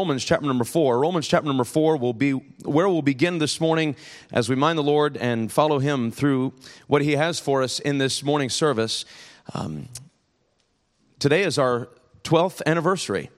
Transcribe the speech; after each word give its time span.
Romans 0.00 0.24
chapter 0.24 0.46
number 0.46 0.64
four. 0.64 0.98
Romans 0.98 1.28
chapter 1.28 1.46
number 1.46 1.62
four 1.62 1.98
will 1.98 2.14
be 2.14 2.30
where 2.30 2.88
we'll 2.88 3.02
begin 3.02 3.36
this 3.36 3.60
morning 3.60 3.94
as 4.32 4.48
we 4.48 4.56
mind 4.56 4.78
the 4.78 4.82
Lord 4.82 5.18
and 5.18 5.52
follow 5.52 5.78
Him 5.78 6.10
through 6.10 6.54
what 6.86 7.02
He 7.02 7.16
has 7.16 7.38
for 7.38 7.62
us 7.62 7.80
in 7.80 7.98
this 7.98 8.22
morning 8.22 8.48
service. 8.48 9.04
Um, 9.52 9.90
today 11.18 11.42
is 11.42 11.58
our 11.58 11.90
12th 12.24 12.62
anniversary. 12.64 13.28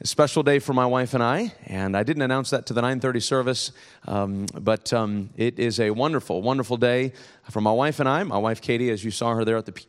A 0.00 0.06
special 0.08 0.42
day 0.42 0.58
for 0.58 0.72
my 0.72 0.86
wife 0.86 1.14
and 1.14 1.22
I, 1.22 1.54
and 1.66 1.96
I 1.96 2.02
didn't 2.02 2.22
announce 2.22 2.50
that 2.50 2.66
to 2.66 2.74
the 2.74 2.80
9:30 2.80 3.22
service, 3.22 3.70
um, 4.08 4.46
but 4.60 4.92
um, 4.92 5.30
it 5.36 5.60
is 5.60 5.78
a 5.78 5.90
wonderful, 5.90 6.42
wonderful 6.42 6.78
day 6.78 7.12
for 7.48 7.60
my 7.60 7.70
wife 7.70 8.00
and 8.00 8.08
I. 8.08 8.24
My 8.24 8.38
wife 8.38 8.60
Katie, 8.60 8.90
as 8.90 9.04
you 9.04 9.12
saw 9.12 9.36
her 9.36 9.44
there 9.44 9.56
at 9.56 9.66
the 9.66 9.84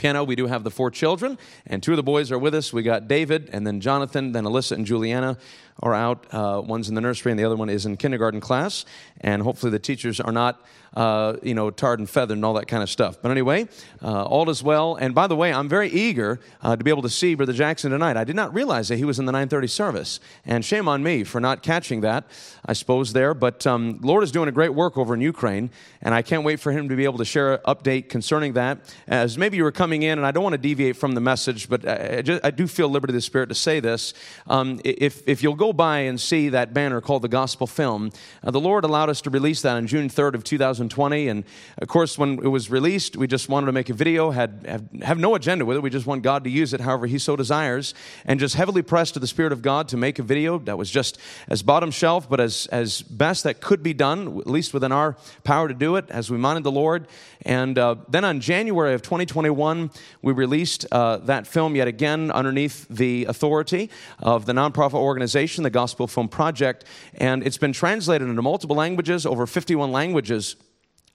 piano, 0.00 0.24
we 0.24 0.34
do 0.34 0.46
have 0.46 0.64
the 0.64 0.70
four 0.70 0.90
children, 0.90 1.38
and 1.66 1.82
two 1.82 1.92
of 1.92 1.96
the 1.96 2.02
boys 2.02 2.32
are 2.32 2.38
with 2.38 2.54
us. 2.54 2.72
We 2.72 2.82
got 2.82 3.06
David, 3.06 3.50
and 3.52 3.66
then 3.66 3.80
Jonathan, 3.80 4.32
then 4.32 4.44
Alyssa 4.44 4.72
and 4.72 4.86
Juliana 4.86 5.36
are 5.80 5.94
out. 5.94 6.26
Uh, 6.32 6.62
one's 6.64 6.88
in 6.88 6.94
the 6.94 7.00
nursery, 7.00 7.32
and 7.32 7.38
the 7.38 7.44
other 7.44 7.56
one 7.56 7.70
is 7.70 7.86
in 7.86 7.96
kindergarten 7.96 8.40
class. 8.40 8.84
And 9.20 9.42
hopefully, 9.42 9.70
the 9.70 9.78
teachers 9.78 10.20
are 10.20 10.32
not 10.32 10.60
uh, 10.94 11.36
you 11.42 11.54
know, 11.54 11.70
tarred 11.70 12.00
and 12.00 12.10
feathered 12.10 12.36
and 12.36 12.44
all 12.44 12.54
that 12.54 12.66
kind 12.66 12.82
of 12.82 12.90
stuff. 12.90 13.20
But 13.20 13.30
anyway, 13.30 13.68
uh, 14.02 14.24
all 14.24 14.50
is 14.50 14.62
well. 14.62 14.96
And 14.96 15.14
by 15.14 15.26
the 15.26 15.36
way, 15.36 15.52
I'm 15.52 15.68
very 15.68 15.88
eager 15.88 16.40
uh, 16.62 16.76
to 16.76 16.82
be 16.82 16.90
able 16.90 17.02
to 17.02 17.08
see 17.08 17.34
Brother 17.34 17.52
Jackson 17.52 17.90
tonight. 17.90 18.16
I 18.16 18.24
did 18.24 18.36
not 18.36 18.52
realize 18.52 18.88
that 18.88 18.96
he 18.96 19.04
was 19.04 19.18
in 19.18 19.26
the 19.26 19.32
9:30 19.32 19.70
service, 19.70 20.20
and 20.44 20.64
shame 20.64 20.88
on 20.88 21.02
me 21.02 21.24
for 21.24 21.40
not 21.40 21.62
catching 21.62 22.00
that. 22.00 22.24
I 22.66 22.72
suppose 22.72 23.12
there, 23.12 23.34
but 23.34 23.66
um, 23.66 24.00
Lord 24.02 24.24
is 24.24 24.32
doing 24.32 24.48
a 24.48 24.52
great 24.52 24.74
work 24.74 24.98
over 24.98 25.14
in 25.14 25.20
Ukraine, 25.20 25.70
and 26.02 26.14
I 26.14 26.22
can't 26.22 26.44
wait 26.44 26.60
for 26.60 26.72
him 26.72 26.88
to 26.88 26.96
be 26.96 27.04
able 27.04 27.18
to 27.18 27.24
share 27.24 27.54
an 27.54 27.60
update 27.66 28.08
concerning 28.08 28.54
that. 28.54 28.78
As 29.06 29.38
maybe 29.38 29.56
you 29.56 29.64
were 29.64 29.72
coming 29.72 30.02
in, 30.02 30.18
and 30.18 30.26
I 30.26 30.30
don't 30.30 30.42
want 30.42 30.54
to 30.54 30.58
deviate 30.58 30.96
from 30.96 31.14
the 31.14 31.20
message, 31.20 31.68
but 31.68 31.86
I, 31.88 32.22
just, 32.22 32.44
I 32.44 32.50
do 32.50 32.66
feel 32.66 32.88
liberty 32.88 33.12
of 33.12 33.16
the 33.16 33.20
Spirit 33.20 33.48
to 33.48 33.54
say 33.54 33.80
this. 33.80 34.12
Um, 34.48 34.80
if 34.84 35.22
if 35.28 35.42
you'll 35.42 35.54
go 35.54 35.69
by 35.72 36.00
and 36.00 36.20
see 36.20 36.48
that 36.50 36.74
banner 36.74 37.00
called 37.00 37.22
the 37.22 37.28
Gospel 37.28 37.66
Film, 37.66 38.10
uh, 38.42 38.50
the 38.50 38.60
Lord 38.60 38.84
allowed 38.84 39.10
us 39.10 39.20
to 39.22 39.30
release 39.30 39.62
that 39.62 39.76
on 39.76 39.86
June 39.86 40.08
3rd 40.08 40.34
of 40.34 40.44
2020, 40.44 41.28
and 41.28 41.44
of 41.78 41.88
course, 41.88 42.18
when 42.18 42.34
it 42.38 42.48
was 42.48 42.70
released, 42.70 43.16
we 43.16 43.26
just 43.26 43.48
wanted 43.48 43.66
to 43.66 43.72
make 43.72 43.88
a 43.88 43.94
video, 43.94 44.30
had 44.30 44.64
have, 44.66 44.90
have 45.02 45.18
no 45.18 45.34
agenda 45.34 45.64
with 45.64 45.76
it. 45.76 45.80
We 45.80 45.90
just 45.90 46.06
want 46.06 46.22
God 46.22 46.44
to 46.44 46.50
use 46.50 46.72
it 46.72 46.80
however 46.80 47.06
He 47.06 47.18
so 47.18 47.36
desires, 47.36 47.94
and 48.24 48.40
just 48.40 48.54
heavily 48.54 48.82
pressed 48.82 49.14
to 49.14 49.20
the 49.20 49.26
Spirit 49.26 49.52
of 49.52 49.62
God 49.62 49.88
to 49.88 49.96
make 49.96 50.18
a 50.18 50.22
video 50.22 50.58
that 50.60 50.78
was 50.78 50.90
just 50.90 51.18
as 51.48 51.62
bottom 51.62 51.90
shelf, 51.90 52.28
but 52.28 52.40
as 52.40 52.66
as 52.66 53.02
best 53.02 53.44
that 53.44 53.60
could 53.60 53.82
be 53.82 53.92
done, 53.92 54.38
at 54.38 54.46
least 54.46 54.74
within 54.74 54.92
our 54.92 55.16
power 55.44 55.68
to 55.68 55.74
do 55.74 55.96
it, 55.96 56.06
as 56.10 56.30
we 56.30 56.38
minded 56.38 56.64
the 56.64 56.72
Lord. 56.72 57.06
And 57.42 57.78
uh, 57.78 57.96
then 58.08 58.24
on 58.24 58.40
January 58.40 58.94
of 58.94 59.02
2021, 59.02 59.90
we 60.22 60.32
released 60.32 60.86
uh, 60.92 61.18
that 61.18 61.46
film 61.46 61.74
yet 61.74 61.88
again 61.88 62.30
underneath 62.30 62.86
the 62.88 63.24
authority 63.26 63.90
of 64.18 64.46
the 64.46 64.52
nonprofit 64.52 64.94
organization, 64.94 65.59
the 65.62 65.70
Gospel 65.70 66.06
Film 66.06 66.28
Project, 66.28 66.84
and 67.14 67.46
it's 67.46 67.58
been 67.58 67.72
translated 67.72 68.28
into 68.28 68.42
multiple 68.42 68.76
languages, 68.76 69.26
over 69.26 69.46
51 69.46 69.92
languages. 69.92 70.56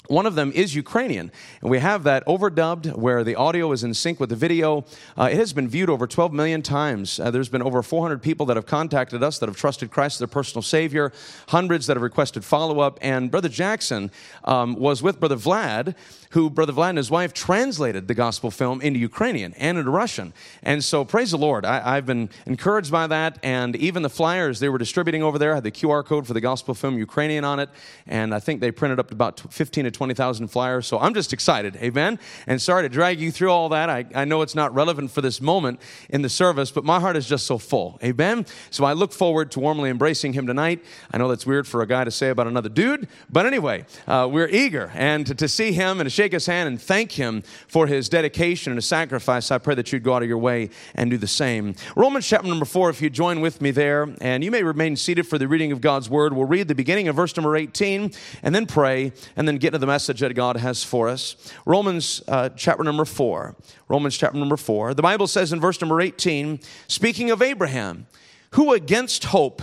One 0.07 0.25
of 0.25 0.35
them 0.35 0.51
is 0.53 0.75
Ukrainian, 0.75 1.31
and 1.61 1.71
we 1.71 1.79
have 1.79 2.03
that 2.03 2.25
overdubbed 2.25 2.95
where 2.95 3.23
the 3.23 3.35
audio 3.35 3.71
is 3.71 3.83
in 3.83 3.93
sync 3.93 4.19
with 4.19 4.29
the 4.29 4.35
video. 4.35 4.85
Uh, 5.17 5.29
it 5.31 5.37
has 5.37 5.53
been 5.53 5.67
viewed 5.67 5.89
over 5.89 6.05
12 6.05 6.33
million 6.33 6.61
times. 6.61 7.19
Uh, 7.19 7.31
there's 7.31 7.49
been 7.49 7.61
over 7.61 7.81
400 7.81 8.21
people 8.21 8.45
that 8.47 8.55
have 8.55 8.65
contacted 8.65 9.23
us 9.23 9.39
that 9.39 9.49
have 9.49 9.57
trusted 9.57 9.91
Christ 9.91 10.15
as 10.15 10.19
their 10.19 10.27
personal 10.27 10.61
Savior, 10.61 11.11
hundreds 11.49 11.87
that 11.87 11.95
have 11.95 12.03
requested 12.03 12.45
follow 12.45 12.79
up. 12.79 12.99
And 13.01 13.31
Brother 13.31 13.49
Jackson 13.49 14.11
um, 14.43 14.75
was 14.75 15.01
with 15.01 15.19
Brother 15.19 15.37
Vlad, 15.37 15.95
who 16.31 16.49
Brother 16.49 16.73
Vlad 16.73 16.89
and 16.89 16.97
his 16.97 17.09
wife 17.09 17.33
translated 17.33 18.07
the 18.07 18.13
gospel 18.13 18.51
film 18.51 18.81
into 18.81 18.99
Ukrainian 18.99 19.53
and 19.53 19.77
into 19.77 19.89
Russian. 19.89 20.33
And 20.63 20.83
so, 20.83 21.05
praise 21.05 21.31
the 21.31 21.37
Lord. 21.37 21.65
I, 21.65 21.95
have 21.95 22.05
been 22.05 22.29
encouraged 22.45 22.91
by 22.91 23.07
that. 23.07 23.39
And 23.41 23.75
even 23.77 24.03
the 24.03 24.09
flyers 24.09 24.59
they 24.59 24.69
were 24.69 24.77
distributing 24.77 25.23
over 25.23 25.39
there 25.39 25.55
had 25.55 25.63
the 25.63 25.71
QR 25.71 26.05
code 26.05 26.27
for 26.27 26.33
the 26.33 26.41
gospel 26.41 26.73
film 26.73 26.97
Ukrainian 26.97 27.43
on 27.43 27.59
it. 27.59 27.69
And 28.05 28.35
I 28.35 28.39
think 28.39 28.59
they 28.59 28.71
printed 28.71 28.99
up 28.99 29.11
about 29.11 29.39
15 29.49 29.85
to 29.85 29.91
20,000 29.95 30.47
flyers. 30.47 30.85
So 30.85 30.99
I'm 30.99 31.13
just 31.13 31.33
excited. 31.33 31.75
Amen. 31.77 32.19
And 32.45 32.61
sorry 32.61 32.83
to 32.83 32.89
drag 32.89 33.19
you 33.19 33.31
through 33.31 33.49
all 33.49 33.69
that. 33.69 33.89
I, 33.89 34.05
I 34.13 34.25
know 34.25 34.41
it's 34.41 34.55
not 34.55 34.73
relevant 34.75 35.11
for 35.11 35.21
this 35.21 35.41
moment 35.41 35.79
in 36.09 36.21
the 36.21 36.29
service, 36.29 36.69
but 36.69 36.83
my 36.83 36.99
heart 36.99 37.15
is 37.15 37.27
just 37.27 37.47
so 37.47 37.57
full. 37.57 37.99
Amen. 38.03 38.45
So 38.69 38.85
I 38.85 38.93
look 38.93 39.13
forward 39.13 39.51
to 39.51 39.59
warmly 39.59 39.89
embracing 39.89 40.33
him 40.33 40.45
tonight. 40.45 40.83
I 41.11 41.17
know 41.17 41.27
that's 41.27 41.45
weird 41.45 41.67
for 41.67 41.81
a 41.81 41.87
guy 41.87 42.03
to 42.03 42.11
say 42.11 42.29
about 42.29 42.47
another 42.47 42.69
dude, 42.69 43.07
but 43.29 43.45
anyway, 43.45 43.85
uh, 44.07 44.27
we're 44.31 44.49
eager 44.49 44.91
and 44.93 45.25
to, 45.27 45.35
to, 45.35 45.47
see 45.47 45.71
him 45.71 45.99
and 45.99 46.05
to 46.05 46.09
shake 46.09 46.33
his 46.33 46.45
hand 46.45 46.67
and 46.67 46.81
thank 46.81 47.13
him 47.13 47.43
for 47.67 47.87
his 47.87 48.09
dedication 48.09 48.71
and 48.71 48.77
his 48.77 48.85
sacrifice. 48.85 49.51
I 49.51 49.57
pray 49.57 49.75
that 49.75 49.91
you'd 49.91 50.03
go 50.03 50.13
out 50.13 50.21
of 50.21 50.27
your 50.27 50.37
way 50.37 50.69
and 50.93 51.09
do 51.09 51.17
the 51.17 51.27
same. 51.27 51.75
Romans 51.95 52.27
chapter 52.27 52.47
number 52.47 52.65
four, 52.65 52.89
if 52.89 53.01
you 53.01 53.09
join 53.09 53.41
with 53.41 53.61
me 53.61 53.71
there, 53.71 54.13
and 54.21 54.43
you 54.43 54.51
may 54.51 54.63
remain 54.63 54.95
seated 54.95 55.27
for 55.27 55.37
the 55.37 55.47
reading 55.47 55.71
of 55.71 55.81
God's 55.81 56.09
word. 56.09 56.33
We'll 56.33 56.47
read 56.47 56.67
the 56.67 56.75
beginning 56.75 57.07
of 57.07 57.15
verse 57.15 57.35
number 57.37 57.55
18 57.55 58.11
and 58.43 58.55
then 58.55 58.65
pray 58.65 59.13
and 59.35 59.47
then 59.47 59.57
get 59.57 59.71
to 59.71 59.77
the 59.77 59.84
message 59.85 60.19
that 60.19 60.33
God 60.33 60.57
has 60.57 60.83
for 60.83 61.07
us. 61.07 61.35
Romans 61.65 62.21
uh, 62.27 62.49
chapter 62.49 62.83
number 62.83 63.05
four. 63.05 63.55
Romans 63.87 64.17
chapter 64.17 64.37
number 64.37 64.57
four. 64.57 64.93
The 64.93 65.01
Bible 65.01 65.27
says 65.27 65.53
in 65.53 65.59
verse 65.59 65.79
number 65.81 66.01
18, 66.01 66.59
speaking 66.87 67.31
of 67.31 67.41
Abraham, 67.41 68.07
who 68.51 68.73
against 68.73 69.25
hope 69.25 69.61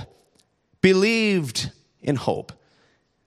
believed 0.81 1.71
in 2.01 2.17
hope, 2.17 2.53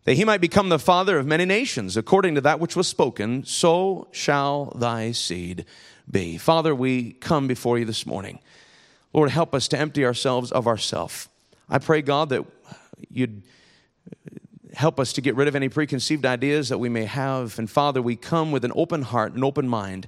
that 0.03 0.13
he 0.13 0.25
might 0.25 0.41
become 0.41 0.69
the 0.69 0.77
father 0.77 1.17
of 1.17 1.25
many 1.25 1.45
nations, 1.45 1.97
according 1.97 2.35
to 2.35 2.41
that 2.41 2.59
which 2.59 2.75
was 2.75 2.87
spoken, 2.87 3.43
so 3.43 4.07
shall 4.11 4.71
thy 4.75 5.11
seed 5.11 5.65
be. 6.09 6.37
Father, 6.37 6.75
we 6.75 7.13
come 7.13 7.47
before 7.47 7.79
you 7.79 7.85
this 7.85 8.05
morning. 8.05 8.39
Lord, 9.13 9.31
help 9.31 9.55
us 9.55 9.67
to 9.69 9.79
empty 9.79 10.05
ourselves 10.05 10.51
of 10.51 10.67
ourself. 10.67 11.29
I 11.69 11.79
pray, 11.79 12.01
God, 12.01 12.29
that 12.29 12.45
you'd 13.09 13.41
help 14.75 14.99
us 14.99 15.13
to 15.13 15.21
get 15.21 15.35
rid 15.35 15.47
of 15.47 15.55
any 15.55 15.69
preconceived 15.69 16.25
ideas 16.25 16.69
that 16.69 16.77
we 16.77 16.89
may 16.89 17.05
have. 17.05 17.57
And 17.57 17.69
Father, 17.69 18.01
we 18.01 18.15
come 18.15 18.51
with 18.51 18.65
an 18.65 18.73
open 18.75 19.01
heart, 19.01 19.33
an 19.33 19.43
open 19.43 19.67
mind, 19.67 20.07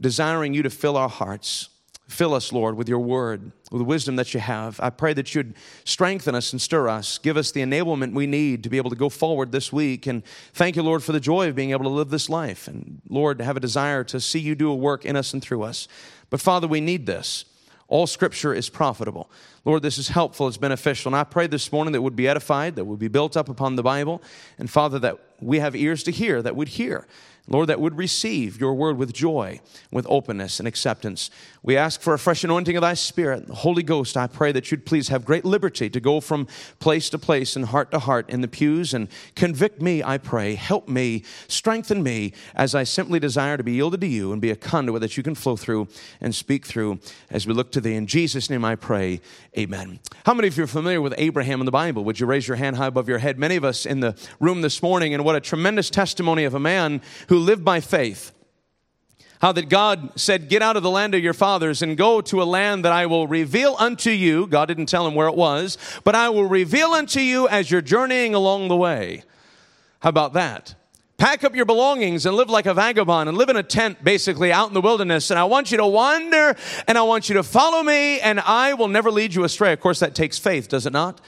desiring 0.00 0.54
you 0.54 0.62
to 0.62 0.70
fill 0.70 0.96
our 0.96 1.08
hearts. 1.08 1.68
Fill 2.08 2.34
us, 2.34 2.52
Lord, 2.52 2.76
with 2.76 2.88
your 2.88 2.98
word, 2.98 3.52
with 3.70 3.80
the 3.80 3.84
wisdom 3.84 4.16
that 4.16 4.34
you 4.34 4.40
have. 4.40 4.78
I 4.80 4.90
pray 4.90 5.14
that 5.14 5.34
you'd 5.34 5.54
strengthen 5.84 6.34
us 6.34 6.52
and 6.52 6.60
stir 6.60 6.88
us, 6.88 7.16
give 7.18 7.36
us 7.36 7.52
the 7.52 7.62
enablement 7.62 8.12
we 8.12 8.26
need 8.26 8.62
to 8.64 8.68
be 8.68 8.76
able 8.76 8.90
to 8.90 8.96
go 8.96 9.08
forward 9.08 9.50
this 9.50 9.72
week. 9.72 10.06
And 10.06 10.22
thank 10.52 10.76
you, 10.76 10.82
Lord, 10.82 11.02
for 11.02 11.12
the 11.12 11.20
joy 11.20 11.48
of 11.48 11.54
being 11.54 11.70
able 11.70 11.84
to 11.84 11.90
live 11.90 12.10
this 12.10 12.28
life. 12.28 12.68
And 12.68 13.00
Lord, 13.08 13.40
have 13.40 13.56
a 13.56 13.60
desire 13.60 14.04
to 14.04 14.20
see 14.20 14.40
you 14.40 14.54
do 14.54 14.70
a 14.70 14.74
work 14.74 15.04
in 15.04 15.16
us 15.16 15.32
and 15.32 15.42
through 15.42 15.62
us. 15.62 15.88
But 16.28 16.40
Father, 16.40 16.68
we 16.68 16.80
need 16.80 17.06
this. 17.06 17.46
All 17.92 18.06
scripture 18.06 18.54
is 18.54 18.70
profitable. 18.70 19.30
Lord, 19.66 19.82
this 19.82 19.98
is 19.98 20.08
helpful, 20.08 20.48
it's 20.48 20.56
beneficial. 20.56 21.10
And 21.10 21.16
I 21.16 21.24
pray 21.24 21.46
this 21.46 21.70
morning 21.70 21.92
that 21.92 22.00
would 22.00 22.16
be 22.16 22.26
edified, 22.26 22.76
that 22.76 22.86
would 22.86 22.98
be 22.98 23.08
built 23.08 23.36
up 23.36 23.50
upon 23.50 23.76
the 23.76 23.82
Bible. 23.82 24.22
And 24.56 24.70
Father, 24.70 24.98
that 25.00 25.18
we 25.42 25.58
have 25.58 25.76
ears 25.76 26.02
to 26.04 26.10
hear, 26.10 26.40
that 26.40 26.56
would 26.56 26.68
hear. 26.68 27.06
Lord, 27.48 27.68
that 27.68 27.80
would 27.80 27.98
receive 27.98 28.60
your 28.60 28.74
word 28.74 28.96
with 28.96 29.12
joy, 29.12 29.60
with 29.90 30.06
openness 30.08 30.60
and 30.60 30.68
acceptance. 30.68 31.28
We 31.64 31.76
ask 31.76 32.00
for 32.00 32.14
a 32.14 32.18
fresh 32.18 32.44
anointing 32.44 32.76
of 32.76 32.82
thy 32.82 32.94
spirit. 32.94 33.48
Holy 33.48 33.82
Ghost, 33.82 34.16
I 34.16 34.28
pray 34.28 34.52
that 34.52 34.70
you'd 34.70 34.86
please 34.86 35.08
have 35.08 35.24
great 35.24 35.44
liberty 35.44 35.90
to 35.90 36.00
go 36.00 36.20
from 36.20 36.46
place 36.78 37.10
to 37.10 37.18
place 37.18 37.56
and 37.56 37.66
heart 37.66 37.90
to 37.90 37.98
heart 37.98 38.30
in 38.30 38.42
the 38.42 38.48
pews 38.48 38.94
and 38.94 39.08
convict 39.34 39.82
me, 39.82 40.04
I 40.04 40.18
pray. 40.18 40.54
Help 40.54 40.88
me, 40.88 41.24
strengthen 41.48 42.02
me 42.02 42.32
as 42.54 42.76
I 42.76 42.84
simply 42.84 43.18
desire 43.18 43.56
to 43.56 43.64
be 43.64 43.72
yielded 43.72 44.00
to 44.02 44.06
you 44.06 44.32
and 44.32 44.40
be 44.40 44.50
a 44.50 44.56
conduit 44.56 45.00
that 45.00 45.16
you 45.16 45.24
can 45.24 45.34
flow 45.34 45.56
through 45.56 45.88
and 46.20 46.34
speak 46.34 46.64
through 46.64 47.00
as 47.28 47.46
we 47.46 47.54
look 47.54 47.72
to 47.72 47.80
thee. 47.80 47.94
In 47.94 48.06
Jesus' 48.06 48.50
name 48.50 48.64
I 48.64 48.76
pray, 48.76 49.20
amen. 49.58 49.98
How 50.26 50.34
many 50.34 50.46
of 50.46 50.56
you 50.56 50.64
are 50.64 50.68
familiar 50.68 51.00
with 51.00 51.14
Abraham 51.18 51.60
in 51.60 51.66
the 51.66 51.72
Bible? 51.72 52.04
Would 52.04 52.20
you 52.20 52.26
raise 52.26 52.46
your 52.46 52.56
hand 52.56 52.76
high 52.76 52.86
above 52.86 53.08
your 53.08 53.18
head? 53.18 53.36
Many 53.38 53.56
of 53.56 53.64
us 53.64 53.84
in 53.84 53.98
the 53.98 54.16
room 54.38 54.62
this 54.62 54.80
morning, 54.80 55.12
and 55.12 55.24
what 55.24 55.34
a 55.34 55.40
tremendous 55.40 55.90
testimony 55.90 56.44
of 56.44 56.54
a 56.54 56.60
man 56.60 57.00
who 57.32 57.38
live 57.38 57.64
by 57.64 57.80
faith 57.80 58.30
how 59.40 59.52
that 59.52 59.70
God 59.70 60.20
said, 60.20 60.50
Get 60.50 60.60
out 60.60 60.76
of 60.76 60.82
the 60.82 60.90
land 60.90 61.14
of 61.14 61.22
your 61.22 61.32
fathers 61.32 61.80
and 61.80 61.96
go 61.96 62.20
to 62.20 62.42
a 62.42 62.44
land 62.44 62.84
that 62.84 62.92
I 62.92 63.06
will 63.06 63.26
reveal 63.26 63.74
unto 63.78 64.10
you. 64.10 64.46
God 64.46 64.66
didn't 64.66 64.84
tell 64.84 65.06
him 65.06 65.14
where 65.14 65.28
it 65.28 65.34
was, 65.34 65.78
but 66.04 66.14
I 66.14 66.28
will 66.28 66.44
reveal 66.44 66.90
unto 66.90 67.20
you 67.20 67.48
as 67.48 67.70
you're 67.70 67.80
journeying 67.80 68.34
along 68.34 68.68
the 68.68 68.76
way. 68.76 69.22
How 70.00 70.10
about 70.10 70.34
that? 70.34 70.74
Pack 71.16 71.42
up 71.42 71.56
your 71.56 71.64
belongings 71.64 72.26
and 72.26 72.36
live 72.36 72.50
like 72.50 72.66
a 72.66 72.74
vagabond 72.74 73.30
and 73.30 73.38
live 73.38 73.48
in 73.48 73.56
a 73.56 73.62
tent 73.62 74.04
basically 74.04 74.52
out 74.52 74.68
in 74.68 74.74
the 74.74 74.82
wilderness. 74.82 75.30
And 75.30 75.40
I 75.40 75.44
want 75.44 75.70
you 75.70 75.78
to 75.78 75.86
wander 75.86 76.54
and 76.86 76.98
I 76.98 77.02
want 77.02 77.30
you 77.30 77.36
to 77.36 77.42
follow 77.42 77.82
me 77.82 78.20
and 78.20 78.40
I 78.40 78.74
will 78.74 78.88
never 78.88 79.10
lead 79.10 79.34
you 79.34 79.44
astray. 79.44 79.72
Of 79.72 79.80
course, 79.80 80.00
that 80.00 80.14
takes 80.14 80.38
faith, 80.38 80.68
does 80.68 80.84
it 80.84 80.92
not? 80.92 81.18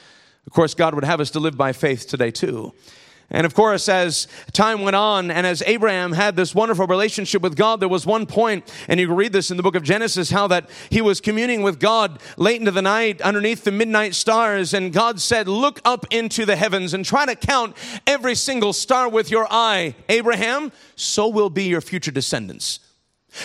Of 0.47 0.53
course, 0.53 0.75
God 0.75 0.95
would 0.95 1.05
have 1.05 1.21
us 1.21 1.31
to 1.31 1.41
live 1.41 1.57
by 1.57 1.73
faith 1.73 2.07
today 2.07 2.31
too. 2.31 2.75
And 3.35 3.45
of 3.45 3.53
course, 3.53 3.89
as 3.89 4.29
time 4.53 4.83
went 4.83 4.95
on 4.95 5.29
and 5.29 5.45
as 5.45 5.61
Abraham 5.67 6.13
had 6.13 6.37
this 6.37 6.55
wonderful 6.55 6.87
relationship 6.87 7.43
with 7.43 7.57
God, 7.57 7.81
there 7.81 7.89
was 7.89 8.07
one 8.07 8.27
point, 8.27 8.73
and 8.87 9.01
you 9.01 9.09
can 9.09 9.17
read 9.17 9.33
this 9.33 9.51
in 9.51 9.57
the 9.57 9.63
book 9.65 9.75
of 9.75 9.83
Genesis, 9.83 10.31
how 10.31 10.47
that 10.47 10.71
he 10.89 11.01
was 11.01 11.21
communing 11.21 11.63
with 11.63 11.81
God 11.81 12.21
late 12.37 12.61
into 12.61 12.71
the 12.71 12.81
night 12.81 13.21
underneath 13.23 13.65
the 13.65 13.73
midnight 13.73 14.15
stars. 14.15 14.73
And 14.73 14.93
God 14.93 15.21
said, 15.21 15.49
Look 15.49 15.81
up 15.85 16.07
into 16.13 16.47
the 16.47 16.55
heavens 16.55 16.95
and 16.95 17.05
try 17.05 17.27
to 17.27 17.35
count 17.35 17.77
every 18.07 18.37
single 18.37 18.73
star 18.73 19.09
with 19.09 19.33
your 19.33 19.49
eye. 19.51 19.97
Abraham, 20.09 20.71
so 20.95 21.27
will 21.27 21.51
be 21.51 21.65
your 21.65 21.81
future 21.81 22.13
descendants. 22.13 22.84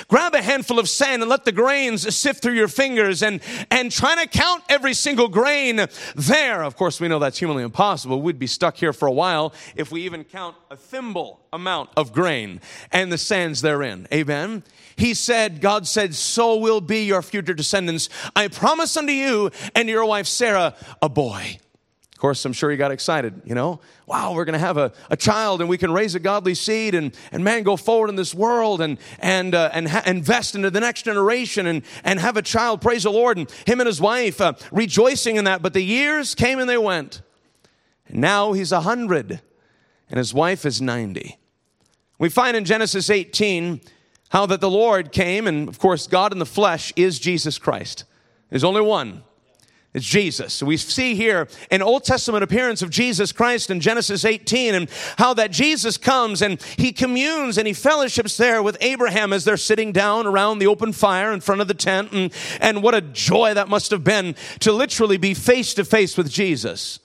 Grab 0.07 0.33
a 0.33 0.41
handful 0.41 0.80
of 0.80 0.89
sand 0.89 1.21
and 1.21 1.30
let 1.30 1.45
the 1.45 1.51
grains 1.51 2.15
sift 2.15 2.41
through 2.41 2.53
your 2.53 2.68
fingers 2.68 3.24
and, 3.24 3.41
and 3.71 3.91
try 3.91 4.15
to 4.24 4.30
count 4.30 4.63
every 4.69 4.94
single 4.94 5.27
grain 5.27 5.88
there. 6.15 6.63
Of 6.63 6.75
course, 6.75 7.00
we 7.00 7.07
know 7.07 7.19
that's 7.19 7.39
humanly 7.39 7.63
impossible. 7.63 8.21
We'd 8.21 8.39
be 8.39 8.47
stuck 8.47 8.77
here 8.77 8.94
for 8.94 9.07
a 9.07 9.12
while 9.12 9.53
if 9.75 9.91
we 9.91 10.01
even 10.01 10.24
count 10.24 10.56
a 10.69 10.75
thimble 10.75 11.41
amount 11.51 11.89
of 11.97 12.13
grain 12.13 12.62
and 12.91 13.12
the 13.12 13.18
sands 13.18 13.62
therein. 13.62 14.07
Amen. 14.13 14.63
He 14.95 15.13
said, 15.13 15.62
God 15.62 15.88
said, 15.88 16.13
so 16.13 16.57
will 16.57 16.81
be 16.81 17.06
your 17.06 17.21
future 17.21 17.53
descendants. 17.53 18.09
I 18.36 18.50
promise 18.50 18.97
unto 18.97 19.13
you 19.13 19.51
and 19.74 19.88
your 19.88 20.06
wife 20.06 20.27
Sarah 20.27 20.75
a 21.01 21.09
boy. 21.09 21.59
Of 22.19 22.21
course, 22.21 22.44
I'm 22.44 22.51
sure 22.51 22.69
he 22.69 22.75
got 22.75 22.92
excited, 22.92 23.44
you 23.45 23.56
know. 23.56 23.80
Wow, 24.06 24.33
we're 24.33 24.44
going 24.44 24.51
to 24.51 24.60
have 24.60 24.75
a, 24.75 24.92
a 25.10 25.16
child 25.16 25.62
and 25.62 25.69
we 25.69 25.77
can 25.77 25.89
raise 25.89 26.16
a 26.16 26.19
godly 26.19 26.54
seed 26.54 26.94
and, 26.94 27.16
and 27.31 27.45
man, 27.45 27.63
go 27.63 27.77
forward 27.77 28.10
in 28.10 28.18
this 28.18 28.36
world 28.36 28.81
and, 28.81 28.98
and, 29.19 29.56
uh, 29.56 29.69
and 29.71 29.88
ha- 29.88 30.04
invest 30.06 30.54
into 30.54 30.69
the 30.69 30.81
next 30.81 31.04
generation 31.04 31.66
and, 31.66 31.81
and 32.04 32.19
have 32.19 32.36
a 32.36 32.42
child, 32.42 32.81
praise 32.81 33.04
the 33.04 33.10
Lord. 33.10 33.38
And 33.38 33.50
him 33.66 33.80
and 33.80 33.88
his 33.88 34.01
wife 34.01 34.42
uh, 34.42 34.51
rejoicing 34.69 35.38
in 35.38 35.45
that. 35.45 35.62
But 35.62 35.71
the 35.71 35.81
years 35.81 36.36
came 36.36 36.60
and 36.60 36.69
they 36.69 36.77
went. 36.77 37.21
And 38.10 38.19
now 38.19 38.51
he's 38.51 38.74
100 38.74 39.39
and 40.10 40.18
his 40.18 40.33
wife 40.33 40.65
is 40.65 40.81
90. 40.81 41.38
We 42.18 42.27
find 42.27 42.57
in 42.57 42.65
Genesis 42.65 43.10
18 43.10 43.80
how 44.31 44.45
that 44.48 44.60
the 44.60 44.69
Lord 44.69 45.13
came, 45.13 45.48
and 45.48 45.69
of 45.69 45.80
course, 45.80 46.06
God 46.06 46.33
in 46.33 46.39
the 46.39 46.45
flesh 46.45 46.92
is 46.98 47.18
Jesus 47.18 47.57
Christ. 47.57 48.04
There's 48.50 48.65
only 48.65 48.81
one. 48.81 49.24
It's 49.91 50.06
Jesus. 50.06 50.53
So 50.53 50.68
We 50.68 50.77
see 50.77 51.15
here 51.15 51.47
an 51.71 51.81
Old 51.81 52.03
Testament 52.03 52.44
appearance 52.44 52.83
of 52.83 52.91
Jesus 52.91 53.31
Christ 53.31 53.71
in 53.71 53.80
Genesis 53.80 54.24
18 54.24 54.75
and 54.75 54.89
how 55.18 55.33
that 55.33 55.50
Jesus 55.50 55.97
comes 55.97 56.44
and 56.44 56.62
he 56.77 56.91
communes 56.91 57.57
and 57.57 57.65
he 57.65 57.74
fellowships 57.74 58.38
there 58.38 58.62
with 58.62 58.77
Abraham 58.81 59.33
as 59.33 59.45
they're 59.45 59.57
sitting 59.57 59.91
down 59.91 60.27
around 60.27 60.59
the 60.59 60.68
open 60.68 60.94
fire 60.94 61.31
in 61.31 61.41
front 61.41 61.62
of 61.62 61.68
the 61.68 61.74
tent. 61.74 62.12
And, 62.12 62.31
and 62.62 62.83
what 62.83 62.94
a 62.94 63.01
joy 63.01 63.56
that 63.56 63.68
must 63.68 63.89
have 63.89 64.03
been 64.03 64.36
to 64.59 64.71
literally 64.71 65.18
be 65.18 65.33
face 65.33 65.74
to 65.74 65.83
face 65.83 66.15
with 66.18 66.30
Jesus. 66.30 67.00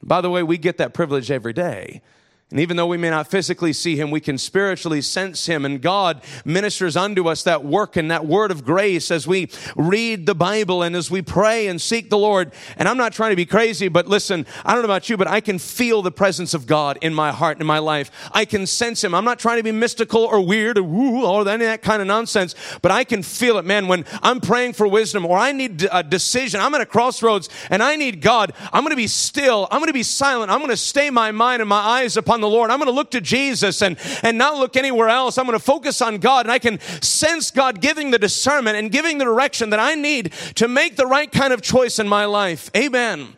By 0.00 0.20
the 0.20 0.30
way, 0.30 0.44
we 0.44 0.58
get 0.58 0.78
that 0.78 0.94
privilege 0.94 1.32
every 1.32 1.52
day. 1.52 2.02
And 2.50 2.60
even 2.60 2.78
though 2.78 2.86
we 2.86 2.96
may 2.96 3.10
not 3.10 3.30
physically 3.30 3.74
see 3.74 3.94
him, 3.94 4.10
we 4.10 4.20
can 4.20 4.38
spiritually 4.38 5.02
sense 5.02 5.44
him. 5.44 5.66
And 5.66 5.82
God 5.82 6.22
ministers 6.46 6.96
unto 6.96 7.28
us 7.28 7.42
that 7.42 7.62
work 7.62 7.94
and 7.94 8.10
that 8.10 8.24
word 8.24 8.50
of 8.50 8.64
grace 8.64 9.10
as 9.10 9.26
we 9.26 9.50
read 9.76 10.24
the 10.24 10.34
Bible 10.34 10.82
and 10.82 10.96
as 10.96 11.10
we 11.10 11.20
pray 11.20 11.66
and 11.66 11.78
seek 11.78 12.08
the 12.08 12.16
Lord. 12.16 12.52
And 12.78 12.88
I'm 12.88 12.96
not 12.96 13.12
trying 13.12 13.32
to 13.32 13.36
be 13.36 13.44
crazy, 13.44 13.88
but 13.88 14.08
listen, 14.08 14.46
I 14.64 14.72
don't 14.72 14.80
know 14.80 14.86
about 14.86 15.10
you, 15.10 15.18
but 15.18 15.28
I 15.28 15.42
can 15.42 15.58
feel 15.58 16.00
the 16.00 16.10
presence 16.10 16.54
of 16.54 16.66
God 16.66 16.96
in 17.02 17.12
my 17.12 17.32
heart 17.32 17.58
and 17.58 17.60
in 17.60 17.66
my 17.66 17.80
life. 17.80 18.10
I 18.32 18.46
can 18.46 18.66
sense 18.66 19.04
him. 19.04 19.14
I'm 19.14 19.26
not 19.26 19.38
trying 19.38 19.58
to 19.58 19.62
be 19.62 19.72
mystical 19.72 20.24
or 20.24 20.40
weird 20.40 20.78
or 20.78 20.84
woo 20.84 21.26
or 21.26 21.46
any 21.46 21.66
of 21.66 21.70
that 21.70 21.82
kind 21.82 22.00
of 22.00 22.08
nonsense, 22.08 22.54
but 22.80 22.90
I 22.90 23.04
can 23.04 23.22
feel 23.22 23.58
it, 23.58 23.66
man. 23.66 23.88
When 23.88 24.06
I'm 24.22 24.40
praying 24.40 24.72
for 24.72 24.88
wisdom 24.88 25.26
or 25.26 25.36
I 25.36 25.52
need 25.52 25.86
a 25.92 26.02
decision, 26.02 26.62
I'm 26.62 26.74
at 26.74 26.80
a 26.80 26.86
crossroads 26.86 27.50
and 27.68 27.82
I 27.82 27.96
need 27.96 28.22
God. 28.22 28.54
I'm 28.72 28.84
going 28.84 28.92
to 28.92 28.96
be 28.96 29.06
still. 29.06 29.68
I'm 29.70 29.80
going 29.80 29.88
to 29.88 29.92
be 29.92 30.02
silent. 30.02 30.50
I'm 30.50 30.60
going 30.60 30.70
to 30.70 30.78
stay 30.78 31.10
my 31.10 31.30
mind 31.30 31.60
and 31.60 31.68
my 31.68 31.76
eyes 31.76 32.16
upon 32.16 32.37
on 32.38 32.40
the 32.40 32.48
Lord. 32.48 32.70
I'm 32.70 32.78
going 32.78 32.86
to 32.86 32.94
look 32.94 33.10
to 33.10 33.20
Jesus 33.20 33.82
and, 33.82 33.98
and 34.22 34.38
not 34.38 34.56
look 34.56 34.76
anywhere 34.76 35.08
else. 35.08 35.36
I'm 35.36 35.46
going 35.46 35.58
to 35.58 35.64
focus 35.64 36.00
on 36.00 36.18
God 36.18 36.46
and 36.46 36.52
I 36.52 36.58
can 36.58 36.78
sense 37.02 37.50
God 37.50 37.80
giving 37.80 38.10
the 38.10 38.18
discernment 38.18 38.76
and 38.76 38.90
giving 38.90 39.18
the 39.18 39.24
direction 39.24 39.70
that 39.70 39.80
I 39.80 39.94
need 39.94 40.32
to 40.54 40.68
make 40.68 40.96
the 40.96 41.06
right 41.06 41.30
kind 41.30 41.52
of 41.52 41.60
choice 41.60 41.98
in 41.98 42.08
my 42.08 42.24
life. 42.24 42.70
Amen. 42.76 43.36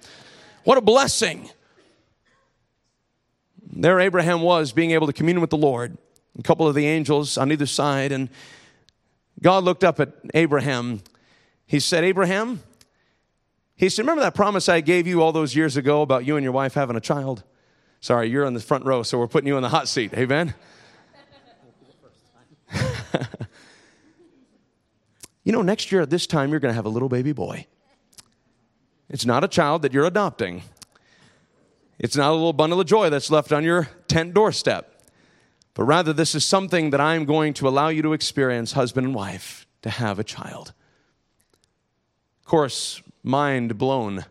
What 0.64 0.78
a 0.78 0.82
blessing. 0.82 1.50
There 3.72 3.98
Abraham 4.00 4.42
was 4.42 4.72
being 4.72 4.90
able 4.90 5.06
to 5.06 5.12
commune 5.12 5.40
with 5.40 5.50
the 5.50 5.56
Lord. 5.56 5.96
A 6.38 6.42
couple 6.42 6.68
of 6.68 6.74
the 6.74 6.86
angels 6.86 7.38
on 7.38 7.50
either 7.50 7.66
side 7.66 8.12
and 8.12 8.28
God 9.42 9.64
looked 9.64 9.84
up 9.84 10.00
at 10.00 10.12
Abraham. 10.34 11.00
He 11.66 11.80
said, 11.80 12.04
Abraham, 12.04 12.62
he 13.76 13.88
said, 13.88 14.02
Remember 14.02 14.22
that 14.22 14.34
promise 14.34 14.68
I 14.68 14.82
gave 14.82 15.06
you 15.06 15.22
all 15.22 15.32
those 15.32 15.56
years 15.56 15.76
ago 15.78 16.02
about 16.02 16.26
you 16.26 16.36
and 16.36 16.44
your 16.44 16.52
wife 16.52 16.74
having 16.74 16.96
a 16.96 17.00
child? 17.00 17.42
Sorry, 18.00 18.28
you're 18.30 18.46
on 18.46 18.54
the 18.54 18.60
front 18.60 18.86
row, 18.86 19.02
so 19.02 19.18
we're 19.18 19.28
putting 19.28 19.46
you 19.46 19.56
in 19.56 19.62
the 19.62 19.68
hot 19.68 19.86
seat. 19.86 20.14
Amen? 20.14 20.54
you 25.44 25.52
know, 25.52 25.60
next 25.60 25.92
year 25.92 26.00
at 26.00 26.08
this 26.08 26.26
time, 26.26 26.50
you're 26.50 26.60
going 26.60 26.70
to 26.70 26.76
have 26.76 26.86
a 26.86 26.90
little 26.90 27.10
baby 27.10 27.32
boy. 27.32 27.66
It's 29.10 29.26
not 29.26 29.44
a 29.44 29.48
child 29.48 29.82
that 29.82 29.92
you're 29.92 30.06
adopting, 30.06 30.62
it's 31.98 32.16
not 32.16 32.30
a 32.30 32.32
little 32.32 32.54
bundle 32.54 32.80
of 32.80 32.86
joy 32.86 33.10
that's 33.10 33.30
left 33.30 33.52
on 33.52 33.64
your 33.64 33.90
tent 34.08 34.32
doorstep. 34.32 34.86
But 35.74 35.84
rather, 35.84 36.12
this 36.12 36.34
is 36.34 36.44
something 36.44 36.90
that 36.90 37.00
I'm 37.00 37.24
going 37.26 37.54
to 37.54 37.68
allow 37.68 37.88
you 37.88 38.02
to 38.02 38.12
experience, 38.12 38.72
husband 38.72 39.06
and 39.06 39.14
wife, 39.14 39.66
to 39.82 39.90
have 39.90 40.18
a 40.18 40.24
child. 40.24 40.72
Of 42.40 42.46
course, 42.46 43.02
mind 43.22 43.78
blown 43.78 44.24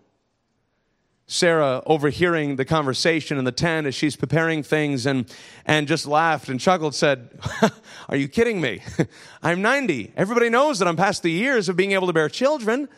Sarah 1.31 1.84
overhearing 1.86 2.56
the 2.56 2.66
conversation 2.66 3.38
in 3.38 3.46
the 3.46 3.52
tent 3.52 3.86
as 3.86 3.94
she's 3.94 4.16
preparing 4.16 4.64
things 4.64 5.06
and, 5.06 5.31
and 5.64 5.88
just 5.88 6.08
laughed 6.08 6.50
and 6.50 6.60
chuckled, 6.60 6.96
said, 6.96 7.30
Are 8.10 8.16
you 8.16 8.28
kidding 8.28 8.60
me? 8.60 8.81
I'm 9.44 9.62
90. 9.62 10.14
Everybody 10.18 10.50
knows 10.50 10.80
that 10.80 10.88
I'm 10.88 10.96
past 10.96 11.22
the 11.22 11.30
years 11.30 11.70
of 11.70 11.76
being 11.76 11.92
able 11.92 12.08
to 12.08 12.14
bear 12.14 12.30
children. 12.30 12.90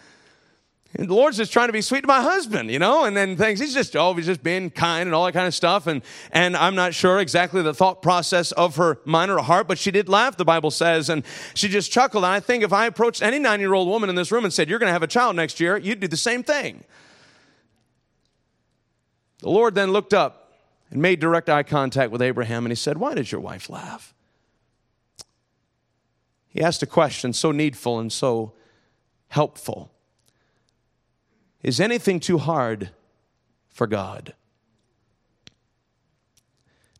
And 0.96 1.10
the 1.10 1.14
Lord's 1.14 1.36
just 1.36 1.52
trying 1.52 1.68
to 1.68 1.74
be 1.74 1.82
sweet 1.82 2.02
to 2.02 2.08
my 2.08 2.22
husband, 2.22 2.72
you 2.72 2.80
know, 2.80 3.04
and 3.04 3.18
then 3.18 3.36
things. 3.36 3.60
He's 3.60 3.74
just, 3.74 3.98
oh, 3.98 4.14
he's 4.14 4.28
just 4.28 4.44
being 4.44 4.70
kind 4.70 5.08
and 5.08 5.14
all 5.14 5.26
that 5.26 5.34
kind 5.34 5.48
of 5.48 5.54
stuff. 5.54 5.86
And, 5.86 6.02
and 6.32 6.56
I'm 6.56 6.76
not 6.76 6.94
sure 6.94 7.20
exactly 7.20 7.62
the 7.62 7.74
thought 7.74 8.02
process 8.02 8.54
of 8.54 8.78
her 8.78 9.00
mind 9.04 9.30
or 9.30 9.36
her 9.36 9.44
heart, 9.44 9.68
but 9.68 9.78
she 9.78 9.92
did 9.92 10.08
laugh, 10.08 10.38
the 10.38 10.46
Bible 10.46 10.72
says, 10.72 11.10
and 11.10 11.24
she 11.54 11.68
just 11.68 11.92
chuckled. 11.92 12.24
And 12.24 12.32
I 12.32 12.40
think 12.40 12.64
if 12.64 12.72
I 12.72 12.86
approached 12.86 13.22
any 13.22 13.40
nine 13.40 13.60
year 13.60 13.74
old 13.74 13.90
woman 13.90 14.10
in 14.10 14.16
this 14.16 14.32
room 14.32 14.46
and 14.46 14.54
said, 14.54 14.70
You're 14.70 14.80
going 14.80 14.88
to 14.88 14.94
have 14.94 15.04
a 15.04 15.08
child 15.08 15.36
next 15.36 15.60
year, 15.60 15.76
you'd 15.76 16.00
do 16.00 16.08
the 16.08 16.16
same 16.16 16.44
thing. 16.44 16.86
The 19.42 19.50
Lord 19.50 19.76
then 19.76 19.92
looked 19.92 20.14
up 20.14 20.54
and 20.90 21.02
made 21.02 21.20
direct 21.20 21.50
eye 21.50 21.64
contact 21.64 22.12
with 22.12 22.22
Abraham 22.22 22.66
and 22.66 22.72
he 22.72 22.76
said, 22.76 22.98
Why 22.98 23.14
did 23.14 23.32
your 23.32 23.42
wife 23.42 23.70
laugh? 23.70 24.14
He 26.48 26.62
asked 26.62 26.84
a 26.84 26.88
question 26.88 27.34
so 27.34 27.52
needful 27.52 28.00
and 28.00 28.12
so 28.12 28.54
helpful 29.30 29.92
Is 31.64 31.80
anything 31.80 32.20
too 32.20 32.38
hard 32.38 32.92
for 33.70 33.88
God? 33.88 34.34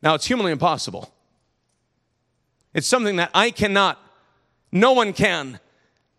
Now, 0.02 0.16
it's 0.16 0.26
humanly 0.26 0.52
impossible. 0.52 1.14
It's 2.74 2.88
something 2.88 3.18
that 3.18 3.30
I 3.36 3.52
cannot, 3.52 4.00
no 4.72 4.94
one 4.94 5.14
can. 5.14 5.60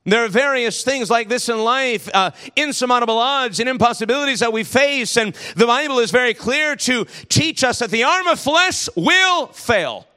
There 0.04 0.24
are 0.24 0.28
various 0.28 0.82
things 0.82 1.10
like 1.10 1.28
this 1.28 1.48
in 1.48 1.58
life, 1.62 2.08
uh, 2.12 2.32
insurmountable 2.56 3.18
odds 3.18 3.60
and 3.60 3.68
impossibilities 3.68 4.40
that 4.40 4.52
we 4.52 4.64
face, 4.64 5.16
and 5.16 5.32
the 5.54 5.66
Bible 5.66 6.00
is 6.00 6.10
very 6.10 6.34
clear 6.34 6.74
to 6.76 7.06
teach 7.28 7.62
us 7.62 7.78
that 7.78 7.90
the 7.90 8.02
arm 8.02 8.26
of 8.26 8.40
flesh 8.40 8.88
will 8.96 9.46
fail. 9.48 10.08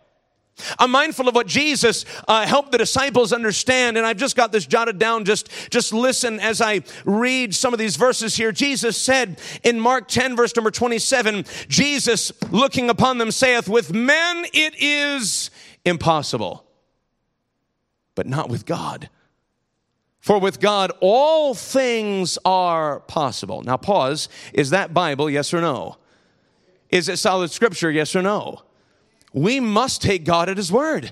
I'm 0.79 0.89
mindful 0.89 1.27
of 1.27 1.35
what 1.35 1.47
Jesus 1.47 2.05
uh, 2.27 2.47
helped 2.47 2.71
the 2.71 2.77
disciples 2.77 3.33
understand, 3.33 3.97
and 3.97 4.05
I've 4.05 4.17
just 4.17 4.35
got 4.35 4.51
this 4.51 4.65
jotted 4.65 4.97
down. 4.97 5.25
Just, 5.25 5.49
just 5.69 5.93
listen 5.93 6.39
as 6.39 6.61
I 6.61 6.81
read 7.03 7.53
some 7.53 7.73
of 7.73 7.77
these 7.77 7.97
verses 7.97 8.35
here. 8.35 8.51
Jesus 8.51 8.97
said 8.97 9.39
in 9.63 9.79
Mark 9.79 10.07
10, 10.07 10.35
verse 10.35 10.55
number 10.55 10.71
27, 10.71 11.45
Jesus 11.67 12.31
looking 12.51 12.89
upon 12.89 13.17
them 13.17 13.31
saith, 13.31 13.67
With 13.67 13.93
men 13.93 14.45
it 14.53 14.75
is 14.81 15.51
impossible, 15.83 16.65
but 18.15 18.25
not 18.25 18.49
with 18.49 18.65
God. 18.65 19.09
For 20.25 20.39
with 20.39 20.59
God, 20.59 20.91
all 21.01 21.53
things 21.53 22.39
are 22.43 23.01
possible. 23.01 23.61
Now, 23.61 23.77
pause. 23.77 24.27
Is 24.53 24.71
that 24.71 24.91
Bible, 24.91 25.29
yes 25.29 25.53
or 25.53 25.61
no? 25.61 25.97
Is 26.89 27.09
it 27.09 27.17
solid 27.17 27.51
scripture, 27.51 27.91
yes 27.91 28.15
or 28.15 28.23
no? 28.23 28.63
We 29.33 29.59
must 29.59 30.01
take 30.01 30.25
God 30.25 30.49
at 30.49 30.57
His 30.57 30.71
word. 30.71 31.11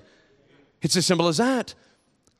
It's 0.81 0.95
as 0.95 1.05
simple 1.05 1.27
as 1.27 1.37
that. 1.37 1.75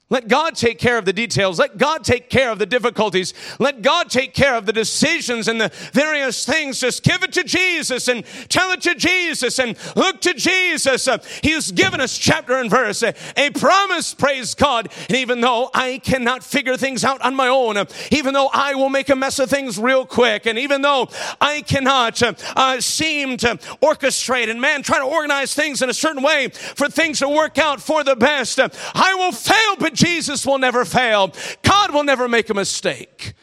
Let 0.09 0.27
God 0.27 0.55
take 0.55 0.77
care 0.77 0.99
of 0.99 1.05
the 1.05 1.13
details. 1.13 1.57
Let 1.57 1.77
God 1.79 2.03
take 2.03 2.29
care 2.29 2.51
of 2.51 2.59
the 2.59 2.67
difficulties. 2.67 3.33
Let 3.57 3.81
God 3.81 4.11
take 4.11 4.35
care 4.35 4.55
of 4.55 4.67
the 4.67 4.73
decisions 4.73 5.47
and 5.47 5.59
the 5.59 5.71
various 5.91 6.45
things. 6.45 6.81
Just 6.81 7.01
give 7.03 7.23
it 7.23 7.31
to 7.33 7.43
Jesus 7.43 8.07
and 8.07 8.23
tell 8.47 8.71
it 8.71 8.81
to 8.81 8.93
Jesus 8.93 9.57
and 9.57 9.75
look 9.95 10.21
to 10.21 10.35
Jesus. 10.35 11.07
Uh, 11.07 11.17
he 11.41 11.51
has 11.51 11.71
given 11.71 11.99
us 11.99 12.15
chapter 12.15 12.57
and 12.57 12.69
verse, 12.69 13.01
uh, 13.01 13.13
a 13.37 13.49
promise, 13.51 14.13
praise 14.13 14.53
God. 14.53 14.89
And 15.07 15.17
even 15.17 15.41
though 15.41 15.71
I 15.73 15.99
cannot 16.03 16.43
figure 16.43 16.77
things 16.77 17.03
out 17.03 17.21
on 17.21 17.33
my 17.33 17.47
own, 17.47 17.77
uh, 17.77 17.85
even 18.11 18.35
though 18.35 18.49
I 18.53 18.75
will 18.75 18.89
make 18.89 19.09
a 19.09 19.15
mess 19.15 19.39
of 19.39 19.49
things 19.49 19.79
real 19.79 20.05
quick, 20.05 20.45
and 20.45 20.59
even 20.59 20.83
though 20.83 21.09
I 21.41 21.61
cannot 21.61 22.21
uh, 22.21 22.81
seem 22.81 23.37
to 23.37 23.55
orchestrate 23.81 24.49
and 24.51 24.61
man, 24.61 24.83
try 24.83 24.99
to 24.99 25.05
organize 25.05 25.55
things 25.55 25.81
in 25.81 25.89
a 25.89 25.93
certain 25.93 26.21
way 26.21 26.49
for 26.49 26.87
things 26.87 27.19
to 27.19 27.29
work 27.29 27.57
out 27.57 27.81
for 27.81 28.03
the 28.03 28.15
best, 28.15 28.59
I 28.93 29.15
will 29.15 29.31
fail, 29.31 29.75
but 29.79 30.02
Jesus 30.03 30.45
will 30.45 30.57
never 30.57 30.83
fail. 30.83 31.33
God 31.61 31.93
will 31.93 32.03
never 32.03 32.27
make 32.27 32.49
a 32.49 32.53
mistake. 32.53 33.33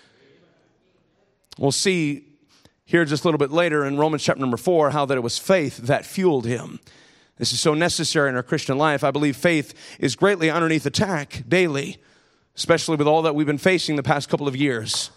We'll 1.58 1.72
see 1.72 2.24
here 2.84 3.04
just 3.04 3.24
a 3.24 3.26
little 3.26 3.38
bit 3.38 3.50
later 3.50 3.84
in 3.86 3.96
Romans 3.96 4.22
chapter 4.22 4.40
number 4.40 4.56
four 4.56 4.90
how 4.90 5.06
that 5.06 5.16
it 5.16 5.22
was 5.22 5.38
faith 5.38 5.78
that 5.78 6.04
fueled 6.04 6.44
him. 6.44 6.80
This 7.38 7.52
is 7.52 7.60
so 7.60 7.72
necessary 7.72 8.28
in 8.28 8.36
our 8.36 8.42
Christian 8.42 8.76
life. 8.76 9.02
I 9.02 9.10
believe 9.10 9.36
faith 9.36 9.72
is 9.98 10.16
greatly 10.16 10.50
underneath 10.50 10.84
attack 10.84 11.44
daily, 11.48 11.96
especially 12.54 12.96
with 12.96 13.06
all 13.06 13.22
that 13.22 13.34
we've 13.34 13.46
been 13.46 13.56
facing 13.56 13.96
the 13.96 14.02
past 14.02 14.28
couple 14.28 14.46
of 14.46 14.54
years. 14.54 15.10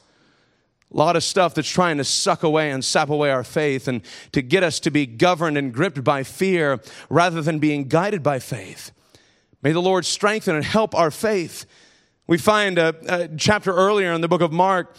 A 0.94 0.96
lot 0.96 1.18
of 1.18 1.24
stuff 1.24 1.56
that's 1.56 1.70
trying 1.70 1.98
to 1.98 2.06
suck 2.06 2.44
away 2.44 2.72
and 2.72 2.86
sap 2.86 3.10
away 3.10 3.32
our 3.32 3.44
faith 3.44 3.90
and 3.90 4.02
to 4.32 4.42
get 4.42 4.64
us 4.64 4.80
to 4.82 4.92
be 4.92 5.06
governed 5.06 5.58
and 5.58 5.74
gripped 5.74 6.04
by 6.04 6.24
fear 6.24 6.80
rather 7.10 7.42
than 7.42 7.60
being 7.60 7.90
guided 7.90 8.24
by 8.24 8.40
faith. 8.40 8.92
May 9.64 9.72
the 9.72 9.82
Lord 9.82 10.06
strengthen 10.06 10.58
and 10.58 10.66
help 10.66 10.94
our 10.94 11.10
faith. 11.10 11.66
We 12.28 12.38
find 12.38 12.78
a, 12.78 12.94
a 13.08 13.28
chapter 13.30 13.74
earlier 13.74 14.12
in 14.12 14.20
the 14.20 14.28
book 14.28 14.42
of 14.42 14.52
Mark 14.52 14.98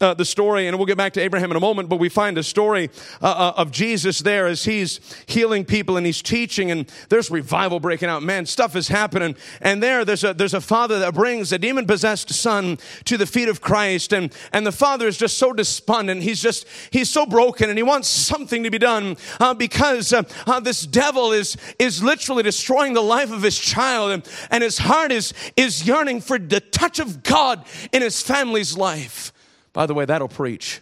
uh, 0.00 0.14
the 0.14 0.24
story, 0.24 0.66
and 0.66 0.76
we'll 0.76 0.86
get 0.86 0.96
back 0.96 1.12
to 1.14 1.20
Abraham 1.20 1.50
in 1.50 1.56
a 1.56 1.60
moment, 1.60 1.88
but 1.88 1.96
we 1.96 2.08
find 2.08 2.38
a 2.38 2.42
story 2.42 2.90
uh, 3.20 3.26
uh, 3.26 3.52
of 3.56 3.70
Jesus 3.72 4.20
there 4.20 4.46
as 4.46 4.64
he's 4.64 5.00
healing 5.26 5.64
people 5.64 5.96
and 5.96 6.06
he's 6.06 6.22
teaching, 6.22 6.70
and 6.70 6.90
there's 7.08 7.30
revival 7.30 7.80
breaking 7.80 8.08
out. 8.08 8.22
Man, 8.22 8.46
stuff 8.46 8.76
is 8.76 8.88
happening. 8.88 9.34
And 9.60 9.82
there, 9.82 10.04
there's 10.04 10.24
a, 10.24 10.32
there's 10.32 10.54
a 10.54 10.60
father 10.60 11.00
that 11.00 11.14
brings 11.14 11.52
a 11.52 11.58
demon 11.58 11.86
possessed 11.86 12.32
son 12.32 12.78
to 13.04 13.16
the 13.16 13.26
feet 13.26 13.48
of 13.48 13.60
Christ, 13.60 14.12
and, 14.12 14.32
and 14.52 14.66
the 14.66 14.72
father 14.72 15.08
is 15.08 15.18
just 15.18 15.36
so 15.38 15.52
despondent. 15.52 16.22
He's 16.22 16.40
just, 16.40 16.66
he's 16.90 17.10
so 17.10 17.26
broken, 17.26 17.68
and 17.68 17.78
he 17.78 17.82
wants 17.82 18.08
something 18.08 18.62
to 18.62 18.70
be 18.70 18.78
done 18.78 19.16
uh, 19.40 19.54
because 19.54 20.12
uh, 20.12 20.22
uh, 20.46 20.60
this 20.60 20.86
devil 20.86 21.32
is, 21.32 21.56
is 21.78 22.02
literally 22.02 22.44
destroying 22.44 22.92
the 22.92 23.02
life 23.02 23.32
of 23.32 23.42
his 23.42 23.58
child, 23.58 24.12
and, 24.12 24.28
and 24.50 24.62
his 24.62 24.78
heart 24.78 25.10
is, 25.10 25.34
is 25.56 25.86
yearning 25.86 26.20
for 26.20 26.38
the 26.38 26.60
touch 26.60 27.00
of 27.00 27.24
God 27.24 27.64
in 27.92 28.02
his 28.02 28.22
family's 28.22 28.76
life. 28.76 29.32
By 29.72 29.86
the 29.86 29.94
way, 29.94 30.04
that'll 30.04 30.28
preach. 30.28 30.80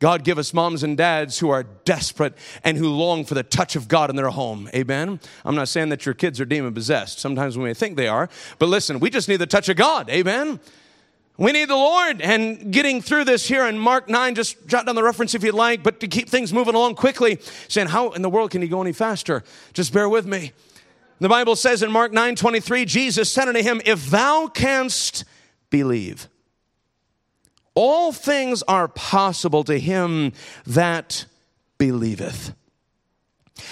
God 0.00 0.24
give 0.24 0.38
us 0.38 0.54
moms 0.54 0.82
and 0.82 0.96
dads 0.96 1.38
who 1.38 1.50
are 1.50 1.62
desperate 1.62 2.32
and 2.64 2.78
who 2.78 2.88
long 2.88 3.24
for 3.26 3.34
the 3.34 3.42
touch 3.42 3.76
of 3.76 3.86
God 3.86 4.08
in 4.08 4.16
their 4.16 4.30
home. 4.30 4.68
Amen. 4.74 5.20
I'm 5.44 5.54
not 5.54 5.68
saying 5.68 5.90
that 5.90 6.06
your 6.06 6.14
kids 6.14 6.40
are 6.40 6.46
demon 6.46 6.72
possessed. 6.72 7.18
Sometimes 7.20 7.58
we 7.58 7.64
may 7.64 7.74
think 7.74 7.96
they 7.96 8.08
are. 8.08 8.30
But 8.58 8.70
listen, 8.70 8.98
we 8.98 9.10
just 9.10 9.28
need 9.28 9.36
the 9.36 9.46
touch 9.46 9.68
of 9.68 9.76
God. 9.76 10.08
Amen. 10.08 10.58
We 11.36 11.52
need 11.52 11.68
the 11.68 11.76
Lord. 11.76 12.22
And 12.22 12.72
getting 12.72 13.02
through 13.02 13.24
this 13.24 13.46
here 13.46 13.66
in 13.66 13.78
Mark 13.78 14.08
9, 14.08 14.34
just 14.34 14.66
jot 14.66 14.86
down 14.86 14.94
the 14.94 15.02
reference 15.02 15.34
if 15.34 15.44
you'd 15.44 15.54
like, 15.54 15.82
but 15.82 16.00
to 16.00 16.08
keep 16.08 16.30
things 16.30 16.50
moving 16.50 16.74
along 16.74 16.94
quickly, 16.94 17.38
saying, 17.68 17.88
How 17.88 18.10
in 18.12 18.22
the 18.22 18.30
world 18.30 18.52
can 18.52 18.62
he 18.62 18.68
go 18.68 18.80
any 18.80 18.92
faster? 18.92 19.44
Just 19.74 19.92
bear 19.92 20.08
with 20.08 20.24
me. 20.26 20.52
The 21.18 21.28
Bible 21.28 21.56
says 21.56 21.82
in 21.82 21.92
Mark 21.92 22.12
9 22.12 22.36
23, 22.36 22.86
Jesus 22.86 23.30
said 23.30 23.48
unto 23.48 23.62
him, 23.62 23.82
If 23.84 24.08
thou 24.08 24.48
canst 24.48 25.24
believe 25.68 26.26
all 27.74 28.12
things 28.12 28.62
are 28.64 28.88
possible 28.88 29.64
to 29.64 29.78
him 29.78 30.32
that 30.66 31.26
believeth. 31.78 32.54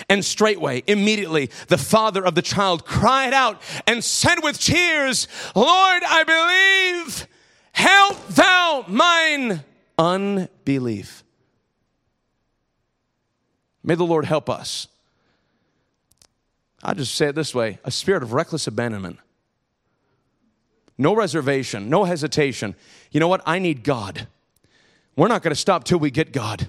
And 0.09 0.25
straightway, 0.25 0.83
immediately, 0.87 1.51
the 1.69 1.79
father 1.79 2.25
of 2.25 2.35
the 2.35 2.43
child 2.43 2.85
cried 2.85 3.33
out 3.33 3.61
and 3.87 4.05
said 4.05 4.43
with 4.43 4.61
tears, 4.61 5.29
Lord, 5.55 6.03
I 6.07 6.25
believe, 7.05 7.27
help 7.73 8.29
thou 8.29 8.85
mine 8.89 9.65
unbelief. 9.99 11.25
May 13.83 13.95
the 13.95 14.05
Lord 14.05 14.27
help 14.27 14.51
us. 14.51 14.89
I'll 16.83 16.95
just 16.95 17.15
say 17.15 17.29
it 17.29 17.35
this 17.35 17.55
way 17.55 17.79
a 17.85 17.91
spirit 17.91 18.23
of 18.23 18.33
reckless 18.33 18.67
abandonment 18.67 19.19
no 20.99 21.15
reservation, 21.15 21.89
no 21.89 22.05
hesitation. 22.05 22.75
You 23.11 23.21
know 23.21 23.29
what? 23.29 23.43
I 23.47 23.59
need 23.59 23.85
God. 23.85 24.27
We're 25.17 25.29
not 25.29 25.43
going 25.43 25.53
to 25.53 25.61
stop 25.61 25.85
till 25.85 25.99
we 25.99 26.11
get 26.11 26.33
God. 26.33 26.69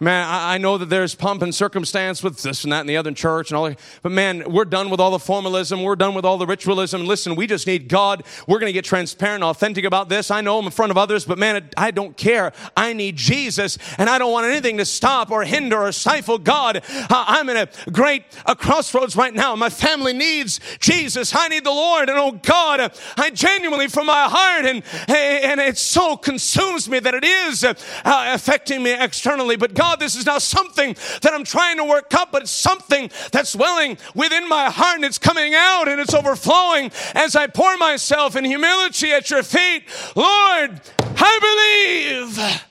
Man, 0.00 0.26
I, 0.28 0.58
know 0.58 0.76
that 0.76 0.90
there's 0.90 1.14
pomp 1.14 1.40
and 1.40 1.54
circumstance 1.54 2.20
with 2.20 2.42
this 2.42 2.64
and 2.64 2.72
that 2.72 2.80
and 2.80 2.88
the 2.88 2.96
other 2.96 3.12
church 3.12 3.52
and 3.52 3.56
all 3.56 3.68
that. 3.68 3.78
But 4.02 4.10
man, 4.10 4.42
we're 4.50 4.64
done 4.64 4.90
with 4.90 4.98
all 4.98 5.12
the 5.12 5.20
formalism. 5.20 5.84
We're 5.84 5.94
done 5.94 6.14
with 6.14 6.24
all 6.24 6.36
the 6.36 6.48
ritualism. 6.48 7.06
Listen, 7.06 7.36
we 7.36 7.46
just 7.46 7.68
need 7.68 7.88
God. 7.88 8.24
We're 8.48 8.58
going 8.58 8.70
to 8.70 8.72
get 8.72 8.84
transparent, 8.84 9.44
authentic 9.44 9.84
about 9.84 10.08
this. 10.08 10.32
I 10.32 10.40
know 10.40 10.58
I'm 10.58 10.64
in 10.64 10.72
front 10.72 10.90
of 10.90 10.98
others, 10.98 11.24
but 11.24 11.38
man, 11.38 11.70
I 11.76 11.92
don't 11.92 12.16
care. 12.16 12.52
I 12.76 12.92
need 12.92 13.14
Jesus 13.14 13.78
and 13.96 14.10
I 14.10 14.18
don't 14.18 14.32
want 14.32 14.48
anything 14.48 14.78
to 14.78 14.84
stop 14.84 15.30
or 15.30 15.44
hinder 15.44 15.80
or 15.80 15.92
stifle 15.92 16.38
God. 16.38 16.82
I'm 17.08 17.48
in 17.48 17.56
a 17.56 17.68
great 17.92 18.24
a 18.46 18.56
crossroads 18.56 19.14
right 19.14 19.32
now. 19.32 19.54
My 19.54 19.70
family 19.70 20.12
needs 20.12 20.58
Jesus. 20.80 21.32
I 21.36 21.46
need 21.46 21.62
the 21.62 21.70
Lord. 21.70 22.08
And 22.08 22.18
oh 22.18 22.32
God, 22.32 22.92
I 23.16 23.30
genuinely 23.30 23.86
from 23.86 24.06
my 24.06 24.24
heart 24.24 24.66
and, 24.66 24.82
and 25.08 25.60
it 25.60 25.78
so 25.78 26.16
consumes 26.16 26.88
me 26.88 26.98
that 26.98 27.14
it 27.14 27.22
is 27.22 27.62
uh, 27.62 27.74
affecting 28.04 28.82
me 28.82 28.92
externally. 28.92 29.54
But 29.54 29.74
God, 29.74 29.83
God, 29.84 30.00
this 30.00 30.16
is 30.16 30.24
not 30.24 30.40
something 30.40 30.96
that 31.20 31.34
I'm 31.34 31.44
trying 31.44 31.76
to 31.76 31.84
work 31.84 32.14
up, 32.14 32.32
but 32.32 32.42
it's 32.42 32.50
something 32.50 33.10
that's 33.32 33.54
welling 33.54 33.98
within 34.14 34.48
my 34.48 34.70
heart 34.70 34.96
and 34.96 35.04
it's 35.04 35.18
coming 35.18 35.52
out 35.54 35.88
and 35.88 36.00
it's 36.00 36.14
overflowing 36.14 36.90
as 37.14 37.36
I 37.36 37.48
pour 37.48 37.76
myself 37.76 38.34
in 38.34 38.46
humility 38.46 39.12
at 39.12 39.30
your 39.30 39.42
feet. 39.42 39.84
Lord, 40.16 40.80
I 40.98 42.24
believe. 42.26 42.64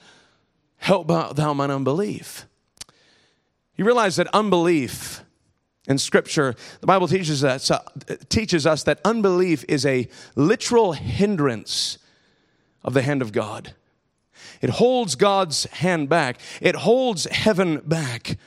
Help 0.77 1.07
thou 1.35 1.53
mine 1.53 1.69
unbelief. 1.69 2.47
You 3.75 3.85
realize 3.85 4.15
that 4.15 4.27
unbelief 4.33 5.21
in 5.87 5.99
Scripture, 5.99 6.55
the 6.81 6.87
Bible 6.87 7.07
teaches 7.07 7.43
us, 7.43 7.69
uh, 7.69 7.79
teaches 8.29 8.65
us 8.65 8.81
that 8.83 8.99
unbelief 9.05 9.63
is 9.69 9.85
a 9.85 10.09
literal 10.35 10.93
hindrance 10.93 11.99
of 12.83 12.95
the 12.95 13.03
hand 13.03 13.21
of 13.21 13.31
God. 13.31 13.75
It 14.63 14.69
holds 14.69 15.15
God's 15.15 15.65
hand 15.65 16.07
back, 16.07 16.39
it 16.61 16.73
holds 16.73 17.25
heaven 17.25 17.81
back. 17.83 18.37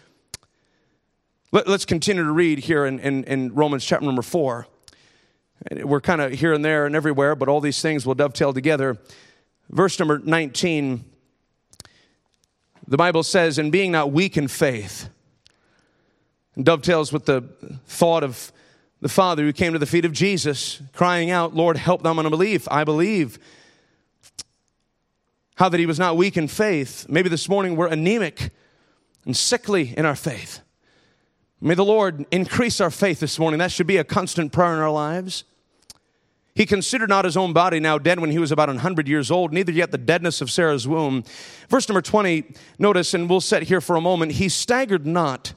Let, 1.52 1.68
us 1.68 1.84
continue 1.84 2.24
to 2.24 2.32
read 2.32 2.60
here 2.60 2.86
in, 2.86 2.98
in, 3.00 3.24
in 3.24 3.54
Romans 3.54 3.84
chapter 3.84 4.06
number 4.06 4.22
four. 4.22 4.66
We're 5.70 6.00
kind 6.00 6.22
of 6.22 6.32
here 6.32 6.54
and 6.54 6.64
there 6.64 6.86
and 6.86 6.96
everywhere, 6.96 7.34
but 7.34 7.50
all 7.50 7.60
these 7.60 7.82
things 7.82 8.06
will 8.06 8.14
dovetail 8.14 8.54
together. 8.54 8.96
Verse 9.68 9.98
number 9.98 10.18
19, 10.18 11.04
the 12.88 12.96
Bible 12.96 13.22
says, 13.22 13.58
"In 13.58 13.70
being 13.70 13.92
not 13.92 14.10
weak 14.10 14.38
in 14.38 14.48
faith, 14.48 15.10
and 16.54 16.64
dovetails 16.64 17.12
with 17.12 17.26
the 17.26 17.42
thought 17.86 18.24
of 18.24 18.52
the 19.02 19.10
Father 19.10 19.42
who 19.42 19.52
came 19.52 19.74
to 19.74 19.78
the 19.78 19.86
feet 19.86 20.06
of 20.06 20.12
Jesus, 20.12 20.80
crying 20.94 21.30
out, 21.30 21.54
Lord, 21.54 21.76
help 21.76 22.02
them 22.02 22.18
unbelief. 22.18 22.66
I 22.70 22.84
believe. 22.84 23.38
How 25.56 25.68
that 25.68 25.80
he 25.80 25.86
was 25.86 25.98
not 25.98 26.16
weak 26.16 26.36
in 26.36 26.48
faith. 26.48 27.06
Maybe 27.08 27.28
this 27.28 27.48
morning 27.48 27.76
we're 27.76 27.88
anemic 27.88 28.50
and 29.24 29.36
sickly 29.36 29.94
in 29.96 30.06
our 30.06 30.14
faith. 30.14 30.60
May 31.60 31.74
the 31.74 31.84
Lord 31.84 32.26
increase 32.30 32.80
our 32.80 32.90
faith 32.90 33.20
this 33.20 33.38
morning. 33.38 33.58
That 33.58 33.72
should 33.72 33.86
be 33.86 33.96
a 33.96 34.04
constant 34.04 34.52
prayer 34.52 34.74
in 34.74 34.80
our 34.80 34.90
lives. 34.90 35.44
He 36.54 36.64
considered 36.64 37.08
not 37.08 37.24
his 37.24 37.36
own 37.36 37.52
body 37.52 37.80
now 37.80 37.98
dead 37.98 38.20
when 38.20 38.30
he 38.30 38.38
was 38.38 38.50
about 38.50 38.68
100 38.68 39.08
years 39.08 39.30
old, 39.30 39.52
neither 39.52 39.72
yet 39.72 39.90
the 39.90 39.98
deadness 39.98 40.40
of 40.40 40.50
Sarah's 40.50 40.88
womb. 40.88 41.22
Verse 41.68 41.86
number 41.88 42.00
20, 42.00 42.44
notice, 42.78 43.12
and 43.12 43.28
we'll 43.28 43.42
set 43.42 43.64
here 43.64 43.82
for 43.82 43.96
a 43.96 44.00
moment. 44.00 44.32
He 44.32 44.48
staggered 44.48 45.06
not 45.06 45.52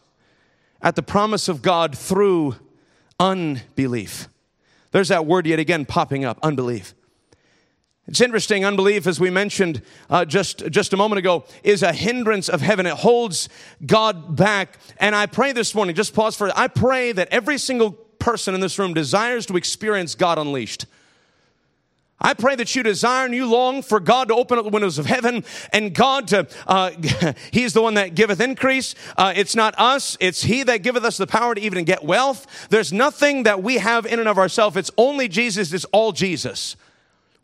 at 0.82 0.96
the 0.96 1.03
promise 1.03 1.48
of 1.48 1.62
God 1.62 1.98
through 1.98 2.56
unbelief. 3.18 4.27
There's 4.91 5.10
that 5.10 5.25
word 5.25 5.46
yet 5.46 5.60
again 5.60 5.86
popping 5.86 6.25
up 6.25 6.38
unbelief. 6.44 6.94
It's 8.10 8.22
interesting, 8.22 8.66
unbelief, 8.66 9.06
as 9.06 9.20
we 9.20 9.30
mentioned 9.30 9.84
uh, 10.10 10.25
just, 10.25 10.68
just 10.72 10.94
a 10.94 10.98
moment 10.98 11.20
ago, 11.20 11.46
is 11.63 11.84
a 11.84 11.94
hindrance 11.94 12.50
of 12.50 12.60
heaven. 12.60 12.88
It 12.88 12.96
holds 12.96 13.50
God 13.86 14.36
back. 14.36 14.80
And 14.98 15.16
I 15.16 15.28
pray 15.28 15.51
this 15.51 15.75
morning, 15.75 15.94
just 15.94 16.16
pause 16.16 16.36
for 16.36 16.48
it. 16.48 16.54
I 16.56 16.70
pray 16.70 17.12
that 17.12 17.28
every 17.30 17.60
single 17.60 17.92
person 17.92 18.56
in 18.56 18.62
this 18.62 18.80
room 18.80 18.96
desires 18.96 19.46
to 19.46 19.58
experience 19.58 20.16
God 20.16 20.39
unleashed. 20.39 20.88
I 22.20 22.34
pray 22.34 22.56
that 22.56 22.75
you 22.75 22.82
desire 22.82 23.25
and 23.25 23.36
you 23.36 23.48
long 23.48 23.84
for 23.84 24.00
God 24.00 24.30
to 24.30 24.34
open 24.34 24.58
up 24.58 24.63
the 24.66 24.72
windows 24.72 24.98
of 24.98 25.06
heaven 25.06 25.46
and 25.72 25.94
God 25.94 26.30
to, 26.30 26.48
uh, 26.66 26.89
He's 27.51 27.74
the 27.74 27.82
one 27.84 27.94
that 27.94 28.16
giveth 28.16 28.42
increase. 28.42 28.96
Uh, 29.18 29.34
it's 29.36 29.56
not 29.56 29.75
us, 29.78 30.18
it's 30.20 30.42
He 30.42 30.63
that 30.63 30.82
giveth 30.82 31.04
us 31.04 31.18
the 31.18 31.28
power 31.28 31.54
to 31.54 31.62
even 31.62 31.84
get 31.84 32.04
wealth. 32.04 32.68
There's 32.72 32.92
nothing 32.92 33.44
that 33.44 33.62
we 33.62 33.78
have 33.78 34.08
in 34.08 34.18
and 34.18 34.28
of 34.28 34.39
ourselves. 34.39 34.78
It's 34.78 34.92
only 34.98 35.28
Jesus, 35.28 35.72
it's 35.74 35.86
all 35.86 36.12
Jesus. 36.12 36.75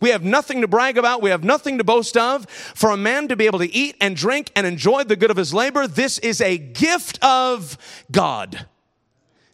We 0.06 0.12
have 0.12 0.24
nothing 0.24 0.62
to 0.62 0.68
brag 0.68 1.00
about. 1.00 1.24
We 1.24 1.32
have 1.32 1.44
nothing 1.44 1.80
to 1.80 1.84
boast 1.84 2.16
of. 2.16 2.48
For 2.48 2.92
a 2.92 2.96
man 2.96 3.28
to 3.30 3.36
be 3.36 3.48
able 3.48 3.58
to 3.58 3.74
eat 3.74 3.96
and 4.00 4.16
drink 4.16 4.52
and 4.56 4.68
enjoy 4.68 5.04
the 5.04 5.16
good 5.16 5.32
of 5.32 5.38
his 5.38 5.52
labor, 5.52 5.88
this 5.88 6.20
is 6.20 6.42
a 6.42 6.60
gift 6.60 7.18
of 7.24 7.76
God. 8.12 8.68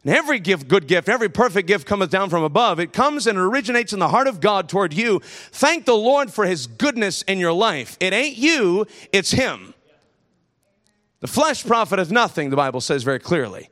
And 0.03 0.13
every 0.13 0.39
gift, 0.41 0.67
good 0.67 0.87
gift, 0.87 1.07
every 1.07 1.29
perfect 1.29 1.69
gift 1.69 1.87
cometh 1.87 2.09
down 2.09 2.29
from 2.29 2.43
above. 2.43 2.81
It 2.81 2.91
comes 2.91 3.27
and 3.27 3.37
originates 3.37 3.93
in 3.93 3.99
the 3.99 4.09
heart 4.09 4.27
of 4.27 4.41
God 4.41 4.67
toward 4.67 4.91
you. 4.91 5.21
Thank 5.23 5.85
the 5.85 5.95
Lord 5.95 6.33
for 6.33 6.45
his 6.45 6.67
goodness 6.67 7.21
in 7.21 7.39
your 7.39 7.53
life. 7.53 7.95
It 8.01 8.11
ain't 8.11 8.35
you, 8.35 8.87
it's 9.13 9.31
him. 9.31 9.73
The 11.21 11.27
flesh 11.27 11.65
profiteth 11.65 12.11
nothing, 12.11 12.49
the 12.49 12.57
Bible 12.57 12.81
says 12.81 13.03
very 13.03 13.19
clearly. 13.19 13.69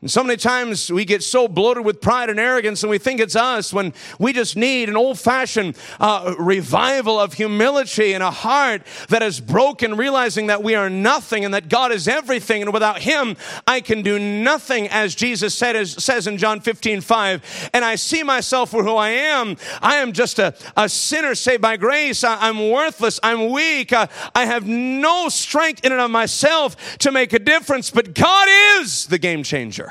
And 0.00 0.08
so 0.08 0.22
many 0.22 0.36
times 0.36 0.92
we 0.92 1.04
get 1.04 1.24
so 1.24 1.48
bloated 1.48 1.84
with 1.84 2.00
pride 2.00 2.30
and 2.30 2.38
arrogance 2.38 2.84
and 2.84 2.90
we 2.90 2.98
think 2.98 3.18
it's 3.18 3.34
us 3.34 3.72
when 3.72 3.92
we 4.20 4.32
just 4.32 4.56
need 4.56 4.88
an 4.88 4.96
old 4.96 5.18
fashioned 5.18 5.76
uh, 5.98 6.36
revival 6.38 7.18
of 7.18 7.32
humility 7.32 8.12
and 8.12 8.22
a 8.22 8.30
heart 8.30 8.82
that 9.08 9.24
is 9.24 9.40
broken, 9.40 9.96
realizing 9.96 10.46
that 10.46 10.62
we 10.62 10.76
are 10.76 10.88
nothing 10.88 11.44
and 11.44 11.52
that 11.52 11.68
God 11.68 11.90
is 11.90 12.06
everything. 12.06 12.62
And 12.62 12.72
without 12.72 13.02
Him, 13.02 13.36
I 13.66 13.80
can 13.80 14.02
do 14.02 14.20
nothing, 14.20 14.86
as 14.86 15.16
Jesus 15.16 15.52
said, 15.56 15.74
as, 15.74 16.00
says 16.04 16.28
in 16.28 16.38
John 16.38 16.60
15 16.60 17.00
5. 17.00 17.70
And 17.74 17.84
I 17.84 17.96
see 17.96 18.22
myself 18.22 18.70
for 18.70 18.84
who 18.84 18.94
I 18.94 19.08
am. 19.08 19.56
I 19.82 19.96
am 19.96 20.12
just 20.12 20.38
a, 20.38 20.54
a 20.76 20.88
sinner 20.88 21.34
saved 21.34 21.62
by 21.62 21.76
grace. 21.76 22.22
I, 22.22 22.48
am 22.48 22.70
worthless. 22.70 23.18
I'm 23.20 23.50
weak. 23.50 23.92
I, 23.92 24.08
I 24.32 24.46
have 24.46 24.64
no 24.64 25.28
strength 25.28 25.84
in 25.84 25.90
and 25.90 26.00
of 26.00 26.12
myself 26.12 26.98
to 26.98 27.10
make 27.10 27.32
a 27.32 27.40
difference, 27.40 27.90
but 27.90 28.14
God 28.14 28.46
is 28.78 29.06
the 29.06 29.18
game 29.18 29.42
changer. 29.42 29.87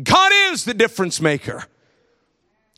God 0.00 0.32
is 0.32 0.64
the 0.64 0.74
difference 0.74 1.20
maker. 1.20 1.64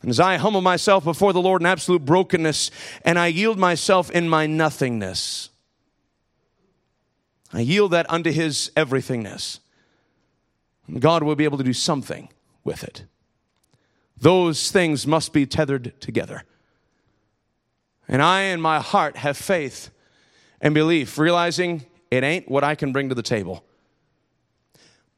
And 0.01 0.09
as 0.09 0.19
I 0.19 0.37
humble 0.37 0.61
myself 0.61 1.03
before 1.03 1.33
the 1.33 1.41
Lord 1.41 1.61
in 1.61 1.65
absolute 1.65 2.03
brokenness 2.03 2.71
and 3.03 3.17
I 3.17 3.27
yield 3.27 3.57
myself 3.57 4.11
in 4.11 4.27
my 4.27 4.45
nothingness, 4.45 5.49
I 7.53 7.61
yield 7.61 7.91
that 7.91 8.09
unto 8.09 8.31
His 8.31 8.71
everythingness. 8.75 9.59
God 10.99 11.23
will 11.23 11.35
be 11.35 11.45
able 11.45 11.57
to 11.57 11.63
do 11.63 11.73
something 11.73 12.29
with 12.63 12.83
it. 12.83 13.05
Those 14.17 14.71
things 14.71 15.07
must 15.07 15.33
be 15.33 15.45
tethered 15.45 15.99
together. 15.99 16.43
And 18.07 18.21
I, 18.21 18.41
in 18.43 18.61
my 18.61 18.79
heart, 18.79 19.17
have 19.17 19.37
faith 19.37 19.89
and 20.61 20.73
belief, 20.73 21.17
realizing 21.17 21.85
it 22.11 22.23
ain't 22.23 22.49
what 22.49 22.63
I 22.63 22.75
can 22.75 22.91
bring 22.91 23.09
to 23.09 23.15
the 23.15 23.23
table 23.23 23.63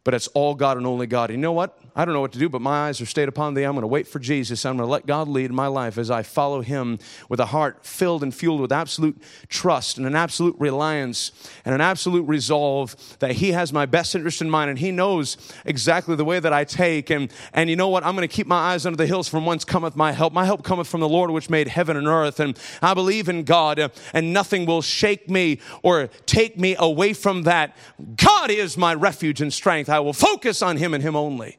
but 0.07 0.13
it's 0.13 0.27
all 0.27 0.55
God 0.55 0.77
and 0.77 0.87
only 0.87 1.05
God. 1.05 1.31
And 1.31 1.37
you 1.37 1.41
know 1.41 1.51
what? 1.51 1.77
I 1.97 2.05
don't 2.05 2.13
know 2.13 2.21
what 2.21 2.33
to 2.33 2.39
do, 2.39 2.47
but 2.47 2.61
my 2.61 2.89
eyes 2.89 3.01
are 3.01 3.07
stayed 3.07 3.27
upon 3.27 3.55
thee. 3.55 3.63
I'm 3.63 3.71
going 3.71 3.81
to 3.81 3.87
wait 3.87 4.07
for 4.07 4.19
Jesus. 4.19 4.67
I'm 4.67 4.77
going 4.77 4.85
to 4.85 4.91
let 4.91 5.07
God 5.07 5.27
lead 5.27 5.51
my 5.51 5.65
life 5.65 5.97
as 5.97 6.11
I 6.11 6.21
follow 6.21 6.61
him 6.61 6.99
with 7.27 7.39
a 7.39 7.47
heart 7.47 7.83
filled 7.83 8.21
and 8.21 8.31
fueled 8.31 8.61
with 8.61 8.71
absolute 8.71 9.19
trust 9.49 9.97
and 9.97 10.05
an 10.05 10.15
absolute 10.15 10.55
reliance 10.59 11.31
and 11.65 11.73
an 11.73 11.81
absolute 11.81 12.27
resolve 12.27 12.95
that 13.17 13.31
he 13.31 13.51
has 13.53 13.73
my 13.73 13.87
best 13.87 14.13
interest 14.13 14.43
in 14.43 14.49
mind 14.49 14.69
and 14.69 14.77
he 14.77 14.91
knows 14.91 15.37
exactly 15.65 16.15
the 16.15 16.23
way 16.23 16.39
that 16.39 16.53
I 16.53 16.65
take. 16.65 17.09
And, 17.09 17.33
and 17.51 17.67
you 17.67 17.75
know 17.75 17.87
what? 17.87 18.05
I'm 18.05 18.15
going 18.15 18.27
to 18.27 18.33
keep 18.33 18.45
my 18.45 18.73
eyes 18.73 18.85
under 18.85 18.97
the 18.97 19.07
hills 19.07 19.27
from 19.27 19.47
whence 19.47 19.65
cometh 19.65 19.95
my 19.95 20.11
help. 20.11 20.33
My 20.33 20.45
help 20.45 20.63
cometh 20.63 20.87
from 20.87 20.99
the 20.99 21.09
Lord 21.09 21.31
which 21.31 21.49
made 21.49 21.67
heaven 21.67 21.97
and 21.97 22.05
earth. 22.05 22.39
And 22.39 22.59
I 22.79 22.93
believe 22.93 23.27
in 23.27 23.43
God 23.43 23.91
and 24.13 24.33
nothing 24.33 24.67
will 24.67 24.83
shake 24.83 25.31
me 25.31 25.61
or 25.81 26.11
take 26.27 26.59
me 26.59 26.75
away 26.77 27.13
from 27.13 27.41
that. 27.43 27.75
God 28.17 28.51
is 28.51 28.77
my 28.77 28.93
refuge 28.93 29.41
and 29.41 29.51
strength. 29.51 29.89
I 29.89 29.99
will 29.99 30.13
focus 30.13 30.61
on 30.61 30.77
him 30.77 30.93
and 30.93 31.01
him 31.01 31.15
only. 31.15 31.57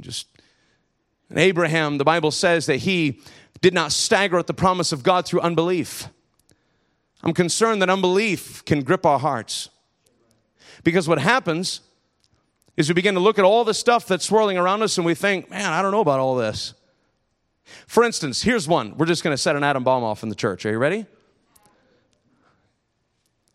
Just 0.00 0.26
and 1.30 1.38
Abraham, 1.38 1.98
the 1.98 2.04
Bible 2.04 2.30
says 2.30 2.66
that 2.66 2.76
he 2.76 3.20
did 3.60 3.74
not 3.74 3.92
stagger 3.92 4.38
at 4.38 4.46
the 4.46 4.54
promise 4.54 4.92
of 4.92 5.02
God 5.02 5.26
through 5.26 5.40
unbelief. 5.40 6.08
I'm 7.22 7.34
concerned 7.34 7.82
that 7.82 7.90
unbelief 7.90 8.64
can 8.64 8.82
grip 8.82 9.04
our 9.04 9.18
hearts. 9.18 9.68
Because 10.84 11.08
what 11.08 11.18
happens 11.18 11.80
is 12.76 12.88
we 12.88 12.94
begin 12.94 13.14
to 13.14 13.20
look 13.20 13.38
at 13.38 13.44
all 13.44 13.64
the 13.64 13.74
stuff 13.74 14.06
that's 14.06 14.24
swirling 14.24 14.56
around 14.56 14.82
us 14.82 14.96
and 14.96 15.04
we 15.04 15.14
think, 15.14 15.50
man, 15.50 15.70
I 15.70 15.82
don't 15.82 15.90
know 15.90 16.00
about 16.00 16.20
all 16.20 16.36
this. 16.36 16.74
For 17.86 18.04
instance, 18.04 18.42
here's 18.42 18.68
one. 18.68 18.96
We're 18.96 19.06
just 19.06 19.22
going 19.24 19.34
to 19.34 19.38
set 19.38 19.56
an 19.56 19.64
atom 19.64 19.84
bomb 19.84 20.04
off 20.04 20.22
in 20.22 20.28
the 20.28 20.34
church. 20.34 20.64
Are 20.64 20.70
you 20.70 20.78
ready? 20.78 21.04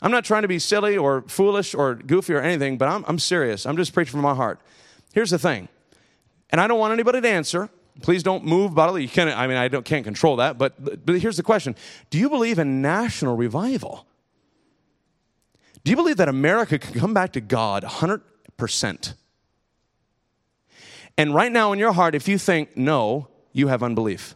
I'm 0.02 0.12
not 0.12 0.26
trying 0.26 0.42
to 0.42 0.50
be 0.50 0.60
silly 0.60 0.98
or 0.98 1.24
foolish 1.28 1.74
or 1.74 1.96
goofy 1.96 2.34
or 2.34 2.42
anything, 2.42 2.78
but 2.78 2.90
I'm, 2.90 3.06
I'm 3.08 3.18
serious. 3.18 3.66
I'm 3.66 3.78
just 3.78 3.94
preaching 3.94 4.12
from 4.12 4.22
my 4.22 4.36
heart. 4.36 4.60
Here's 5.14 5.30
the 5.30 5.40
thing, 5.40 5.70
and 6.54 6.62
I 6.62 6.68
don't 6.68 6.80
want 6.80 6.94
anybody 6.94 7.20
to 7.20 7.28
answer. 7.28 7.68
Please 8.02 8.22
don't 8.22 8.46
move 8.46 8.76
bodily. 8.76 9.02
You 9.02 9.10
can't, 9.10 9.36
I 9.36 9.48
mean, 9.48 9.58
I 9.58 9.68
don't, 9.68 9.84
can't 9.84 10.04
control 10.04 10.36
that, 10.36 10.58
but, 10.58 11.06
but 11.06 11.20
here's 11.20 11.36
the 11.36 11.44
question 11.44 11.76
Do 12.12 12.20
you 12.20 12.30
believe 12.30 12.60
in 12.60 12.82
national 12.82 13.36
revival? 13.36 14.06
Do 15.84 15.90
you 15.90 15.98
believe 15.98 16.18
that 16.18 16.30
America 16.30 16.80
can 16.80 16.98
come 16.98 17.14
back 17.14 17.34
to 17.34 17.42
God 17.42 17.84
100%? 17.84 19.14
And 21.18 21.36
right 21.36 21.52
now 21.52 21.74
in 21.74 21.80
your 21.80 21.92
heart, 21.92 22.16
if 22.16 22.28
you 22.28 22.38
think 22.38 22.78
no, 22.78 23.28
you 23.52 23.68
have 23.68 23.84
unbelief. 23.84 24.36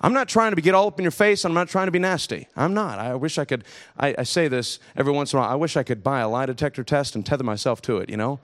I'm 0.00 0.14
not 0.14 0.28
trying 0.28 0.54
to 0.54 0.60
get 0.62 0.74
all 0.74 0.86
up 0.86 0.98
in 0.98 1.02
your 1.02 1.10
face. 1.10 1.44
I'm 1.44 1.52
not 1.52 1.68
trying 1.68 1.86
to 1.86 1.92
be 1.92 1.98
nasty. 1.98 2.48
I'm 2.56 2.72
not. 2.72 2.98
I 2.98 3.14
wish 3.14 3.36
I 3.38 3.44
could. 3.44 3.64
I, 3.98 4.14
I, 4.18 4.22
say 4.22 4.48
this 4.48 4.78
every 4.96 5.12
once 5.12 5.32
in 5.32 5.38
a 5.38 5.42
while. 5.42 5.50
I 5.50 5.56
wish 5.56 5.76
I 5.76 5.82
could 5.82 6.02
buy 6.02 6.20
a 6.20 6.28
lie 6.28 6.46
detector 6.46 6.82
test 6.82 7.14
and 7.14 7.24
tether 7.24 7.44
myself 7.44 7.82
to 7.82 7.98
it, 7.98 8.08
you 8.08 8.16
know? 8.16 8.40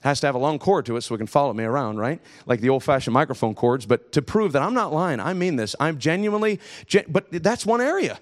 It 0.00 0.04
has 0.04 0.20
to 0.20 0.26
have 0.26 0.34
a 0.34 0.38
long 0.38 0.58
cord 0.58 0.84
to 0.86 0.96
it 0.96 1.00
so 1.00 1.14
it 1.14 1.18
can 1.18 1.26
follow 1.26 1.54
me 1.54 1.64
around, 1.64 1.96
right? 1.96 2.20
Like 2.44 2.60
the 2.60 2.68
old 2.68 2.84
fashioned 2.84 3.14
microphone 3.14 3.54
cords. 3.54 3.86
But 3.86 4.12
to 4.12 4.22
prove 4.22 4.52
that 4.52 4.62
I'm 4.62 4.74
not 4.74 4.92
lying, 4.92 5.18
I 5.18 5.32
mean 5.32 5.56
this. 5.56 5.74
I'm 5.80 5.98
genuinely, 5.98 6.60
gen- 6.86 7.06
but 7.08 7.26
that's 7.30 7.64
one 7.64 7.80
area. 7.80 8.20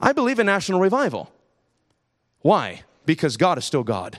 I 0.00 0.12
believe 0.12 0.38
in 0.38 0.46
national 0.46 0.80
revival. 0.80 1.30
Why? 2.40 2.82
Because 3.04 3.36
God 3.36 3.58
is 3.58 3.66
still 3.66 3.84
God. 3.84 4.18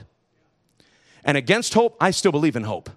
And 1.24 1.36
against 1.36 1.74
hope, 1.74 1.96
I 2.00 2.12
still 2.12 2.32
believe 2.32 2.54
in 2.54 2.62
hope 2.62 2.90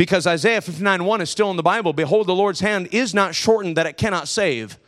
because 0.00 0.26
Isaiah 0.26 0.62
59 0.62 1.04
1 1.04 1.20
is 1.20 1.28
still 1.28 1.50
in 1.50 1.58
the 1.58 1.62
Bible. 1.62 1.92
Behold, 1.92 2.26
the 2.26 2.34
Lord's 2.34 2.60
hand 2.60 2.88
is 2.90 3.12
not 3.12 3.34
shortened 3.34 3.76
that 3.76 3.84
it 3.84 3.98
cannot 3.98 4.28
save. 4.28 4.78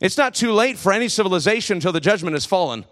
It's 0.00 0.16
not 0.16 0.36
too 0.36 0.52
late 0.52 0.78
for 0.78 0.92
any 0.92 1.08
civilization 1.08 1.78
until 1.78 1.90
the 1.90 1.98
judgment 1.98 2.34
has 2.34 2.46
fallen. 2.46 2.84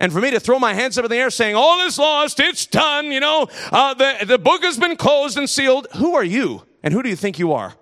And 0.00 0.12
for 0.12 0.20
me 0.20 0.32
to 0.32 0.40
throw 0.40 0.58
my 0.58 0.74
hands 0.74 0.98
up 0.98 1.04
in 1.04 1.12
the 1.12 1.16
air 1.16 1.30
saying, 1.30 1.54
All 1.54 1.86
is 1.86 1.96
lost, 1.96 2.40
it's 2.40 2.66
done, 2.66 3.12
you 3.12 3.20
know, 3.20 3.46
uh, 3.70 3.94
the, 3.94 4.24
the 4.26 4.36
book 4.36 4.64
has 4.64 4.76
been 4.76 4.96
closed 4.96 5.38
and 5.38 5.48
sealed. 5.48 5.86
Who 5.94 6.16
are 6.16 6.24
you? 6.24 6.64
And 6.82 6.92
who 6.92 7.04
do 7.04 7.08
you 7.08 7.14
think 7.14 7.38
you 7.38 7.52
are? 7.52 7.74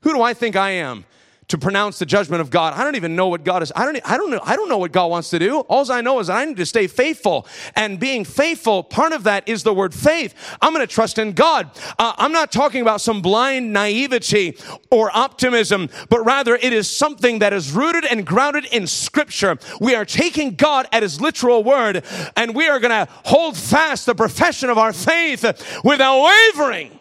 Who 0.00 0.14
do 0.14 0.22
I 0.22 0.32
think 0.32 0.56
I 0.56 0.70
am? 0.70 1.04
To 1.50 1.58
pronounce 1.58 1.98
the 1.98 2.06
judgment 2.06 2.40
of 2.40 2.48
God. 2.48 2.74
I 2.74 2.84
don't 2.84 2.94
even 2.94 3.16
know 3.16 3.26
what 3.26 3.44
God 3.44 3.62
is. 3.62 3.72
I 3.74 3.84
don't, 3.84 4.00
I 4.08 4.16
don't 4.16 4.30
know. 4.30 4.40
I 4.44 4.54
don't 4.54 4.68
know 4.68 4.78
what 4.78 4.92
God 4.92 5.08
wants 5.08 5.30
to 5.30 5.38
do. 5.38 5.60
All 5.60 5.90
I 5.90 6.00
know 6.00 6.20
is 6.20 6.30
I 6.30 6.44
need 6.44 6.56
to 6.58 6.66
stay 6.66 6.86
faithful. 6.86 7.46
And 7.74 7.98
being 7.98 8.24
faithful, 8.24 8.84
part 8.84 9.12
of 9.12 9.24
that 9.24 9.48
is 9.48 9.64
the 9.64 9.74
word 9.74 9.92
faith. 9.92 10.34
I'm 10.62 10.72
going 10.72 10.86
to 10.86 10.92
trust 10.92 11.18
in 11.18 11.32
God. 11.32 11.70
Uh, 11.98 12.12
I'm 12.16 12.30
not 12.30 12.52
talking 12.52 12.82
about 12.82 13.00
some 13.00 13.20
blind 13.20 13.72
naivety 13.72 14.56
or 14.92 15.10
optimism, 15.12 15.90
but 16.08 16.24
rather 16.24 16.54
it 16.54 16.72
is 16.72 16.88
something 16.88 17.40
that 17.40 17.52
is 17.52 17.72
rooted 17.72 18.04
and 18.04 18.24
grounded 18.24 18.66
in 18.66 18.86
scripture. 18.86 19.58
We 19.80 19.96
are 19.96 20.04
taking 20.04 20.54
God 20.54 20.86
at 20.92 21.02
his 21.02 21.20
literal 21.20 21.64
word 21.64 22.04
and 22.36 22.54
we 22.54 22.68
are 22.68 22.78
going 22.78 23.06
to 23.06 23.12
hold 23.24 23.56
fast 23.56 24.06
the 24.06 24.14
profession 24.14 24.70
of 24.70 24.78
our 24.78 24.92
faith 24.92 25.44
without 25.84 26.22
wavering, 26.22 27.00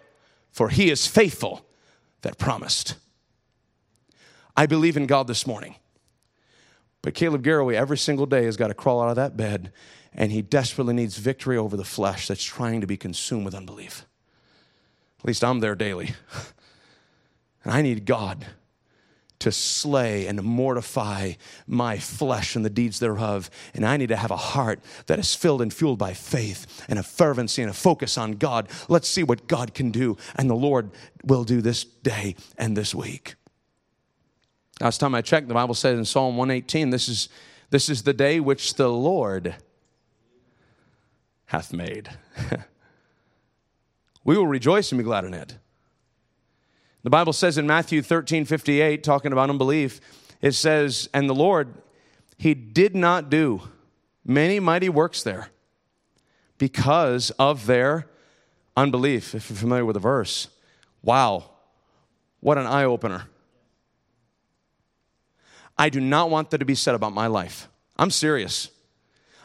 for 0.52 0.70
he 0.70 0.90
is 0.90 1.06
faithful 1.06 1.66
that 2.22 2.40
promised. 2.40 2.96
I 4.60 4.66
believe 4.66 4.98
in 4.98 5.06
God 5.06 5.28
this 5.28 5.48
morning. 5.48 5.76
But 7.02 7.14
Caleb 7.14 7.44
Garraway 7.44 7.78
every 7.78 7.98
single 7.98 8.26
day 8.26 8.44
has 8.44 8.58
got 8.58 8.68
to 8.68 8.74
crawl 8.74 9.02
out 9.02 9.08
of 9.08 9.16
that 9.16 9.38
bed 9.38 9.72
and 10.14 10.34
he 10.34 10.42
desperately 10.42 10.94
needs 10.94 11.18
victory 11.18 11.56
over 11.56 11.78
the 11.78 11.86
flesh 11.86 12.28
that's 12.28 12.44
trying 12.44 12.82
to 12.82 12.88
be 12.88 12.98
consumed 12.98 13.46
with 13.46 13.56
unbelief. 13.56 14.06
At 15.20 15.28
least 15.28 15.46
I'm 15.46 15.62
there 15.62 15.76
daily. 15.76 16.12
And 17.66 17.74
I 17.74 17.82
need 17.82 18.06
God 18.06 18.46
to 19.40 19.52
slay 19.52 20.28
and 20.28 20.38
to 20.38 20.44
mortify 20.44 21.34
my 21.68 21.98
flesh 21.98 22.56
and 22.56 22.64
the 22.64 22.70
deeds 22.70 23.00
thereof. 23.00 23.50
And 23.74 23.86
I 23.86 23.98
need 23.98 24.08
to 24.10 24.16
have 24.16 24.32
a 24.32 24.38
heart 24.38 24.80
that 25.08 25.20
is 25.20 25.36
filled 25.36 25.62
and 25.62 25.74
fueled 25.74 26.00
by 26.00 26.14
faith 26.14 26.86
and 26.88 26.98
a 26.98 27.04
fervency 27.04 27.62
and 27.62 27.70
a 27.70 27.74
focus 27.74 28.18
on 28.18 28.34
God. 28.34 28.70
Let's 28.88 29.10
see 29.10 29.24
what 29.24 29.48
God 29.48 29.74
can 29.74 29.92
do, 29.92 30.16
and 30.38 30.50
the 30.50 30.56
Lord 30.56 30.90
will 31.24 31.44
do 31.44 31.62
this 31.62 31.84
day 31.84 32.36
and 32.58 32.78
this 32.78 32.96
week. 32.96 33.36
Last 34.82 35.00
time 35.00 35.14
I 35.14 35.22
checked, 35.22 35.48
the 35.48 35.54
Bible 35.54 35.76
says 35.76 35.98
in 35.98 36.06
Psalm 36.06 36.38
118, 36.38 36.90
this 36.90 37.10
is, 37.10 37.30
this 37.70 37.90
is 37.90 38.04
the 38.04 38.14
day 38.14 38.40
which 38.40 38.76
the 38.76 38.88
Lord 38.88 39.56
hath 41.46 41.74
made. 41.74 42.10
we 44.24 44.38
will 44.38 44.48
rejoice 44.48 44.92
and 44.92 45.00
be 45.00 45.04
glad 45.04 45.26
in 45.26 45.34
it. 45.34 45.58
The 47.04 47.10
Bible 47.10 47.34
says 47.34 47.58
in 47.58 47.68
Matthew 47.68 48.02
13 48.02 48.46
58, 48.46 49.04
talking 49.04 49.32
about 49.32 49.50
unbelief, 49.50 50.00
it 50.42 50.54
says, 50.54 51.10
And 51.14 51.30
the 51.30 51.36
Lord, 51.36 51.74
He 52.38 52.54
did 52.54 52.96
not 52.96 53.30
do 53.30 53.62
many 54.26 54.60
mighty 54.60 54.90
works 54.90 55.24
there 55.24 55.50
because 56.58 57.32
of 57.32 57.66
their 57.66 58.08
unbelief. 58.78 59.34
If 59.36 59.50
you're 59.50 59.58
familiar 59.58 59.86
with 59.86 59.96
the 59.96 60.02
verse, 60.02 60.50
wow, 61.02 61.50
what 62.40 62.58
an 62.58 62.66
eye 62.66 62.84
opener. 62.84 63.28
I 65.80 65.88
do 65.88 66.02
not 66.02 66.30
want 66.30 66.52
that 66.52 66.58
to 66.58 66.66
be 66.66 66.76
said 66.76 66.94
about 66.94 67.14
my 67.14 67.28
life. 67.28 67.70
I'm 67.98 68.12
serious. 68.12 68.70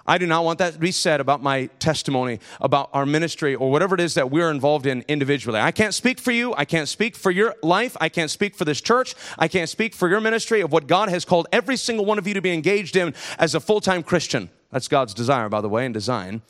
I 0.04 0.18
do 0.18 0.26
not 0.26 0.44
want 0.44 0.58
that 0.58 0.74
to 0.74 0.78
be 0.78 0.90
said 0.90 1.20
about 1.20 1.42
my 1.42 1.66
testimony, 1.78 2.40
about 2.60 2.90
our 2.92 3.06
ministry, 3.06 3.54
or 3.54 3.70
whatever 3.70 3.94
it 3.94 4.00
is 4.00 4.14
that 4.14 4.32
we're 4.32 4.50
involved 4.50 4.84
in 4.84 5.04
individually. 5.06 5.60
I 5.60 5.70
can't 5.70 5.94
speak 5.94 6.18
for 6.18 6.32
you. 6.32 6.52
I 6.56 6.64
can't 6.64 6.88
speak 6.88 7.14
for 7.14 7.30
your 7.30 7.54
life. 7.62 7.96
I 8.00 8.08
can't 8.08 8.30
speak 8.30 8.56
for 8.56 8.64
this 8.64 8.80
church. 8.80 9.14
I 9.38 9.46
can't 9.46 9.70
speak 9.70 9.94
for 9.94 10.08
your 10.08 10.20
ministry 10.20 10.60
of 10.60 10.72
what 10.72 10.88
God 10.88 11.08
has 11.08 11.24
called 11.24 11.46
every 11.52 11.76
single 11.76 12.04
one 12.04 12.18
of 12.18 12.26
you 12.26 12.34
to 12.34 12.42
be 12.42 12.52
engaged 12.52 12.96
in 12.96 13.14
as 13.38 13.54
a 13.54 13.60
full 13.60 13.80
time 13.80 14.02
Christian. 14.02 14.50
That's 14.70 14.88
God's 14.88 15.14
desire, 15.14 15.48
by 15.48 15.60
the 15.60 15.68
way, 15.68 15.84
and 15.86 15.94
design. 15.94 16.42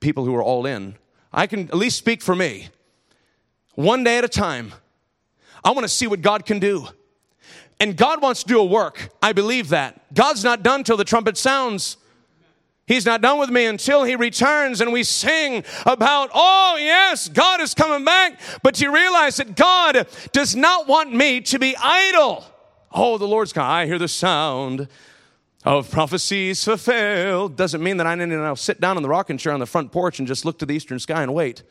People 0.00 0.24
who 0.24 0.34
are 0.34 0.42
all 0.42 0.66
in. 0.66 0.96
I 1.32 1.46
can 1.46 1.68
at 1.68 1.76
least 1.76 1.96
speak 1.96 2.22
for 2.22 2.34
me. 2.34 2.68
One 3.76 4.02
day 4.02 4.18
at 4.18 4.24
a 4.24 4.28
time, 4.28 4.72
I 5.64 5.70
want 5.70 5.84
to 5.84 5.88
see 5.88 6.08
what 6.08 6.22
God 6.22 6.44
can 6.44 6.58
do. 6.58 6.88
And 7.80 7.96
God 7.96 8.20
wants 8.20 8.42
to 8.42 8.48
do 8.48 8.60
a 8.60 8.64
work. 8.64 9.10
I 9.22 9.32
believe 9.32 9.68
that. 9.68 10.12
God's 10.14 10.42
not 10.42 10.62
done 10.62 10.84
till 10.84 10.96
the 10.96 11.04
trumpet 11.04 11.36
sounds. 11.36 11.96
He's 12.86 13.04
not 13.04 13.20
done 13.20 13.38
with 13.38 13.50
me 13.50 13.66
until 13.66 14.04
he 14.04 14.16
returns 14.16 14.80
and 14.80 14.92
we 14.92 15.02
sing 15.04 15.62
about, 15.84 16.30
oh, 16.32 16.76
yes, 16.78 17.28
God 17.28 17.60
is 17.60 17.74
coming 17.74 18.04
back. 18.04 18.40
But 18.62 18.80
you 18.80 18.92
realize 18.92 19.36
that 19.36 19.54
God 19.54 20.06
does 20.32 20.56
not 20.56 20.88
want 20.88 21.14
me 21.14 21.42
to 21.42 21.58
be 21.58 21.76
idle. 21.76 22.44
Oh, 22.90 23.18
the 23.18 23.28
Lord's 23.28 23.52
coming. 23.52 23.70
I 23.70 23.86
hear 23.86 23.98
the 23.98 24.08
sound 24.08 24.88
of 25.64 25.90
prophecies 25.90 26.64
fulfilled. 26.64 27.56
Doesn't 27.56 27.82
mean 27.82 27.98
that 27.98 28.06
I 28.06 28.14
need 28.14 28.30
to 28.30 28.36
now 28.38 28.54
sit 28.54 28.80
down 28.80 28.96
in 28.96 29.02
the 29.02 29.08
rocking 29.08 29.36
chair 29.36 29.52
on 29.52 29.60
the 29.60 29.66
front 29.66 29.92
porch 29.92 30.18
and 30.18 30.26
just 30.26 30.46
look 30.46 30.58
to 30.60 30.66
the 30.66 30.74
eastern 30.74 30.98
sky 30.98 31.22
and 31.22 31.34
wait 31.34 31.62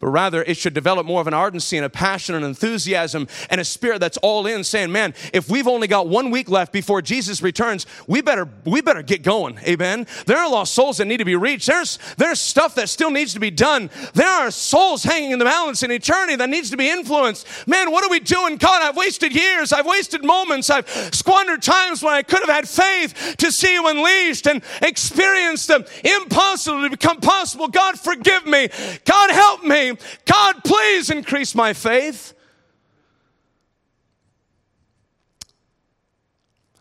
but 0.00 0.08
rather 0.08 0.42
it 0.42 0.56
should 0.56 0.74
develop 0.74 1.06
more 1.06 1.20
of 1.20 1.26
an 1.26 1.34
ardency 1.34 1.76
and 1.76 1.86
a 1.86 1.90
passion 1.90 2.34
and 2.34 2.44
enthusiasm 2.44 3.28
and 3.48 3.60
a 3.60 3.64
spirit 3.64 4.00
that's 4.00 4.16
all 4.18 4.46
in 4.46 4.64
saying 4.64 4.90
man 4.90 5.14
if 5.32 5.48
we've 5.48 5.68
only 5.68 5.86
got 5.86 6.08
one 6.08 6.30
week 6.30 6.48
left 6.48 6.72
before 6.72 7.00
jesus 7.02 7.42
returns 7.42 7.86
we 8.06 8.20
better 8.20 8.48
we 8.64 8.80
better 8.80 9.02
get 9.02 9.22
going. 9.22 9.58
Amen. 9.66 10.06
There 10.26 10.38
are 10.38 10.50
lost 10.50 10.74
souls 10.74 10.98
that 10.98 11.06
need 11.06 11.18
to 11.18 11.24
be 11.24 11.36
reached. 11.36 11.66
There's 11.66 11.98
there's 12.16 12.40
stuff 12.40 12.74
that 12.76 12.88
still 12.88 13.10
needs 13.10 13.34
to 13.34 13.40
be 13.40 13.50
done. 13.50 13.90
There 14.14 14.28
are 14.28 14.50
souls 14.50 15.02
hanging 15.02 15.32
in 15.32 15.38
the 15.38 15.44
balance 15.44 15.82
in 15.82 15.90
eternity 15.90 16.36
that 16.36 16.48
needs 16.48 16.70
to 16.70 16.76
be 16.76 16.88
influenced. 16.88 17.46
Man 17.66 17.90
what 17.90 18.04
are 18.04 18.10
we 18.10 18.20
doing? 18.20 18.56
God 18.56 18.82
i've 18.82 18.96
wasted 18.96 19.34
years. 19.34 19.72
I've 19.72 19.86
wasted 19.86 20.24
moments. 20.24 20.70
I've 20.70 20.88
squandered 21.14 21.62
times 21.62 22.02
when 22.02 22.14
i 22.14 22.22
could 22.22 22.40
have 22.40 22.48
had 22.48 22.68
faith 22.68 23.36
to 23.38 23.52
see 23.52 23.74
you 23.74 23.86
unleashed 23.86 24.46
and 24.46 24.62
experienced 24.82 25.68
the 25.68 25.88
impossible 26.04 26.82
to 26.82 26.90
become 26.90 27.18
possible. 27.18 27.68
God 27.68 27.98
forgive 27.98 28.46
me. 28.46 28.68
God 29.04 29.30
help 29.30 29.64
me 29.64 29.89
God, 30.24 30.64
please 30.64 31.10
increase 31.10 31.54
my 31.54 31.72
faith. 31.72 32.34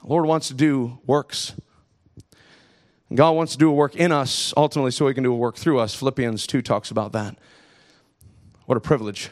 The 0.01 0.07
Lord 0.07 0.25
wants 0.25 0.47
to 0.47 0.53
do 0.53 0.99
works. 1.05 1.53
God 3.13 3.31
wants 3.31 3.53
to 3.53 3.57
do 3.57 3.69
a 3.69 3.73
work 3.73 3.95
in 3.95 4.11
us, 4.11 4.53
ultimately, 4.55 4.91
so 4.91 5.07
He 5.07 5.13
can 5.13 5.23
do 5.23 5.33
a 5.33 5.35
work 5.35 5.55
through 5.55 5.79
us. 5.79 5.95
Philippians 5.95 6.45
2 6.45 6.61
talks 6.61 6.91
about 6.91 7.11
that. 7.13 7.37
What 8.65 8.77
a 8.77 8.81
privilege. 8.81 9.29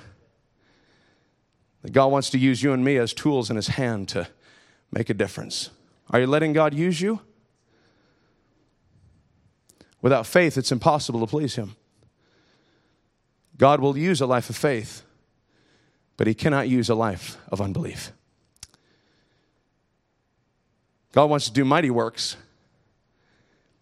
That 1.84 1.92
God 1.92 2.08
wants 2.08 2.32
to 2.32 2.40
use 2.40 2.64
you 2.64 2.74
and 2.74 2.84
me 2.84 2.98
as 2.98 3.14
tools 3.14 3.50
in 3.50 3.56
His 3.56 3.68
hand 3.68 4.10
to 4.10 4.28
make 4.92 5.10
a 5.10 5.14
difference. 5.14 5.70
Are 6.10 6.20
you 6.20 6.28
letting 6.28 6.54
God 6.54 6.74
use 6.74 7.02
you? 7.02 7.22
Without 10.02 10.26
faith, 10.26 10.58
it's 10.58 10.72
impossible 10.72 11.20
to 11.20 11.28
please 11.28 11.56
Him. 11.56 11.76
God 13.58 13.80
will 13.80 13.98
use 13.98 14.22
a 14.22 14.26
life 14.26 14.50
of 14.50 14.56
faith, 14.56 15.04
but 16.16 16.28
He 16.28 16.34
cannot 16.34 16.70
use 16.70 16.90
a 16.90 16.96
life 16.96 17.38
of 17.52 17.62
unbelief. 17.62 18.12
God 21.12 21.30
wants 21.30 21.46
to 21.46 21.52
do 21.52 21.66
mighty 21.66 21.90
works. 21.90 22.38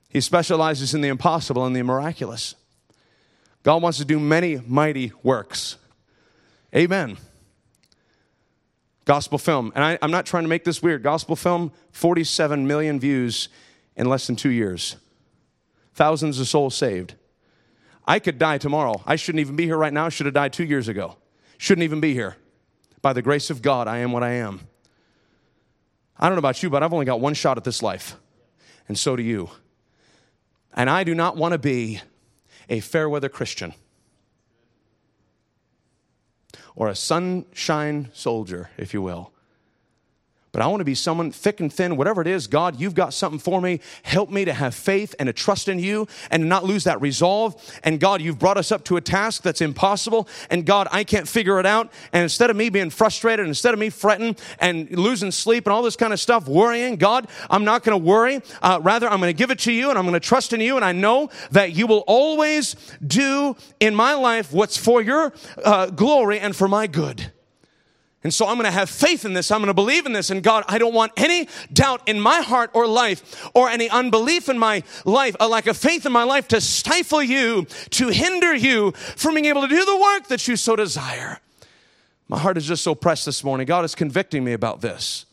He 0.09 0.21
specializes 0.21 0.93
in 0.93 1.01
the 1.01 1.09
impossible 1.09 1.65
and 1.65 1.75
the 1.75 1.83
miraculous. 1.83 2.55
God 3.63 3.81
wants 3.81 3.97
to 3.97 4.05
do 4.05 4.19
many 4.19 4.61
mighty 4.65 5.11
works. 5.23 5.75
Amen. 6.73 7.17
Gospel 9.05 9.38
film. 9.38 9.71
And 9.75 9.83
I, 9.83 9.97
am 10.01 10.11
not 10.11 10.25
trying 10.25 10.43
to 10.43 10.49
make 10.49 10.63
this 10.63 10.81
weird. 10.81 11.03
Gospel 11.03 11.35
film, 11.35 11.71
47 11.91 12.65
million 12.67 12.99
views 12.99 13.49
in 13.95 14.07
less 14.07 14.27
than 14.27 14.35
two 14.35 14.49
years. 14.49 14.95
Thousands 15.93 16.39
of 16.39 16.47
souls 16.47 16.75
saved. 16.75 17.15
I 18.07 18.19
could 18.19 18.37
die 18.37 18.57
tomorrow. 18.57 19.01
I 19.05 19.15
shouldn't 19.15 19.41
even 19.41 19.55
be 19.55 19.65
here 19.65 19.77
right 19.77 19.93
now. 19.93 20.05
I 20.05 20.09
should 20.09 20.25
have 20.25 20.35
died 20.35 20.53
two 20.53 20.63
years 20.63 20.87
ago. 20.87 21.17
Shouldn't 21.57 21.83
even 21.83 21.99
be 21.99 22.13
here. 22.13 22.37
By 23.01 23.13
the 23.13 23.21
grace 23.21 23.49
of 23.49 23.61
God, 23.61 23.87
I 23.87 23.99
am 23.99 24.11
what 24.11 24.23
I 24.23 24.33
am. 24.33 24.61
I 26.17 26.27
don't 26.27 26.35
know 26.35 26.39
about 26.39 26.63
you, 26.63 26.69
but 26.69 26.81
I've 26.81 26.93
only 26.93 27.05
got 27.05 27.19
one 27.19 27.33
shot 27.33 27.57
at 27.57 27.63
this 27.63 27.83
life, 27.83 28.15
and 28.87 28.97
so 28.97 29.15
do 29.15 29.23
you. 29.23 29.49
And 30.73 30.89
I 30.89 31.03
do 31.03 31.13
not 31.13 31.35
want 31.35 31.51
to 31.51 31.57
be 31.57 32.01
a 32.69 32.79
fair 32.79 33.09
weather 33.09 33.29
Christian 33.29 33.73
or 36.75 36.87
a 36.87 36.95
sunshine 36.95 38.09
soldier, 38.13 38.69
if 38.77 38.93
you 38.93 39.01
will. 39.01 39.31
But 40.55 40.61
I 40.61 40.67
want 40.67 40.79
to 40.79 40.85
be 40.85 40.95
someone 40.95 41.31
thick 41.31 41.59
and 41.59 41.71
thin, 41.71 41.97
whatever 41.97 42.21
it 42.21 42.27
is. 42.27 42.47
God, 42.47 42.79
you've 42.79 42.95
got 42.95 43.13
something 43.13 43.39
for 43.39 43.59
me. 43.59 43.81
Help 44.03 44.29
me 44.29 44.45
to 44.45 44.53
have 44.53 44.73
faith 44.73 45.13
and 45.19 45.27
to 45.27 45.33
trust 45.33 45.67
in 45.67 45.79
you 45.79 46.07
and 46.31 46.47
not 46.47 46.63
lose 46.63 46.85
that 46.85 47.01
resolve. 47.01 47.61
And 47.83 47.99
God, 47.99 48.21
you've 48.21 48.39
brought 48.39 48.55
us 48.55 48.71
up 48.71 48.85
to 48.85 48.95
a 48.95 49.01
task 49.01 49.41
that's 49.43 49.59
impossible. 49.59 50.29
And 50.49 50.65
God, 50.65 50.87
I 50.93 51.03
can't 51.03 51.27
figure 51.27 51.59
it 51.59 51.65
out. 51.65 51.91
And 52.13 52.23
instead 52.23 52.49
of 52.49 52.55
me 52.55 52.69
being 52.69 52.89
frustrated, 52.89 53.45
instead 53.45 53.73
of 53.73 53.81
me 53.81 53.89
fretting 53.89 54.37
and 54.57 54.89
losing 54.97 55.31
sleep 55.31 55.65
and 55.65 55.73
all 55.73 55.83
this 55.83 55.97
kind 55.97 56.13
of 56.13 56.21
stuff, 56.21 56.47
worrying, 56.47 56.95
God, 56.95 57.27
I'm 57.49 57.65
not 57.65 57.83
going 57.83 57.99
to 57.99 58.05
worry. 58.05 58.41
Uh, 58.61 58.79
rather, 58.81 59.09
I'm 59.09 59.19
going 59.19 59.35
to 59.35 59.37
give 59.37 59.51
it 59.51 59.59
to 59.59 59.73
you 59.73 59.89
and 59.89 59.99
I'm 59.99 60.05
going 60.05 60.13
to 60.13 60.21
trust 60.21 60.53
in 60.53 60.61
you. 60.61 60.77
And 60.77 60.85
I 60.85 60.93
know 60.93 61.31
that 61.51 61.73
you 61.73 61.85
will 61.85 62.05
always 62.07 62.77
do 63.05 63.57
in 63.81 63.93
my 63.93 64.13
life 64.13 64.53
what's 64.53 64.77
for 64.77 65.01
your 65.01 65.33
uh, 65.65 65.87
glory 65.87 66.39
and 66.39 66.55
for 66.55 66.69
my 66.69 66.87
good. 66.87 67.33
And 68.25 68.33
so 68.33 68.47
I'm 68.47 68.55
going 68.55 68.65
to 68.65 68.71
have 68.71 68.89
faith 68.89 69.23
in 69.23 69.33
this. 69.33 69.51
I'm 69.51 69.59
going 69.59 69.67
to 69.67 69.75
believe 69.75 70.07
in 70.07 70.11
this. 70.11 70.31
And 70.31 70.41
God, 70.41 70.63
I 70.67 70.79
don't 70.79 70.95
want 70.95 71.11
any 71.15 71.47
doubt 71.71 72.01
in 72.07 72.19
my 72.19 72.41
heart 72.41 72.71
or 72.73 72.88
life 72.88 73.47
or 73.53 73.69
any 73.69 73.88
unbelief 73.88 74.49
in 74.49 74.57
my 74.57 74.81
life, 75.05 75.35
a 75.39 75.47
lack 75.47 75.67
of 75.67 75.77
faith 75.77 76.07
in 76.07 76.11
my 76.11 76.23
life 76.23 76.47
to 76.47 76.59
stifle 76.59 77.21
you, 77.21 77.67
to 77.91 78.07
hinder 78.07 78.55
you 78.55 78.93
from 78.93 79.35
being 79.35 79.45
able 79.45 79.61
to 79.61 79.67
do 79.67 79.85
the 79.85 79.95
work 79.95 80.27
that 80.29 80.47
you 80.47 80.55
so 80.55 80.75
desire. 80.75 81.39
My 82.27 82.39
heart 82.39 82.57
is 82.57 82.65
just 82.65 82.83
so 82.83 82.95
pressed 82.95 83.27
this 83.27 83.43
morning. 83.43 83.67
God 83.67 83.85
is 83.85 83.93
convicting 83.93 84.43
me 84.43 84.53
about 84.53 84.81
this. 84.81 85.27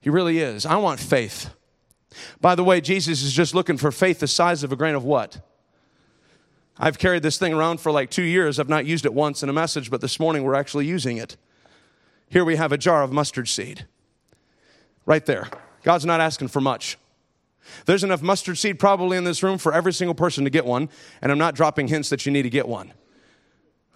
He 0.00 0.08
really 0.08 0.38
is. 0.38 0.64
I 0.64 0.76
want 0.76 1.00
faith. 1.00 1.50
By 2.40 2.54
the 2.54 2.62
way, 2.62 2.80
Jesus 2.80 3.24
is 3.24 3.32
just 3.32 3.56
looking 3.56 3.76
for 3.76 3.90
faith 3.90 4.20
the 4.20 4.28
size 4.28 4.62
of 4.62 4.70
a 4.70 4.76
grain 4.76 4.94
of 4.94 5.02
what? 5.02 5.40
I've 6.78 6.96
carried 6.96 7.24
this 7.24 7.38
thing 7.38 7.52
around 7.52 7.80
for 7.80 7.90
like 7.90 8.08
two 8.08 8.22
years. 8.22 8.60
I've 8.60 8.68
not 8.68 8.86
used 8.86 9.04
it 9.04 9.14
once 9.14 9.42
in 9.42 9.48
a 9.48 9.52
message, 9.52 9.90
but 9.90 10.00
this 10.00 10.20
morning 10.20 10.44
we're 10.44 10.54
actually 10.54 10.86
using 10.86 11.16
it. 11.16 11.36
Here 12.28 12.44
we 12.44 12.56
have 12.56 12.72
a 12.72 12.78
jar 12.78 13.02
of 13.02 13.12
mustard 13.12 13.48
seed. 13.48 13.86
Right 15.06 15.24
there. 15.24 15.48
God's 15.82 16.06
not 16.06 16.20
asking 16.20 16.48
for 16.48 16.60
much. 16.60 16.98
There's 17.86 18.04
enough 18.04 18.22
mustard 18.22 18.58
seed 18.58 18.78
probably 18.78 19.16
in 19.16 19.24
this 19.24 19.42
room 19.42 19.58
for 19.58 19.72
every 19.72 19.92
single 19.92 20.14
person 20.14 20.44
to 20.44 20.50
get 20.50 20.64
one, 20.64 20.88
and 21.22 21.30
I'm 21.30 21.38
not 21.38 21.54
dropping 21.54 21.88
hints 21.88 22.10
that 22.10 22.26
you 22.26 22.32
need 22.32 22.42
to 22.42 22.50
get 22.50 22.68
one. 22.68 22.92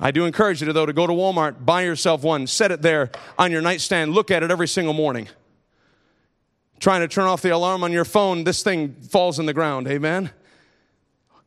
I 0.00 0.10
do 0.10 0.24
encourage 0.24 0.62
you, 0.62 0.72
though, 0.72 0.86
to 0.86 0.92
go 0.92 1.06
to 1.06 1.12
Walmart, 1.12 1.64
buy 1.64 1.82
yourself 1.82 2.22
one, 2.22 2.46
set 2.46 2.70
it 2.70 2.82
there 2.82 3.10
on 3.38 3.50
your 3.50 3.62
nightstand, 3.62 4.14
look 4.14 4.30
at 4.30 4.42
it 4.42 4.50
every 4.50 4.68
single 4.68 4.94
morning. 4.94 5.28
Trying 6.78 7.00
to 7.00 7.08
turn 7.08 7.26
off 7.26 7.42
the 7.42 7.50
alarm 7.50 7.82
on 7.82 7.92
your 7.92 8.04
phone, 8.04 8.44
this 8.44 8.62
thing 8.62 8.94
falls 8.94 9.40
in 9.40 9.46
the 9.46 9.54
ground. 9.54 9.88
Amen? 9.88 10.30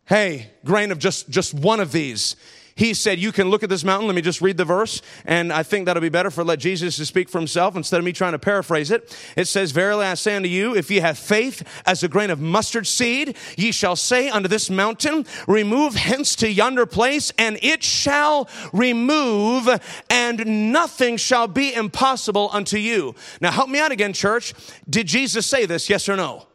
Hey, 0.06 0.52
grain 0.66 0.92
of 0.92 1.00
just, 1.00 1.30
just 1.30 1.54
one 1.54 1.80
of 1.80 1.94
these 1.94 2.36
he 2.76 2.94
said, 2.94 3.20
You 3.20 3.32
can 3.32 3.50
look 3.50 3.64
at 3.64 3.70
this 3.70 3.84
mountain. 3.84 4.08
Let 4.08 4.16
me 4.16 4.22
just 4.22 4.42
read 4.42 4.58
the 4.58 4.66
verse. 4.66 5.02
And 5.26 5.52
I 5.52 5.64
think 5.64 5.86
that'll 5.86 6.02
be 6.02 6.10
better 6.10 6.32
for 6.32 6.44
let 6.44 6.60
Jesus 6.60 6.98
to 6.98 7.06
speak 7.06 7.30
for 7.30 7.40
himself 7.40 7.76
instead 7.76 7.98
of 7.98 8.06
me 8.06 8.12
trying 8.12 8.32
to 8.34 8.40
paraphrase 8.40 8.92
it. 8.92 9.16
It 9.36 9.46
says, 9.46 9.72
Verily 9.72 10.06
I 10.06 10.14
say 10.16 10.36
unto 10.36 10.50
you, 10.50 10.76
if 10.76 10.90
ye 10.90 11.00
have 11.00 11.18
faith 11.18 11.64
as 11.86 12.04
a 12.04 12.08
grain 12.08 12.30
of 12.30 12.40
mustard 12.40 12.88
seed, 12.88 13.36
ye 13.58 13.72
shall 13.72 13.96
say 13.96 14.30
unto 14.30 14.48
this 14.48 14.70
mountain, 14.70 15.26
Remove 15.48 15.96
hence 15.96 16.36
to 16.38 16.52
yonder 16.52 16.86
place, 16.86 17.32
and 17.38 17.60
it 17.62 17.84
shall 17.84 18.50
remove, 18.74 19.70
and 20.10 20.72
nothing 20.72 21.18
shall 21.18 21.48
be 21.48 21.74
impossible 21.74 22.50
unto 22.52 22.78
you. 22.78 23.16
Now 23.42 23.52
help 23.52 23.70
me 23.70 23.80
out 23.80 23.92
again, 23.92 24.14
church. 24.14 24.54
Did 24.90 25.08
Jesus 25.08 25.46
say 25.46 25.66
this? 25.66 25.90
Yes 25.90 26.08
or 26.08 26.16
no? 26.16 26.48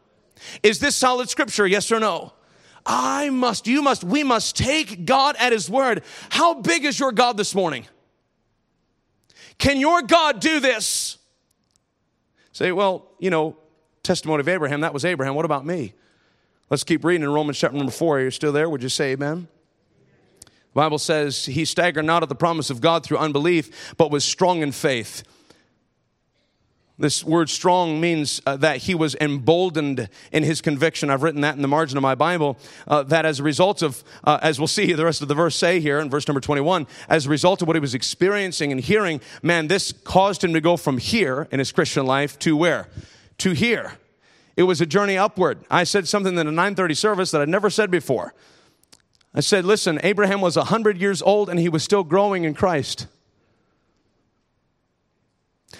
Is 0.63 0.79
this 0.79 0.95
solid 0.95 1.29
scripture? 1.29 1.67
Yes 1.67 1.91
or 1.91 1.99
no? 1.99 2.33
I 2.87 3.29
must, 3.29 3.67
you 3.67 3.81
must, 3.81 4.03
we 4.03 4.23
must 4.23 4.55
take 4.55 5.05
God 5.05 5.35
at 5.37 5.51
His 5.51 5.69
word. 5.69 6.03
How 6.29 6.53
big 6.55 6.85
is 6.85 6.97
your 6.97 7.11
God 7.11 7.35
this 7.35 7.53
morning? 7.53 7.85
Can 9.57 9.79
your 9.79 10.01
God 10.01 10.39
do 10.39 10.61
this? 10.61 11.17
Say, 12.53 12.71
well, 12.71 13.11
you 13.19 13.29
know, 13.29 13.57
testimony 14.03 14.39
of 14.39 14.47
Abraham, 14.47 14.81
that 14.81 14.93
was 14.93 15.03
Abraham. 15.03 15.35
What 15.35 15.45
about 15.45 15.65
me? 15.65 15.93
Let's 16.69 16.83
keep 16.83 17.03
reading 17.03 17.23
in 17.23 17.29
Romans 17.29 17.57
chapter 17.57 17.77
number 17.77 17.91
four. 17.91 18.19
Are 18.19 18.23
you 18.23 18.31
still 18.31 18.53
there? 18.53 18.69
Would 18.69 18.81
you 18.81 18.89
say 18.89 19.11
amen? 19.11 19.49
The 20.41 20.49
Bible 20.73 20.97
says, 20.97 21.45
He 21.45 21.65
staggered 21.65 22.05
not 22.05 22.23
at 22.23 22.29
the 22.29 22.35
promise 22.35 22.69
of 22.69 22.79
God 22.79 23.03
through 23.03 23.17
unbelief, 23.17 23.95
but 23.97 24.11
was 24.11 24.23
strong 24.23 24.61
in 24.61 24.71
faith 24.71 25.23
this 26.99 27.23
word 27.23 27.47
strong 27.49 28.01
means 28.01 28.41
uh, 28.47 28.57
that 28.57 28.77
he 28.77 28.95
was 28.95 29.15
emboldened 29.21 30.09
in 30.31 30.43
his 30.43 30.61
conviction. 30.61 31.11
I've 31.11 31.21
written 31.21 31.41
that 31.41 31.55
in 31.55 31.61
the 31.61 31.67
margin 31.67 31.95
of 31.95 32.01
my 32.01 32.15
Bible. 32.15 32.57
Uh, 32.87 33.03
that 33.03 33.23
as 33.23 33.39
a 33.39 33.43
result 33.43 33.83
of, 33.83 34.03
uh, 34.23 34.39
as 34.41 34.59
we'll 34.59 34.67
see 34.67 34.93
the 34.93 35.05
rest 35.05 35.21
of 35.21 35.27
the 35.27 35.35
verse 35.35 35.55
say 35.55 35.79
here 35.79 35.99
in 35.99 36.09
verse 36.09 36.27
number 36.27 36.41
21, 36.41 36.87
as 37.07 37.27
a 37.27 37.29
result 37.29 37.61
of 37.61 37.67
what 37.67 37.75
he 37.75 37.79
was 37.79 37.93
experiencing 37.93 38.71
and 38.71 38.81
hearing, 38.81 39.21
man, 39.43 39.67
this 39.67 39.91
caused 39.91 40.43
him 40.43 40.53
to 40.53 40.61
go 40.61 40.75
from 40.75 40.97
here 40.97 41.47
in 41.51 41.59
his 41.59 41.71
Christian 41.71 42.07
life 42.07 42.39
to 42.39 42.57
where? 42.57 42.89
To 43.39 43.51
here 43.51 43.93
It 44.55 44.63
was 44.63 44.81
a 44.81 44.87
journey 44.87 45.17
upward. 45.17 45.59
I 45.69 45.83
said 45.83 46.07
something 46.07 46.33
in 46.33 46.47
a 46.47 46.51
930 46.51 46.95
service 46.95 47.29
that 47.29 47.41
I'd 47.41 47.49
never 47.49 47.69
said 47.69 47.91
before. 47.91 48.33
I 49.35 49.41
said, 49.41 49.65
listen, 49.65 49.99
Abraham 50.01 50.41
was 50.41 50.55
100 50.55 50.97
years 50.97 51.21
old 51.21 51.47
and 51.47 51.59
he 51.59 51.69
was 51.69 51.83
still 51.83 52.03
growing 52.03 52.43
in 52.43 52.55
Christ. 52.55 53.05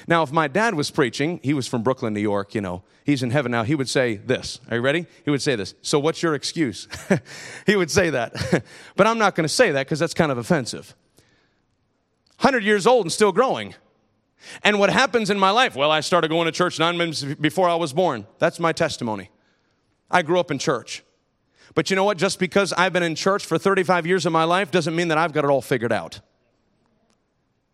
Now, 0.07 0.23
if 0.23 0.31
my 0.31 0.47
dad 0.47 0.75
was 0.75 0.91
preaching, 0.91 1.39
he 1.43 1.53
was 1.53 1.67
from 1.67 1.83
Brooklyn, 1.83 2.13
New 2.13 2.21
York, 2.21 2.53
you 2.53 2.61
know, 2.61 2.83
he's 3.05 3.23
in 3.23 3.31
heaven 3.31 3.51
now, 3.51 3.63
he 3.63 3.75
would 3.75 3.89
say 3.89 4.15
this. 4.15 4.59
Are 4.69 4.77
you 4.77 4.81
ready? 4.81 5.05
He 5.23 5.31
would 5.31 5.41
say 5.41 5.55
this. 5.55 5.73
So, 5.81 5.97
what's 5.99 6.21
your 6.21 6.35
excuse? 6.35 6.87
he 7.65 7.75
would 7.75 7.89
say 7.89 8.09
that. 8.09 8.63
but 8.95 9.07
I'm 9.07 9.17
not 9.17 9.35
going 9.35 9.45
to 9.45 9.53
say 9.53 9.71
that 9.71 9.85
because 9.85 9.99
that's 9.99 10.13
kind 10.13 10.31
of 10.31 10.37
offensive. 10.37 10.95
100 12.39 12.63
years 12.63 12.85
old 12.85 13.05
and 13.05 13.11
still 13.11 13.31
growing. 13.31 13.73
And 14.63 14.79
what 14.79 14.89
happens 14.91 15.29
in 15.29 15.39
my 15.39 15.49
life? 15.49 15.75
Well, 15.75 15.91
I 15.91 16.01
started 16.01 16.27
going 16.29 16.45
to 16.45 16.51
church 16.51 16.77
nine 16.79 16.97
months 16.97 17.23
before 17.23 17.67
I 17.67 17.75
was 17.75 17.93
born. 17.93 18.27
That's 18.39 18.59
my 18.59 18.71
testimony. 18.71 19.31
I 20.11 20.21
grew 20.21 20.39
up 20.39 20.51
in 20.51 20.59
church. 20.59 21.03
But 21.73 21.89
you 21.89 21.95
know 21.95 22.03
what? 22.03 22.17
Just 22.17 22.39
because 22.39 22.73
I've 22.73 22.93
been 22.93 23.03
in 23.03 23.15
church 23.15 23.45
for 23.45 23.57
35 23.57 24.05
years 24.05 24.25
of 24.25 24.31
my 24.31 24.43
life 24.43 24.71
doesn't 24.71 24.95
mean 24.95 25.09
that 25.09 25.17
I've 25.17 25.33
got 25.33 25.43
it 25.43 25.49
all 25.49 25.61
figured 25.61 25.91
out. 25.91 26.21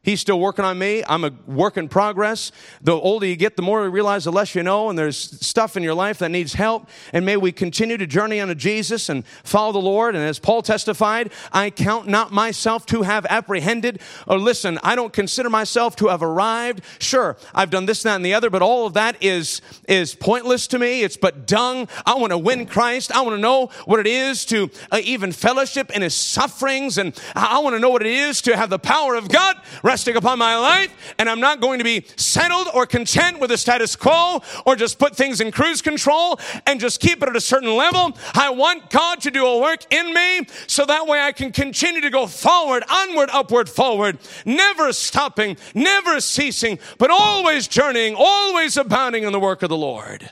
He's 0.03 0.19
still 0.19 0.37
working 0.37 0.65
on 0.65 0.77
me. 0.77 1.01
I'm 1.07 1.23
a 1.23 1.31
work 1.47 1.77
in 1.77 1.87
progress. 1.87 2.51
The 2.81 2.91
older 2.91 3.25
you 3.25 3.37
get, 3.37 3.55
the 3.55 3.61
more 3.61 3.85
you 3.85 3.89
realize, 3.89 4.25
the 4.25 4.33
less 4.33 4.53
you 4.53 4.61
know, 4.61 4.89
and 4.89 4.99
there's 4.99 5.17
stuff 5.17 5.77
in 5.77 5.83
your 5.83 5.93
life 5.93 6.19
that 6.19 6.29
needs 6.29 6.53
help. 6.53 6.89
And 7.13 7.25
may 7.25 7.37
we 7.37 7.53
continue 7.53 7.95
to 7.95 8.05
journey 8.05 8.41
unto 8.41 8.53
Jesus 8.53 9.07
and 9.07 9.25
follow 9.45 9.71
the 9.71 9.79
Lord. 9.79 10.13
And 10.13 10.23
as 10.25 10.39
Paul 10.39 10.61
testified, 10.61 11.31
I 11.53 11.69
count 11.69 12.09
not 12.09 12.33
myself 12.33 12.85
to 12.87 13.03
have 13.03 13.25
apprehended. 13.29 14.01
Or 14.27 14.37
listen, 14.37 14.77
I 14.83 14.97
don't 14.97 15.13
consider 15.13 15.49
myself 15.49 15.95
to 15.97 16.07
have 16.09 16.21
arrived. 16.21 16.81
Sure, 16.99 17.37
I've 17.55 17.69
done 17.69 17.85
this, 17.85 18.03
that, 18.03 18.17
and 18.17 18.25
the 18.25 18.33
other, 18.33 18.49
but 18.49 18.61
all 18.61 18.85
of 18.85 18.95
that 18.95 19.15
is, 19.23 19.61
is 19.87 20.15
pointless 20.15 20.67
to 20.67 20.79
me. 20.79 21.03
It's 21.03 21.15
but 21.15 21.47
dung. 21.47 21.87
I 22.05 22.15
want 22.15 22.31
to 22.31 22.37
win 22.37 22.65
Christ. 22.65 23.13
I 23.13 23.21
want 23.21 23.37
to 23.37 23.41
know 23.41 23.67
what 23.85 24.01
it 24.01 24.07
is 24.07 24.43
to 24.45 24.69
uh, 24.91 24.99
even 25.01 25.31
fellowship 25.31 25.91
in 25.91 26.01
his 26.01 26.13
sufferings. 26.13 26.97
And 26.97 27.17
I 27.37 27.59
want 27.59 27.77
to 27.77 27.79
know 27.79 27.89
what 27.89 28.01
it 28.01 28.11
is 28.11 28.41
to 28.41 28.57
have 28.57 28.69
the 28.69 28.79
power 28.79 29.15
of 29.15 29.29
God 29.29 29.55
resting 29.93 30.15
upon 30.15 30.39
my 30.39 30.57
life, 30.57 31.13
and 31.19 31.29
I'm 31.29 31.39
not 31.39 31.61
going 31.61 31.77
to 31.77 31.83
be 31.83 32.03
settled 32.15 32.67
or 32.73 32.87
content 32.87 33.39
with 33.39 33.51
the 33.51 33.59
status 33.59 33.95
quo 33.95 34.41
or 34.65 34.75
just 34.75 34.97
put 34.97 35.15
things 35.15 35.39
in 35.39 35.51
cruise 35.51 35.83
control 35.83 36.39
and 36.65 36.79
just 36.79 36.99
keep 36.99 37.21
it 37.21 37.29
at 37.29 37.35
a 37.35 37.41
certain 37.41 37.75
level. 37.75 38.17
I 38.33 38.49
want 38.49 38.89
God 38.89 39.21
to 39.21 39.29
do 39.29 39.45
a 39.45 39.59
work 39.61 39.81
in 39.93 40.11
me 40.11 40.47
so 40.65 40.83
that 40.87 41.05
way 41.05 41.19
I 41.19 41.31
can 41.31 41.51
continue 41.51 42.01
to 42.01 42.09
go 42.09 42.25
forward, 42.25 42.83
onward, 42.89 43.29
upward, 43.31 43.69
forward, 43.69 44.17
never 44.45 44.93
stopping, 44.93 45.57
never 45.75 46.19
ceasing, 46.19 46.79
but 46.97 47.11
always 47.11 47.67
journeying, 47.67 48.15
always 48.17 48.77
abounding 48.77 49.25
in 49.25 49.31
the 49.31 49.39
work 49.39 49.61
of 49.61 49.69
the 49.69 49.77
Lord. 49.77 50.31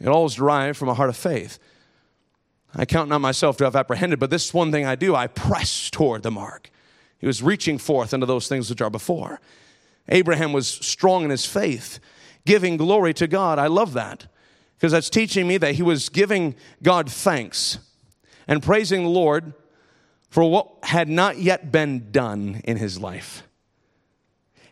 It 0.00 0.08
all 0.08 0.24
is 0.24 0.36
derived 0.36 0.78
from 0.78 0.88
a 0.88 0.94
heart 0.94 1.10
of 1.10 1.18
faith. 1.18 1.58
I 2.74 2.86
count 2.86 3.10
not 3.10 3.20
myself 3.20 3.58
to 3.58 3.64
have 3.64 3.76
apprehended, 3.76 4.18
but 4.18 4.30
this 4.30 4.54
one 4.54 4.72
thing 4.72 4.86
I 4.86 4.94
do, 4.94 5.14
I 5.14 5.26
press 5.26 5.90
toward 5.90 6.22
the 6.22 6.30
mark. 6.30 6.70
He 7.20 7.26
was 7.26 7.42
reaching 7.42 7.78
forth 7.78 8.14
into 8.14 8.26
those 8.26 8.48
things 8.48 8.70
which 8.70 8.80
are 8.80 8.90
before. 8.90 9.40
Abraham 10.08 10.52
was 10.52 10.66
strong 10.66 11.22
in 11.24 11.30
his 11.30 11.46
faith, 11.46 12.00
giving 12.46 12.76
glory 12.76 13.14
to 13.14 13.28
God. 13.28 13.58
I 13.58 13.66
love 13.66 13.92
that 13.92 14.26
because 14.76 14.92
that's 14.92 15.10
teaching 15.10 15.46
me 15.46 15.58
that 15.58 15.74
he 15.74 15.82
was 15.82 16.08
giving 16.08 16.54
God 16.82 17.10
thanks 17.10 17.78
and 18.48 18.62
praising 18.62 19.02
the 19.02 19.10
Lord 19.10 19.52
for 20.30 20.50
what 20.50 20.68
had 20.84 21.08
not 21.08 21.38
yet 21.38 21.70
been 21.70 22.10
done 22.10 22.62
in 22.64 22.78
his 22.78 22.98
life, 22.98 23.42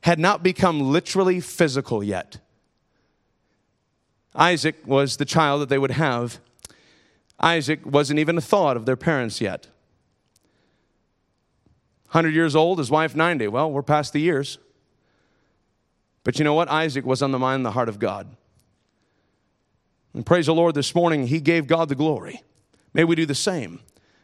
had 0.02 0.18
not 0.18 0.42
become 0.42 0.80
literally 0.80 1.40
physical 1.40 2.02
yet. 2.02 2.38
Isaac 4.34 4.76
was 4.86 5.16
the 5.16 5.24
child 5.24 5.60
that 5.60 5.68
they 5.68 5.78
would 5.78 5.90
have. 5.90 6.40
Isaac 7.40 7.80
wasn't 7.84 8.18
even 8.18 8.38
a 8.38 8.40
thought 8.40 8.76
of 8.76 8.86
their 8.86 8.96
parents 8.96 9.40
yet. 9.40 9.66
100 12.10 12.34
years 12.34 12.56
old, 12.56 12.78
his 12.78 12.90
wife 12.90 13.14
90. 13.14 13.48
Well, 13.48 13.70
we're 13.70 13.82
past 13.82 14.14
the 14.14 14.20
years. 14.20 14.58
But 16.24 16.38
you 16.38 16.44
know 16.44 16.54
what? 16.54 16.68
Isaac 16.68 17.04
was 17.04 17.22
on 17.22 17.32
the 17.32 17.38
mind 17.38 17.56
and 17.56 17.66
the 17.66 17.72
heart 17.72 17.88
of 17.88 17.98
God. 17.98 18.34
And 20.14 20.24
praise 20.24 20.46
the 20.46 20.54
Lord 20.54 20.74
this 20.74 20.94
morning, 20.94 21.26
he 21.26 21.40
gave 21.40 21.66
God 21.66 21.90
the 21.90 21.94
glory. 21.94 22.42
May 22.94 23.04
we 23.04 23.14
do 23.14 23.26
the 23.26 23.34
same. 23.34 23.80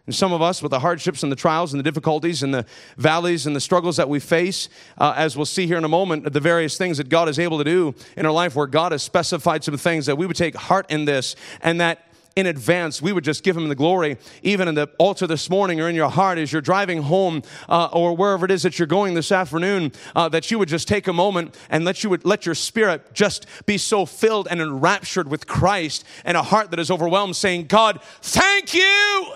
And 0.07 0.15
some 0.15 0.33
of 0.33 0.43
us, 0.43 0.63
with 0.63 0.71
the 0.71 0.81
hardships 0.81 1.23
and 1.23 1.33
the 1.33 1.37
trials 1.37 1.73
and 1.73 1.79
the 1.79 1.85
difficulties 1.85 2.43
and 2.43 2.53
the 2.53 2.67
valleys 2.97 3.47
and 3.47 3.57
the 3.57 3.61
struggles 3.61 3.97
that 3.97 4.09
we 4.09 4.21
face, 4.21 4.69
uh, 4.99 5.15
as 5.17 5.37
we'll 5.37 5.47
see 5.47 5.67
here 5.67 5.79
in 5.79 5.85
a 5.85 5.89
moment, 5.89 6.31
the 6.31 6.41
various 6.41 6.77
things 6.77 6.99
that 6.99 7.09
God 7.09 7.29
is 7.29 7.39
able 7.39 7.59
to 7.59 7.65
do 7.65 7.95
in 8.17 8.27
our 8.27 8.33
life, 8.33 8.55
where 8.55 8.67
God 8.67 8.93
has 8.93 9.03
specified 9.03 9.65
some 9.65 9.77
things 9.79 10.07
that 10.07 10.17
we 10.17 10.27
would 10.27 10.37
take 10.37 10.57
heart 10.57 10.91
in 10.91 11.07
this 11.07 11.37
and 11.63 11.81
that 11.81 12.04
in 12.37 12.47
advance, 12.47 13.01
we 13.01 13.13
would 13.13 13.25
just 13.25 13.45
give 13.45 13.57
him 13.57 13.69
the 13.69 13.75
glory, 13.75 14.17
even 14.43 14.67
in 14.67 14.75
the 14.75 14.89
altar 14.99 15.27
this 15.27 15.49
morning 15.49 15.81
or 15.81 15.89
in 15.89 15.95
your 15.95 16.11
heart 16.11 16.39
as 16.39 16.53
you're 16.53 16.63
driving 16.63 17.03
home 17.03 17.43
uh, 17.69 17.89
or 17.93 18.17
wherever 18.17 18.45
it 18.45 18.51
is 18.51 18.63
that 18.63 18.79
you're 18.79 18.87
going 18.87 19.15
this 19.15 19.31
afternoon, 19.31 19.93
uh, 20.17 20.29
that 20.29 20.51
you 20.51 20.59
would 20.59 20.69
just 20.69 20.89
take 20.89 21.07
a 21.07 21.13
moment 21.13 21.57
and 21.71 21.85
let 21.85 22.03
you 22.03 22.11
would 22.11 22.25
let 22.25 22.45
your 22.45 22.55
spirit 22.55 23.15
just 23.15 23.47
be 23.67 23.79
so 23.79 24.05
filled 24.05 24.49
and 24.51 24.61
enraptured 24.61 25.29
with 25.29 25.47
Christ 25.47 26.05
and 26.25 26.37
a 26.37 26.43
heart 26.43 26.71
that 26.71 26.81
is 26.81 26.91
overwhelmed, 26.91 27.37
saying, 27.37 27.67
God, 27.67 28.01
thank 28.21 28.75
you. 28.75 29.35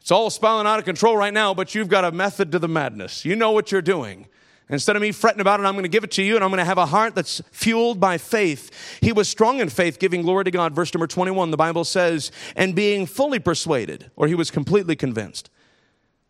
It's 0.00 0.10
all 0.10 0.30
spiraling 0.30 0.66
out 0.66 0.78
of 0.78 0.86
control 0.86 1.18
right 1.18 1.34
now, 1.34 1.52
but 1.52 1.74
you've 1.74 1.88
got 1.88 2.02
a 2.02 2.10
method 2.10 2.50
to 2.52 2.58
the 2.58 2.68
madness. 2.68 3.26
You 3.26 3.36
know 3.36 3.52
what 3.52 3.70
you're 3.70 3.82
doing. 3.82 4.26
Instead 4.70 4.96
of 4.96 5.02
me 5.02 5.12
fretting 5.12 5.40
about 5.40 5.60
it, 5.60 5.64
I'm 5.64 5.74
going 5.74 5.84
to 5.84 5.88
give 5.88 6.04
it 6.04 6.10
to 6.12 6.22
you 6.22 6.34
and 6.34 6.44
I'm 6.44 6.50
going 6.50 6.58
to 6.58 6.64
have 6.64 6.78
a 6.78 6.86
heart 6.86 7.14
that's 7.14 7.40
fueled 7.50 7.98
by 7.98 8.18
faith. 8.18 8.98
He 9.00 9.12
was 9.12 9.28
strong 9.28 9.60
in 9.60 9.70
faith, 9.70 9.98
giving 9.98 10.22
glory 10.22 10.44
to 10.44 10.50
God. 10.50 10.74
Verse 10.74 10.92
number 10.92 11.06
21, 11.06 11.50
the 11.50 11.56
Bible 11.56 11.84
says, 11.84 12.30
and 12.54 12.74
being 12.74 13.06
fully 13.06 13.38
persuaded, 13.38 14.10
or 14.14 14.26
he 14.26 14.34
was 14.34 14.50
completely 14.50 14.94
convinced 14.94 15.48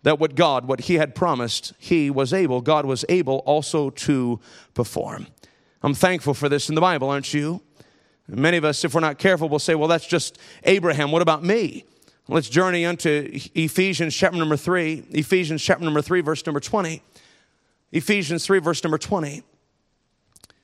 that 0.05 0.20
what 0.20 0.37
God, 0.37 0.66
what 0.66 0.83
he 0.83 0.94
had 0.94 1.14
promised, 1.14 1.72
he 1.79 2.11
was 2.11 2.33
able, 2.33 2.61
God 2.61 2.87
was 2.87 3.05
able 3.09 3.38
also 3.38 3.90
to 3.90 4.38
perform. 4.72 5.27
I'm 5.83 5.94
thankful 5.94 6.35
for 6.35 6.48
this 6.48 6.68
in 6.68 6.77
the 6.77 6.81
Bible, 6.81 7.11
aren't 7.11 7.35
you? 7.35 7.61
Many 8.29 8.57
of 8.57 8.64
us, 8.64 8.85
if 8.85 8.94
we're 8.94 9.01
not 9.01 9.18
careful, 9.18 9.48
will 9.48 9.59
say, 9.59 9.74
well, 9.74 9.88
that's 9.88 10.07
just 10.07 10.38
Abraham. 10.64 11.11
What 11.11 11.22
about 11.22 11.42
me? 11.42 11.85
Let's 12.29 12.51
journey 12.51 12.85
into 12.85 13.31
Ephesians 13.55 14.14
chapter 14.14 14.37
number 14.37 14.57
3, 14.57 15.07
Ephesians 15.12 15.62
chapter 15.62 15.83
number 15.83 16.03
3, 16.03 16.20
verse 16.20 16.44
number 16.44 16.61
20. 16.61 17.03
Ephesians 17.92 18.44
3, 18.44 18.59
verse 18.59 18.83
number 18.85 18.98
20. 18.98 19.42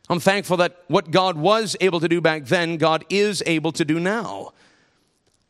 I'm 0.09 0.21
thankful 0.21 0.59
that 0.59 0.85
what 0.89 1.11
God 1.11 1.37
was 1.37 1.77
able 1.81 2.01
to 2.01 2.09
do 2.09 2.21
back 2.21 2.45
then, 2.45 2.77
God 2.77 3.05
is 3.09 3.43
able 3.47 3.73
to 3.73 3.85
do 3.85 3.99
now. 3.99 4.53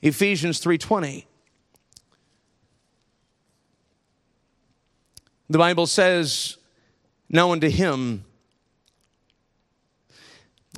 Ephesians 0.01 0.61
3:20. 0.61 1.27
The 5.49 5.59
Bible 5.59 5.87
says, 5.87 6.57
"Now 7.29 7.53
unto 7.53 7.69
him." 7.69 8.25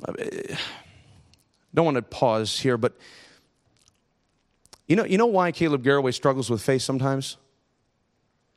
I 0.06 0.12
don't 1.74 1.85
want 1.85 1.96
to 1.96 2.02
pause 2.02 2.61
here, 2.61 2.78
but 2.78 2.96
you 4.87 4.94
know, 4.94 5.04
you 5.04 5.18
know 5.18 5.26
why 5.26 5.50
Caleb 5.52 5.82
Garraway 5.82 6.12
struggles 6.12 6.48
with 6.48 6.62
faith 6.62 6.82
sometimes? 6.82 7.37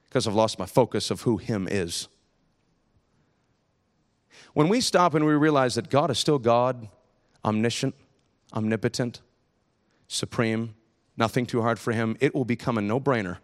Because 0.07 0.27
I've 0.27 0.35
lost 0.35 0.59
my 0.59 0.65
focus 0.65 1.09
of 1.11 1.21
who 1.21 1.37
him 1.37 1.67
is. 1.69 2.07
When 4.59 4.67
we 4.67 4.81
stop 4.81 5.13
and 5.13 5.25
we 5.25 5.31
realize 5.35 5.75
that 5.75 5.89
God 5.89 6.11
is 6.11 6.19
still 6.19 6.37
God, 6.37 6.89
omniscient, 7.45 7.95
omnipotent, 8.53 9.21
supreme, 10.09 10.75
nothing 11.15 11.45
too 11.45 11.61
hard 11.61 11.79
for 11.79 11.93
him, 11.93 12.17
it 12.19 12.35
will 12.35 12.43
become 12.43 12.77
a 12.77 12.81
no 12.81 12.99
brainer. 12.99 13.37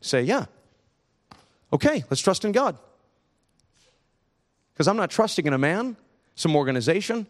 Say, 0.00 0.22
yeah, 0.22 0.44
okay, 1.72 2.04
let's 2.08 2.20
trust 2.20 2.44
in 2.44 2.52
God. 2.52 2.78
Because 4.72 4.86
I'm 4.86 4.96
not 4.96 5.10
trusting 5.10 5.44
in 5.44 5.52
a 5.52 5.58
man, 5.58 5.96
some 6.36 6.54
organization, 6.54 7.26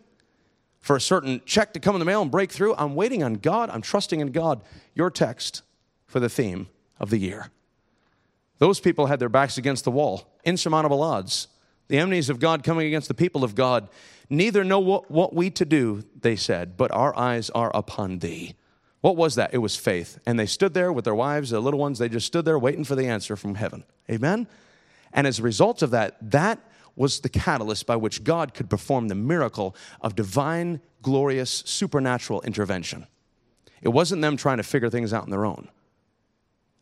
for 0.78 0.96
a 0.96 1.00
certain 1.00 1.40
check 1.46 1.72
to 1.72 1.80
come 1.80 1.94
in 1.94 1.98
the 1.98 2.04
mail 2.04 2.20
and 2.20 2.30
break 2.30 2.52
through. 2.52 2.74
I'm 2.76 2.94
waiting 2.94 3.22
on 3.22 3.36
God. 3.36 3.70
I'm 3.70 3.80
trusting 3.80 4.20
in 4.20 4.32
God. 4.32 4.60
Your 4.94 5.08
text 5.08 5.62
for 6.06 6.20
the 6.20 6.28
theme 6.28 6.68
of 6.98 7.08
the 7.08 7.16
year. 7.16 7.48
Those 8.58 8.80
people 8.80 9.06
had 9.06 9.18
their 9.18 9.30
backs 9.30 9.56
against 9.56 9.84
the 9.84 9.90
wall, 9.90 10.30
insurmountable 10.44 11.02
odds 11.02 11.48
the 11.90 11.98
enemies 11.98 12.30
of 12.30 12.38
God 12.38 12.62
coming 12.62 12.86
against 12.86 13.08
the 13.08 13.14
people 13.14 13.42
of 13.42 13.56
God, 13.56 13.88
neither 14.30 14.62
know 14.62 14.78
what, 14.78 15.10
what 15.10 15.34
we 15.34 15.50
to 15.50 15.64
do, 15.64 16.04
they 16.18 16.36
said, 16.36 16.76
but 16.76 16.92
our 16.92 17.16
eyes 17.18 17.50
are 17.50 17.72
upon 17.74 18.20
thee. 18.20 18.54
What 19.00 19.16
was 19.16 19.34
that? 19.34 19.52
It 19.52 19.58
was 19.58 19.76
faith. 19.76 20.18
And 20.24 20.38
they 20.38 20.46
stood 20.46 20.72
there 20.72 20.92
with 20.92 21.04
their 21.04 21.16
wives, 21.16 21.50
their 21.50 21.58
little 21.58 21.80
ones, 21.80 21.98
they 21.98 22.08
just 22.08 22.28
stood 22.28 22.44
there 22.44 22.58
waiting 22.60 22.84
for 22.84 22.94
the 22.94 23.08
answer 23.08 23.34
from 23.34 23.56
heaven. 23.56 23.82
Amen? 24.08 24.46
And 25.12 25.26
as 25.26 25.40
a 25.40 25.42
result 25.42 25.82
of 25.82 25.90
that, 25.90 26.16
that 26.30 26.60
was 26.94 27.20
the 27.20 27.28
catalyst 27.28 27.86
by 27.86 27.96
which 27.96 28.22
God 28.22 28.54
could 28.54 28.70
perform 28.70 29.08
the 29.08 29.16
miracle 29.16 29.74
of 30.00 30.14
divine, 30.14 30.80
glorious, 31.02 31.64
supernatural 31.66 32.40
intervention. 32.42 33.08
It 33.82 33.88
wasn't 33.88 34.22
them 34.22 34.36
trying 34.36 34.58
to 34.58 34.62
figure 34.62 34.90
things 34.90 35.12
out 35.12 35.24
on 35.24 35.30
their 35.30 35.44
own. 35.44 35.68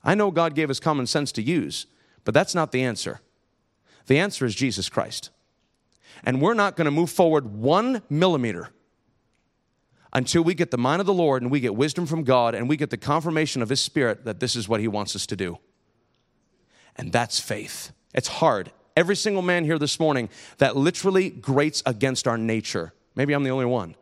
I 0.05 0.15
know 0.15 0.31
God 0.31 0.55
gave 0.55 0.69
us 0.69 0.81
common 0.81 1.07
sense 1.07 1.33
to 1.33 1.43
use, 1.43 1.87
but 2.25 2.35
that's 2.35 2.55
not 2.55 2.73
the 2.73 2.83
answer. 2.83 3.23
The 4.09 4.19
answer 4.19 4.45
is 4.45 4.55
Jesus 4.55 4.89
Christ. 4.89 5.31
And 6.25 6.43
we're 6.43 6.55
not 6.55 6.77
going 6.77 6.87
to 6.87 6.91
move 6.91 7.11
forward 7.11 7.55
one 7.55 8.03
millimeter 8.11 8.71
until 10.13 10.43
we 10.43 10.55
get 10.55 10.71
the 10.71 10.79
mind 10.79 11.01
of 11.01 11.07
the 11.07 11.15
Lord 11.15 11.43
and 11.43 11.51
we 11.51 11.61
get 11.61 11.77
wisdom 11.77 12.07
from 12.07 12.25
God 12.25 12.55
and 12.55 12.69
we 12.69 12.77
get 12.77 12.91
the 12.91 12.97
confirmation 12.97 13.63
of 13.63 13.69
His 13.69 13.81
Spirit 13.81 14.25
that 14.25 14.41
this 14.41 14.57
is 14.57 14.69
what 14.69 14.81
He 14.81 14.89
wants 14.89 15.15
us 15.15 15.27
to 15.27 15.37
do. 15.37 15.59
And 16.97 17.13
that's 17.13 17.39
faith. 17.39 17.93
It's 18.15 18.29
hard. 18.29 18.73
Every 18.97 19.15
single 19.15 19.43
man 19.43 19.65
here 19.65 19.79
this 19.79 20.01
morning 20.01 20.29
that 20.57 20.77
literally 20.77 21.31
grates 21.31 21.83
against 21.87 22.27
our 22.27 22.39
nature. 22.39 22.93
Maybe 23.15 23.33
I'm 23.33 23.45
the 23.45 23.51
only 23.51 23.67
one. 23.67 23.95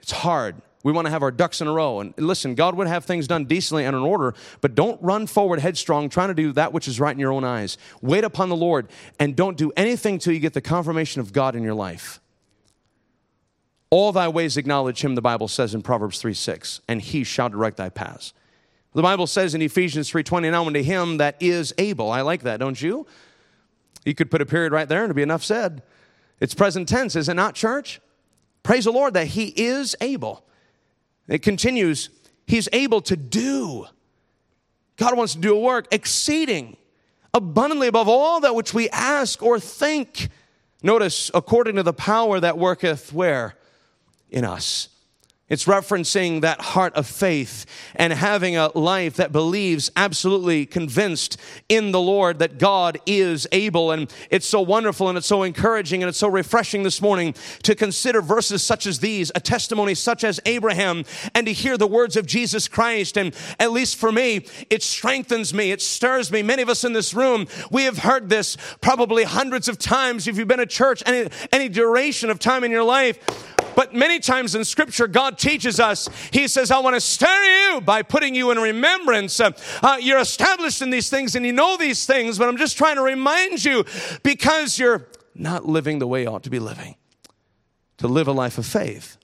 It's 0.00 0.10
hard. 0.10 0.56
We 0.84 0.92
want 0.92 1.06
to 1.06 1.10
have 1.10 1.22
our 1.22 1.32
ducks 1.32 1.60
in 1.60 1.66
a 1.66 1.72
row. 1.72 2.00
And 2.00 2.14
listen, 2.16 2.54
God 2.54 2.76
would 2.76 2.86
have 2.86 3.04
things 3.04 3.26
done 3.26 3.46
decently 3.46 3.84
and 3.84 3.96
in 3.96 4.02
order, 4.02 4.34
but 4.60 4.74
don't 4.74 5.02
run 5.02 5.26
forward 5.26 5.58
headstrong 5.58 6.08
trying 6.08 6.28
to 6.28 6.34
do 6.34 6.52
that 6.52 6.72
which 6.72 6.86
is 6.86 7.00
right 7.00 7.12
in 7.12 7.18
your 7.18 7.32
own 7.32 7.42
eyes. 7.42 7.76
Wait 8.02 8.22
upon 8.22 8.50
the 8.50 8.56
Lord 8.56 8.88
and 9.18 9.34
don't 9.34 9.56
do 9.56 9.72
anything 9.76 10.18
till 10.18 10.32
you 10.34 10.38
get 10.38 10.52
the 10.52 10.60
confirmation 10.60 11.20
of 11.20 11.32
God 11.32 11.56
in 11.56 11.62
your 11.62 11.74
life. 11.74 12.20
All 13.90 14.12
thy 14.12 14.28
ways 14.28 14.56
acknowledge 14.56 15.02
him, 15.02 15.14
the 15.14 15.22
Bible 15.22 15.48
says 15.48 15.74
in 15.74 15.80
Proverbs 15.80 16.18
3 16.18 16.34
6, 16.34 16.80
and 16.86 17.00
he 17.00 17.24
shall 17.24 17.48
direct 17.48 17.76
thy 17.78 17.88
paths. 17.88 18.34
The 18.92 19.02
Bible 19.02 19.26
says 19.26 19.54
in 19.54 19.62
Ephesians 19.62 20.10
3:20, 20.10 20.50
now 20.50 20.66
unto 20.66 20.82
him 20.82 21.16
that 21.16 21.36
is 21.40 21.74
able. 21.78 22.10
I 22.10 22.20
like 22.20 22.42
that, 22.42 22.60
don't 22.60 22.80
you? 22.80 23.06
You 24.04 24.14
could 24.14 24.30
put 24.30 24.40
a 24.40 24.46
period 24.46 24.72
right 24.72 24.88
there 24.88 24.98
and 24.98 25.06
it'd 25.06 25.16
be 25.16 25.22
enough 25.22 25.42
said. 25.42 25.82
It's 26.40 26.54
present 26.54 26.88
tense, 26.88 27.16
is 27.16 27.28
it 27.28 27.34
not, 27.34 27.54
church? 27.54 28.00
Praise 28.62 28.84
the 28.84 28.92
Lord 28.92 29.14
that 29.14 29.28
he 29.28 29.48
is 29.56 29.96
able. 30.00 30.44
It 31.28 31.42
continues, 31.42 32.10
he's 32.46 32.68
able 32.72 33.00
to 33.02 33.16
do. 33.16 33.86
God 34.96 35.16
wants 35.16 35.34
to 35.34 35.40
do 35.40 35.56
a 35.56 35.60
work 35.60 35.88
exceeding 35.90 36.76
abundantly 37.32 37.88
above 37.88 38.08
all 38.08 38.40
that 38.40 38.54
which 38.54 38.72
we 38.72 38.88
ask 38.90 39.42
or 39.42 39.58
think. 39.58 40.28
Notice, 40.82 41.30
according 41.34 41.76
to 41.76 41.82
the 41.82 41.92
power 41.92 42.38
that 42.38 42.58
worketh 42.58 43.12
where? 43.12 43.56
In 44.30 44.44
us. 44.44 44.88
It's 45.50 45.66
referencing 45.66 46.40
that 46.40 46.58
heart 46.58 46.94
of 46.94 47.06
faith 47.06 47.66
and 47.96 48.14
having 48.14 48.56
a 48.56 48.76
life 48.76 49.16
that 49.16 49.30
believes, 49.30 49.90
absolutely 49.94 50.64
convinced 50.64 51.38
in 51.68 51.92
the 51.92 52.00
Lord 52.00 52.38
that 52.38 52.56
God 52.56 52.98
is 53.04 53.46
able. 53.52 53.90
And 53.90 54.10
it's 54.30 54.46
so 54.46 54.62
wonderful 54.62 55.10
and 55.10 55.18
it's 55.18 55.26
so 55.26 55.42
encouraging 55.42 56.02
and 56.02 56.08
it's 56.08 56.16
so 56.16 56.28
refreshing 56.28 56.82
this 56.82 57.02
morning 57.02 57.34
to 57.62 57.74
consider 57.74 58.22
verses 58.22 58.62
such 58.62 58.86
as 58.86 59.00
these, 59.00 59.30
a 59.34 59.40
testimony 59.40 59.94
such 59.94 60.24
as 60.24 60.40
Abraham, 60.46 61.04
and 61.34 61.46
to 61.46 61.52
hear 61.52 61.76
the 61.76 61.86
words 61.86 62.16
of 62.16 62.24
Jesus 62.24 62.66
Christ. 62.66 63.18
And 63.18 63.34
at 63.60 63.70
least 63.70 63.96
for 63.96 64.10
me, 64.10 64.46
it 64.70 64.82
strengthens 64.82 65.52
me, 65.52 65.72
it 65.72 65.82
stirs 65.82 66.32
me. 66.32 66.42
Many 66.42 66.62
of 66.62 66.70
us 66.70 66.84
in 66.84 66.94
this 66.94 67.12
room, 67.12 67.48
we 67.70 67.82
have 67.82 67.98
heard 67.98 68.30
this 68.30 68.56
probably 68.80 69.24
hundreds 69.24 69.68
of 69.68 69.78
times 69.78 70.26
if 70.26 70.38
you've 70.38 70.48
been 70.48 70.58
at 70.58 70.70
church 70.70 71.02
any, 71.04 71.28
any 71.52 71.68
duration 71.68 72.30
of 72.30 72.38
time 72.38 72.64
in 72.64 72.70
your 72.70 72.82
life. 72.82 73.52
But 73.76 73.94
many 73.94 74.18
times 74.20 74.54
in 74.54 74.64
Scripture, 74.64 75.06
God 75.06 75.38
teaches 75.38 75.80
us, 75.80 76.08
He 76.32 76.48
says, 76.48 76.70
I 76.70 76.78
want 76.78 76.94
to 76.94 77.00
stir 77.00 77.44
you 77.44 77.80
by 77.80 78.02
putting 78.02 78.34
you 78.34 78.50
in 78.50 78.58
remembrance. 78.58 79.40
Uh, 79.40 79.50
uh, 79.82 79.98
you're 80.00 80.20
established 80.20 80.82
in 80.82 80.90
these 80.90 81.10
things 81.10 81.34
and 81.34 81.44
you 81.44 81.52
know 81.52 81.76
these 81.76 82.06
things, 82.06 82.38
but 82.38 82.48
I'm 82.48 82.56
just 82.56 82.76
trying 82.76 82.96
to 82.96 83.02
remind 83.02 83.64
you 83.64 83.84
because 84.22 84.78
you're 84.78 85.08
not 85.34 85.66
living 85.66 85.98
the 85.98 86.06
way 86.06 86.22
you 86.22 86.28
ought 86.28 86.44
to 86.44 86.50
be 86.50 86.58
living, 86.58 86.96
to 87.98 88.08
live 88.08 88.28
a 88.28 88.32
life 88.32 88.58
of 88.58 88.66
faith. 88.66 89.16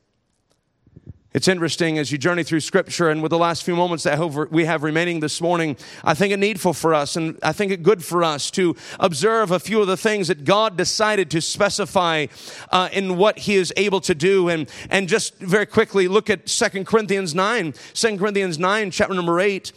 It's 1.33 1.47
interesting 1.47 1.97
as 1.97 2.11
you 2.11 2.19
journey 2.19 2.43
through 2.43 2.59
scripture 2.59 3.09
and 3.09 3.23
with 3.23 3.31
the 3.31 3.39
last 3.39 3.63
few 3.63 3.77
moments 3.77 4.03
that 4.03 4.19
we 4.51 4.65
have 4.65 4.83
remaining 4.83 5.21
this 5.21 5.41
morning, 5.41 5.77
I 6.03 6.13
think 6.13 6.33
it 6.33 6.39
needful 6.39 6.73
for 6.73 6.93
us 6.93 7.15
and 7.15 7.39
I 7.41 7.53
think 7.53 7.71
it 7.71 7.85
good 7.85 8.03
for 8.05 8.25
us 8.25 8.51
to 8.53 8.75
observe 8.99 9.53
a 9.53 9.61
few 9.61 9.81
of 9.81 9.87
the 9.87 9.97
things 9.97 10.27
that 10.27 10.45
God 10.45 10.77
decided 10.77 11.31
to 11.31 11.41
specify 11.41 12.27
uh, 12.73 12.89
in 12.93 13.17
what 13.17 13.39
he 13.39 13.55
is 13.55 13.73
able 13.77 14.01
to 14.01 14.15
do. 14.15 14.49
And, 14.49 14.69
and 14.91 15.09
just 15.09 15.39
very 15.39 15.67
quickly 15.67 16.09
look 16.09 16.31
at 16.31 16.47
2 16.47 16.85
Corinthians 16.85 17.33
9, 17.33 17.75
2 17.95 18.19
Corinthians 18.19 18.59
9, 18.59 18.91
chapter 18.91 19.15
number 19.15 19.39
8, 19.39 19.71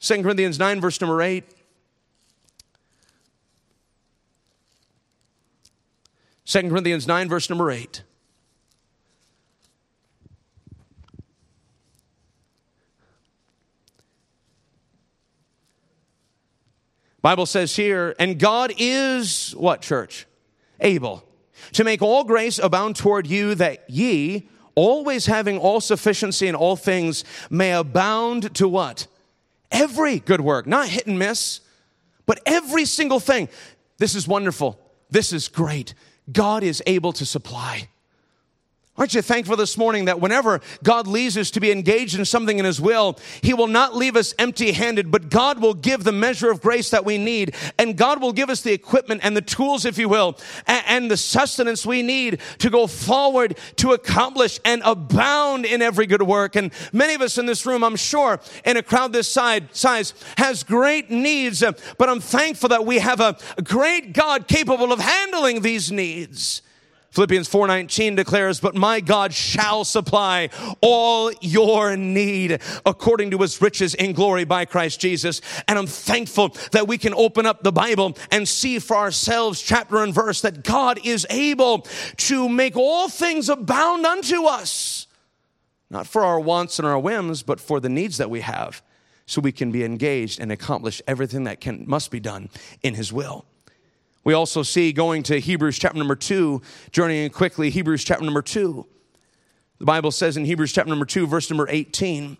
2 0.00 0.22
Corinthians 0.22 0.58
9, 0.58 0.80
verse 0.82 1.00
number 1.00 1.22
8. 1.22 1.44
Second 6.44 6.70
Corinthians 6.70 7.06
9, 7.08 7.28
verse 7.28 7.48
number 7.48 7.70
8. 7.70 8.02
Bible 17.26 17.46
says 17.46 17.74
here, 17.74 18.14
and 18.20 18.38
God 18.38 18.72
is 18.78 19.50
what, 19.56 19.82
church? 19.82 20.26
Able 20.78 21.24
to 21.72 21.82
make 21.82 22.00
all 22.00 22.22
grace 22.22 22.60
abound 22.60 22.94
toward 22.94 23.26
you 23.26 23.56
that 23.56 23.82
ye, 23.90 24.48
always 24.76 25.26
having 25.26 25.58
all 25.58 25.80
sufficiency 25.80 26.46
in 26.46 26.54
all 26.54 26.76
things, 26.76 27.24
may 27.50 27.72
abound 27.72 28.54
to 28.54 28.68
what? 28.68 29.08
Every 29.72 30.20
good 30.20 30.40
work, 30.40 30.68
not 30.68 30.86
hit 30.86 31.08
and 31.08 31.18
miss, 31.18 31.62
but 32.26 32.38
every 32.46 32.84
single 32.84 33.18
thing. 33.18 33.48
This 33.98 34.14
is 34.14 34.28
wonderful. 34.28 34.78
This 35.10 35.32
is 35.32 35.48
great. 35.48 35.94
God 36.30 36.62
is 36.62 36.80
able 36.86 37.12
to 37.14 37.26
supply. 37.26 37.88
Aren't 38.98 39.12
you 39.12 39.20
thankful 39.20 39.56
this 39.56 39.76
morning 39.76 40.06
that 40.06 40.20
whenever 40.20 40.62
God 40.82 41.06
leads 41.06 41.36
us 41.36 41.50
to 41.50 41.60
be 41.60 41.70
engaged 41.70 42.18
in 42.18 42.24
something 42.24 42.58
in 42.58 42.64
His 42.64 42.80
will, 42.80 43.18
He 43.42 43.52
will 43.52 43.66
not 43.66 43.94
leave 43.94 44.16
us 44.16 44.34
empty 44.38 44.72
handed, 44.72 45.10
but 45.10 45.28
God 45.28 45.60
will 45.60 45.74
give 45.74 46.02
the 46.02 46.12
measure 46.12 46.50
of 46.50 46.62
grace 46.62 46.88
that 46.90 47.04
we 47.04 47.18
need. 47.18 47.54
And 47.78 47.96
God 47.96 48.22
will 48.22 48.32
give 48.32 48.48
us 48.48 48.62
the 48.62 48.72
equipment 48.72 49.20
and 49.22 49.36
the 49.36 49.42
tools, 49.42 49.84
if 49.84 49.98
you 49.98 50.08
will, 50.08 50.38
and, 50.66 51.10
the 51.10 51.16
sustenance 51.16 51.84
we 51.84 52.02
need 52.02 52.40
to 52.58 52.70
go 52.70 52.86
forward 52.86 53.58
to 53.76 53.92
accomplish 53.92 54.58
and 54.64 54.82
abound 54.84 55.66
in 55.66 55.82
every 55.82 56.06
good 56.06 56.22
work. 56.22 56.56
And 56.56 56.72
many 56.92 57.14
of 57.14 57.20
us 57.20 57.38
in 57.38 57.46
this 57.46 57.66
room, 57.66 57.84
I'm 57.84 57.96
sure, 57.96 58.40
in 58.64 58.76
a 58.76 58.82
crowd 58.82 59.12
this 59.12 59.28
size, 59.28 60.14
has 60.38 60.62
great 60.64 61.10
needs, 61.10 61.62
but 61.98 62.08
I'm 62.08 62.20
thankful 62.20 62.70
that 62.70 62.86
we 62.86 62.98
have 62.98 63.20
a 63.20 63.36
great 63.62 64.14
God 64.14 64.48
capable 64.48 64.92
of 64.92 65.00
handling 65.00 65.60
these 65.60 65.92
needs. 65.92 66.62
Philippians 67.16 67.48
4:19 67.48 68.14
declares, 68.14 68.60
"But 68.60 68.74
my 68.74 69.00
God 69.00 69.32
shall 69.32 69.86
supply 69.86 70.50
all 70.82 71.32
your 71.40 71.96
need 71.96 72.60
according 72.84 73.30
to 73.30 73.38
his 73.38 73.58
riches 73.58 73.94
in 73.94 74.12
glory 74.12 74.44
by 74.44 74.66
Christ 74.66 75.00
Jesus." 75.00 75.40
And 75.66 75.78
I'm 75.78 75.86
thankful 75.86 76.54
that 76.72 76.86
we 76.86 76.98
can 76.98 77.14
open 77.14 77.46
up 77.46 77.62
the 77.62 77.72
Bible 77.72 78.18
and 78.30 78.46
see 78.46 78.78
for 78.78 78.98
ourselves 78.98 79.62
chapter 79.62 80.02
and 80.02 80.12
verse 80.12 80.42
that 80.42 80.62
God 80.62 81.00
is 81.04 81.26
able 81.30 81.86
to 82.18 82.50
make 82.50 82.76
all 82.76 83.08
things 83.08 83.48
abound 83.48 84.04
unto 84.04 84.44
us. 84.44 85.06
Not 85.88 86.06
for 86.06 86.22
our 86.22 86.38
wants 86.38 86.78
and 86.78 86.86
our 86.86 86.98
whims, 86.98 87.42
but 87.42 87.60
for 87.60 87.80
the 87.80 87.88
needs 87.88 88.18
that 88.18 88.28
we 88.28 88.42
have 88.42 88.82
so 89.24 89.40
we 89.40 89.52
can 89.52 89.70
be 89.70 89.84
engaged 89.84 90.38
and 90.38 90.52
accomplish 90.52 91.00
everything 91.06 91.44
that 91.44 91.62
can 91.62 91.84
must 91.86 92.10
be 92.10 92.20
done 92.20 92.50
in 92.82 92.92
his 92.92 93.10
will. 93.10 93.46
We 94.26 94.34
also 94.34 94.64
see 94.64 94.92
going 94.92 95.22
to 95.22 95.38
Hebrews 95.38 95.78
chapter 95.78 95.96
number 95.96 96.16
2, 96.16 96.60
journeying 96.90 97.30
quickly, 97.30 97.70
Hebrews 97.70 98.02
chapter 98.02 98.24
number 98.24 98.42
2. 98.42 98.84
The 99.78 99.84
Bible 99.84 100.10
says 100.10 100.36
in 100.36 100.44
Hebrews 100.44 100.72
chapter 100.72 100.90
number 100.90 101.04
2, 101.04 101.28
verse 101.28 101.48
number 101.48 101.68
18, 101.70 102.36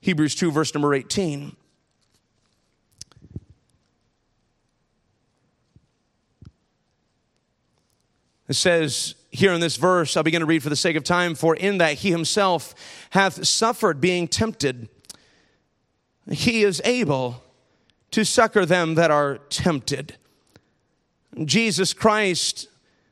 Hebrews 0.00 0.34
2, 0.34 0.50
verse 0.50 0.74
number 0.74 0.92
18. 0.92 1.54
It 8.48 8.54
says 8.54 9.14
here 9.30 9.52
in 9.52 9.60
this 9.60 9.76
verse, 9.76 10.16
I'll 10.16 10.24
begin 10.24 10.40
to 10.40 10.46
read 10.46 10.64
for 10.64 10.70
the 10.70 10.74
sake 10.74 10.96
of 10.96 11.04
time, 11.04 11.36
for 11.36 11.54
in 11.54 11.78
that 11.78 11.98
he 11.98 12.10
himself 12.10 12.74
hath 13.10 13.46
suffered 13.46 14.00
being 14.00 14.26
tempted, 14.26 14.88
he 16.28 16.64
is 16.64 16.82
able 16.84 17.44
to 18.10 18.24
succor 18.24 18.66
them 18.66 18.96
that 18.96 19.12
are 19.12 19.38
tempted. 19.50 20.16
Jesus 21.44 21.92
Christ, 21.92 22.68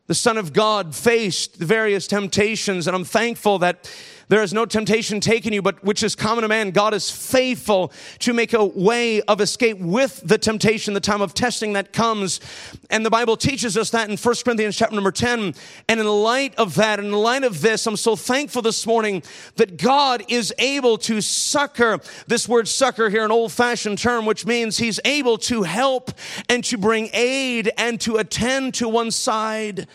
the 0.06 0.14
Son 0.14 0.36
of 0.36 0.52
God, 0.52 0.94
faced 0.94 1.58
the 1.58 1.66
various 1.66 2.06
temptations, 2.06 2.86
and 2.86 2.94
I'm 2.94 3.04
thankful 3.04 3.58
that 3.60 3.90
there 4.32 4.42
is 4.42 4.54
no 4.54 4.64
temptation 4.64 5.20
taken 5.20 5.52
you, 5.52 5.60
but 5.60 5.84
which 5.84 6.02
is 6.02 6.14
common 6.14 6.40
to 6.40 6.48
man. 6.48 6.70
God 6.70 6.94
is 6.94 7.10
faithful 7.10 7.92
to 8.20 8.32
make 8.32 8.54
a 8.54 8.64
way 8.64 9.20
of 9.20 9.42
escape 9.42 9.78
with 9.78 10.22
the 10.24 10.38
temptation, 10.38 10.94
the 10.94 11.00
time 11.00 11.20
of 11.20 11.34
testing 11.34 11.74
that 11.74 11.92
comes. 11.92 12.40
And 12.88 13.04
the 13.04 13.10
Bible 13.10 13.36
teaches 13.36 13.76
us 13.76 13.90
that 13.90 14.08
in 14.08 14.16
1 14.16 14.34
Corinthians 14.42 14.74
chapter 14.74 14.94
number 14.94 15.12
10. 15.12 15.54
And 15.86 16.00
in 16.00 16.06
light 16.06 16.54
of 16.54 16.76
that, 16.76 16.98
in 16.98 17.12
light 17.12 17.44
of 17.44 17.60
this, 17.60 17.86
I'm 17.86 17.94
so 17.98 18.16
thankful 18.16 18.62
this 18.62 18.86
morning 18.86 19.22
that 19.56 19.76
God 19.76 20.24
is 20.28 20.54
able 20.56 20.96
to 20.96 21.20
succor. 21.20 21.98
This 22.26 22.48
word 22.48 22.68
succor 22.68 23.10
here, 23.10 23.26
an 23.26 23.30
old 23.30 23.52
fashioned 23.52 23.98
term, 23.98 24.24
which 24.24 24.46
means 24.46 24.78
he's 24.78 24.98
able 25.04 25.36
to 25.36 25.64
help 25.64 26.10
and 26.48 26.64
to 26.64 26.78
bring 26.78 27.10
aid 27.12 27.70
and 27.76 28.00
to 28.00 28.16
attend 28.16 28.72
to 28.76 28.88
one 28.88 29.10
side. 29.10 29.86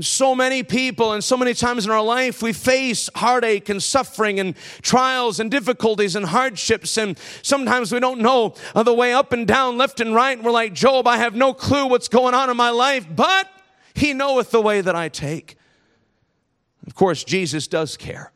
So 0.00 0.34
many 0.34 0.62
people 0.62 1.12
and 1.12 1.24
so 1.24 1.36
many 1.36 1.54
times 1.54 1.86
in 1.86 1.90
our 1.90 2.02
life 2.02 2.42
we 2.42 2.52
face 2.52 3.08
heartache 3.14 3.70
and 3.70 3.82
suffering 3.82 4.38
and 4.38 4.54
trials 4.82 5.40
and 5.40 5.50
difficulties 5.50 6.14
and 6.14 6.26
hardships 6.26 6.98
and 6.98 7.18
sometimes 7.42 7.90
we 7.90 7.98
don't 7.98 8.20
know 8.20 8.54
the 8.74 8.92
way 8.92 9.14
up 9.14 9.32
and 9.32 9.46
down, 9.46 9.78
left 9.78 10.00
and 10.00 10.14
right. 10.14 10.36
And 10.36 10.44
we're 10.44 10.52
like, 10.52 10.74
Job, 10.74 11.06
I 11.06 11.16
have 11.16 11.34
no 11.34 11.54
clue 11.54 11.86
what's 11.86 12.08
going 12.08 12.34
on 12.34 12.50
in 12.50 12.56
my 12.56 12.70
life, 12.70 13.06
but 13.10 13.48
he 13.94 14.12
knoweth 14.12 14.50
the 14.50 14.60
way 14.60 14.82
that 14.82 14.94
I 14.94 15.08
take. 15.08 15.56
Of 16.86 16.94
course, 16.94 17.24
Jesus 17.24 17.66
does 17.66 17.96
care. 17.96 18.32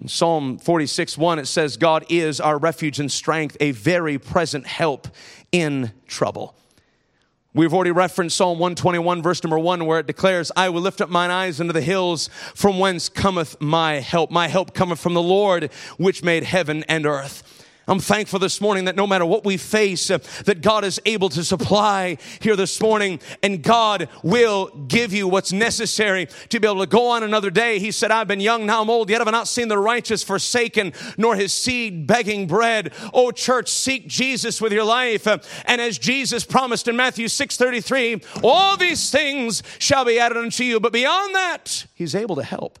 In 0.00 0.08
Psalm 0.08 0.58
46 0.58 1.18
1, 1.18 1.38
it 1.38 1.46
says, 1.46 1.76
God 1.76 2.04
is 2.08 2.40
our 2.40 2.58
refuge 2.58 3.00
and 3.00 3.10
strength, 3.10 3.56
a 3.60 3.72
very 3.72 4.18
present 4.18 4.66
help 4.66 5.08
in 5.50 5.92
trouble. 6.06 6.54
We've 7.56 7.72
already 7.72 7.90
referenced 7.90 8.36
Psalm 8.36 8.58
121, 8.58 9.22
verse 9.22 9.42
number 9.42 9.58
one, 9.58 9.86
where 9.86 9.98
it 9.98 10.06
declares, 10.06 10.52
I 10.54 10.68
will 10.68 10.82
lift 10.82 11.00
up 11.00 11.08
mine 11.08 11.30
eyes 11.30 11.58
unto 11.58 11.72
the 11.72 11.80
hills, 11.80 12.28
from 12.54 12.78
whence 12.78 13.08
cometh 13.08 13.58
my 13.62 13.94
help. 13.94 14.30
My 14.30 14.46
help 14.46 14.74
cometh 14.74 14.98
from 15.00 15.14
the 15.14 15.22
Lord, 15.22 15.72
which 15.96 16.22
made 16.22 16.44
heaven 16.44 16.84
and 16.86 17.06
earth. 17.06 17.55
I'm 17.88 18.00
thankful 18.00 18.40
this 18.40 18.60
morning 18.60 18.86
that 18.86 18.96
no 18.96 19.06
matter 19.06 19.24
what 19.24 19.44
we 19.44 19.56
face, 19.56 20.10
uh, 20.10 20.18
that 20.44 20.60
God 20.60 20.84
is 20.84 21.00
able 21.06 21.28
to 21.28 21.44
supply 21.44 22.18
here 22.40 22.56
this 22.56 22.80
morning 22.80 23.20
and 23.44 23.62
God 23.62 24.08
will 24.24 24.66
give 24.88 25.12
you 25.12 25.28
what's 25.28 25.52
necessary 25.52 26.26
to 26.48 26.58
be 26.58 26.66
able 26.66 26.80
to 26.80 26.88
go 26.88 27.10
on 27.10 27.22
another 27.22 27.48
day. 27.48 27.78
He 27.78 27.92
said, 27.92 28.10
I've 28.10 28.26
been 28.26 28.40
young, 28.40 28.66
now 28.66 28.82
I'm 28.82 28.90
old, 28.90 29.08
yet 29.08 29.20
have 29.20 29.28
I 29.28 29.30
not 29.30 29.46
seen 29.46 29.68
the 29.68 29.78
righteous 29.78 30.24
forsaken, 30.24 30.94
nor 31.16 31.36
his 31.36 31.52
seed 31.52 32.08
begging 32.08 32.48
bread. 32.48 32.92
Oh, 33.14 33.30
church, 33.30 33.68
seek 33.68 34.08
Jesus 34.08 34.60
with 34.60 34.72
your 34.72 34.84
life. 34.84 35.28
Uh, 35.28 35.38
and 35.66 35.80
as 35.80 35.96
Jesus 35.96 36.44
promised 36.44 36.88
in 36.88 36.96
Matthew 36.96 37.28
6:33, 37.28 38.20
all 38.42 38.76
these 38.76 39.10
things 39.10 39.62
shall 39.78 40.04
be 40.04 40.18
added 40.18 40.38
unto 40.38 40.64
you. 40.64 40.80
But 40.80 40.92
beyond 40.92 41.36
that, 41.36 41.86
he's 41.94 42.16
able 42.16 42.34
to 42.34 42.42
help. 42.42 42.80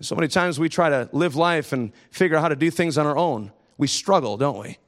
So 0.00 0.14
many 0.14 0.28
times 0.28 0.58
we 0.58 0.68
try 0.68 0.90
to 0.90 1.08
live 1.12 1.36
life 1.36 1.72
and 1.72 1.92
figure 2.10 2.36
out 2.36 2.42
how 2.42 2.48
to 2.48 2.56
do 2.56 2.70
things 2.70 2.98
on 2.98 3.06
our 3.06 3.16
own. 3.16 3.50
We 3.78 3.86
struggle, 3.86 4.36
don't 4.36 4.58
we? 4.58 4.78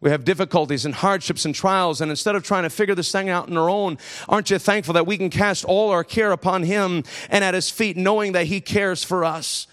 We 0.00 0.10
have 0.10 0.24
difficulties 0.24 0.84
and 0.84 0.94
hardships 0.94 1.44
and 1.44 1.54
trials, 1.54 2.00
and 2.00 2.10
instead 2.10 2.36
of 2.36 2.44
trying 2.44 2.62
to 2.62 2.70
figure 2.70 2.94
this 2.94 3.10
thing 3.10 3.30
out 3.30 3.50
on 3.50 3.56
our 3.56 3.68
own, 3.68 3.98
aren't 4.28 4.50
you 4.50 4.58
thankful 4.58 4.94
that 4.94 5.06
we 5.06 5.16
can 5.18 5.28
cast 5.28 5.64
all 5.64 5.90
our 5.90 6.04
care 6.04 6.30
upon 6.30 6.62
Him 6.62 7.02
and 7.30 7.42
at 7.42 7.54
His 7.54 7.70
feet, 7.70 7.96
knowing 7.96 8.32
that 8.32 8.46
He 8.46 8.60
cares 8.60 9.02
for 9.02 9.24
us? 9.24 9.66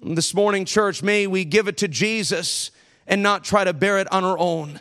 This 0.00 0.32
morning, 0.32 0.64
church, 0.64 1.02
may 1.02 1.26
we 1.26 1.44
give 1.44 1.68
it 1.68 1.76
to 1.78 1.88
Jesus 1.88 2.70
and 3.06 3.22
not 3.22 3.44
try 3.44 3.64
to 3.64 3.72
bear 3.72 3.98
it 3.98 4.10
on 4.12 4.24
our 4.24 4.38
own. 4.38 4.80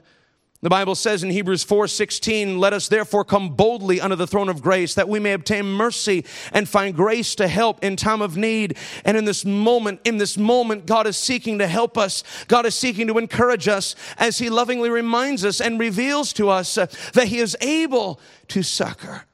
The 0.65 0.69
Bible 0.71 0.95
says 0.95 1.21
in 1.21 1.29
Hebrews 1.29 1.63
4:16, 1.63 2.57
"Let 2.57 2.73
us 2.73 2.87
therefore 2.87 3.23
come 3.23 3.49
boldly 3.49 4.01
under 4.01 4.15
the 4.15 4.25
throne 4.25 4.49
of 4.49 4.63
grace 4.63 4.95
that 4.95 5.07
we 5.07 5.19
may 5.19 5.33
obtain 5.33 5.67
mercy 5.67 6.25
and 6.51 6.67
find 6.67 6.95
grace 6.95 7.35
to 7.35 7.47
help 7.47 7.83
in 7.83 7.95
time 7.95 8.19
of 8.19 8.35
need." 8.35 8.75
And 9.03 9.15
in 9.15 9.25
this 9.25 9.45
moment, 9.45 9.99
in 10.03 10.17
this 10.17 10.39
moment, 10.39 10.87
God 10.87 11.05
is 11.05 11.17
seeking 11.17 11.59
to 11.59 11.67
help 11.67 11.99
us. 11.99 12.23
God 12.47 12.65
is 12.65 12.73
seeking 12.73 13.05
to 13.05 13.19
encourage 13.19 13.67
us 13.67 13.93
as 14.17 14.39
he 14.39 14.49
lovingly 14.49 14.89
reminds 14.89 15.45
us 15.45 15.61
and 15.61 15.79
reveals 15.79 16.33
to 16.33 16.49
us 16.49 16.79
uh, 16.79 16.87
that 17.13 17.27
he 17.27 17.37
is 17.37 17.55
able 17.61 18.19
to 18.47 18.63
succor. 18.63 19.25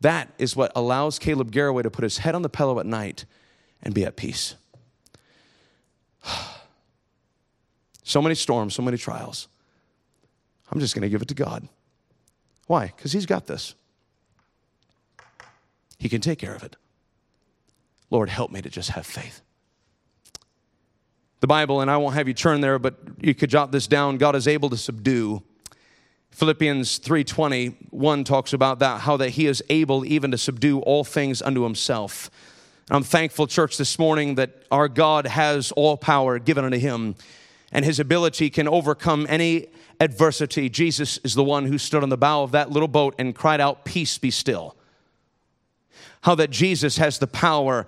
That 0.00 0.32
is 0.38 0.56
what 0.56 0.72
allows 0.74 1.18
Caleb 1.18 1.50
Garraway 1.50 1.82
to 1.82 1.90
put 1.90 2.04
his 2.04 2.16
head 2.16 2.34
on 2.34 2.40
the 2.40 2.48
pillow 2.48 2.80
at 2.80 2.86
night 2.86 3.26
and 3.82 3.92
be 3.92 4.06
at 4.06 4.16
peace. 4.16 4.54
so 8.02 8.22
many 8.22 8.34
storms, 8.34 8.72
so 8.72 8.80
many 8.80 8.96
trials. 8.96 9.46
I'm 10.70 10.80
just 10.80 10.94
going 10.94 11.02
to 11.02 11.08
give 11.08 11.22
it 11.22 11.28
to 11.28 11.34
God. 11.34 11.68
Why? 12.66 12.92
Because 12.94 13.12
He's 13.12 13.26
got 13.26 13.46
this. 13.46 13.74
He 15.98 16.08
can 16.08 16.20
take 16.20 16.38
care 16.38 16.54
of 16.54 16.62
it. 16.62 16.76
Lord, 18.10 18.28
help 18.28 18.50
me 18.50 18.62
to 18.62 18.70
just 18.70 18.90
have 18.90 19.06
faith. 19.06 19.42
The 21.40 21.46
Bible, 21.46 21.80
and 21.80 21.90
I 21.90 21.96
won't 21.96 22.14
have 22.14 22.26
you 22.26 22.34
turn 22.34 22.60
there, 22.60 22.78
but 22.78 22.96
you 23.20 23.34
could 23.34 23.50
jot 23.50 23.70
this 23.70 23.86
down. 23.86 24.16
God 24.16 24.34
is 24.34 24.48
able 24.48 24.70
to 24.70 24.76
subdue. 24.76 25.42
Philippians 26.30 26.98
3:20, 26.98 27.76
1 27.90 28.24
talks 28.24 28.52
about 28.52 28.78
that, 28.80 29.02
how 29.02 29.16
that 29.16 29.30
he 29.30 29.46
is 29.46 29.62
able 29.68 30.04
even 30.04 30.30
to 30.30 30.38
subdue 30.38 30.80
all 30.80 31.04
things 31.04 31.42
unto 31.42 31.62
himself. 31.62 32.30
I'm 32.90 33.02
thankful, 33.02 33.46
church, 33.46 33.76
this 33.76 33.98
morning 33.98 34.36
that 34.36 34.64
our 34.70 34.88
God 34.88 35.26
has 35.26 35.72
all 35.72 35.96
power 35.96 36.38
given 36.38 36.64
unto 36.64 36.78
him, 36.78 37.16
and 37.70 37.84
his 37.84 38.00
ability 38.00 38.50
can 38.50 38.66
overcome 38.66 39.26
any 39.28 39.66
adversity, 40.00 40.68
Jesus 40.68 41.18
is 41.24 41.34
the 41.34 41.44
one 41.44 41.66
who 41.66 41.78
stood 41.78 42.02
on 42.02 42.08
the 42.08 42.16
bow 42.16 42.42
of 42.42 42.52
that 42.52 42.70
little 42.70 42.88
boat 42.88 43.14
and 43.18 43.34
cried 43.34 43.60
out, 43.60 43.84
Peace 43.84 44.18
be 44.18 44.30
still. 44.30 44.76
How 46.22 46.34
that 46.34 46.50
Jesus 46.50 46.98
has 46.98 47.18
the 47.18 47.26
power 47.26 47.86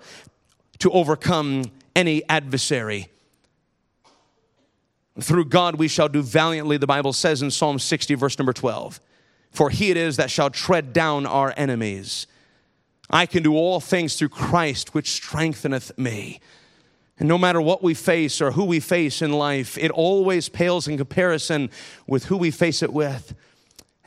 to 0.79 0.91
overcome 0.91 1.71
any 1.95 2.27
adversary. 2.29 3.09
Through 5.19 5.45
God 5.45 5.75
we 5.75 5.87
shall 5.87 6.07
do 6.07 6.21
valiantly, 6.21 6.77
the 6.77 6.87
Bible 6.87 7.13
says 7.13 7.41
in 7.41 7.51
Psalm 7.51 7.79
60, 7.79 8.15
verse 8.15 8.39
number 8.39 8.53
12. 8.53 8.99
For 9.51 9.69
he 9.69 9.91
it 9.91 9.97
is 9.97 10.15
that 10.15 10.31
shall 10.31 10.49
tread 10.49 10.93
down 10.93 11.25
our 11.25 11.53
enemies. 11.57 12.27
I 13.09 13.25
can 13.25 13.43
do 13.43 13.55
all 13.55 13.81
things 13.81 14.15
through 14.15 14.29
Christ, 14.29 14.93
which 14.93 15.11
strengtheneth 15.11 15.97
me. 15.97 16.39
And 17.21 17.27
no 17.27 17.37
matter 17.37 17.61
what 17.61 17.83
we 17.83 17.93
face 17.93 18.41
or 18.41 18.53
who 18.53 18.65
we 18.65 18.79
face 18.79 19.21
in 19.21 19.31
life, 19.31 19.77
it 19.77 19.91
always 19.91 20.49
pales 20.49 20.87
in 20.87 20.97
comparison 20.97 21.69
with 22.07 22.25
who 22.25 22.35
we 22.35 22.49
face 22.49 22.81
it 22.81 22.91
with. 22.91 23.35